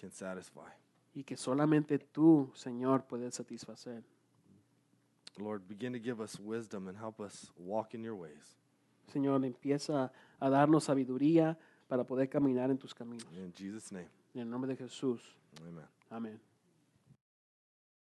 can 0.00 0.10
satisfy. 0.10 0.70
y 1.14 1.24
que 1.24 1.36
solamente 1.36 1.98
tú, 1.98 2.50
Señor, 2.54 3.04
puedes 3.04 3.34
satisfacer. 3.34 4.02
Lord, 5.36 5.62
begin 5.68 5.92
to 5.92 5.98
give 5.98 6.20
us 6.20 6.38
wisdom 6.38 6.88
and 6.88 6.98
help 6.98 7.20
us 7.20 7.50
walk 7.56 7.94
in 7.94 8.02
your 8.02 8.14
ways. 8.14 8.56
Señor, 9.10 9.44
empieza 9.44 10.12
a 10.38 10.50
darnos 10.50 10.84
sabiduría 10.84 11.58
para 11.88 12.04
poder 12.04 12.28
caminar 12.28 12.70
en 12.70 12.78
tus 12.78 12.94
caminos. 12.94 13.26
In 13.36 13.52
Jesus' 13.52 13.92
name, 13.92 14.08
En 14.34 14.42
el 14.42 14.50
nombre 14.50 14.70
de 14.70 14.76
Jesús. 14.76 15.36
amen. 15.60 15.84
Amén. 16.08 16.40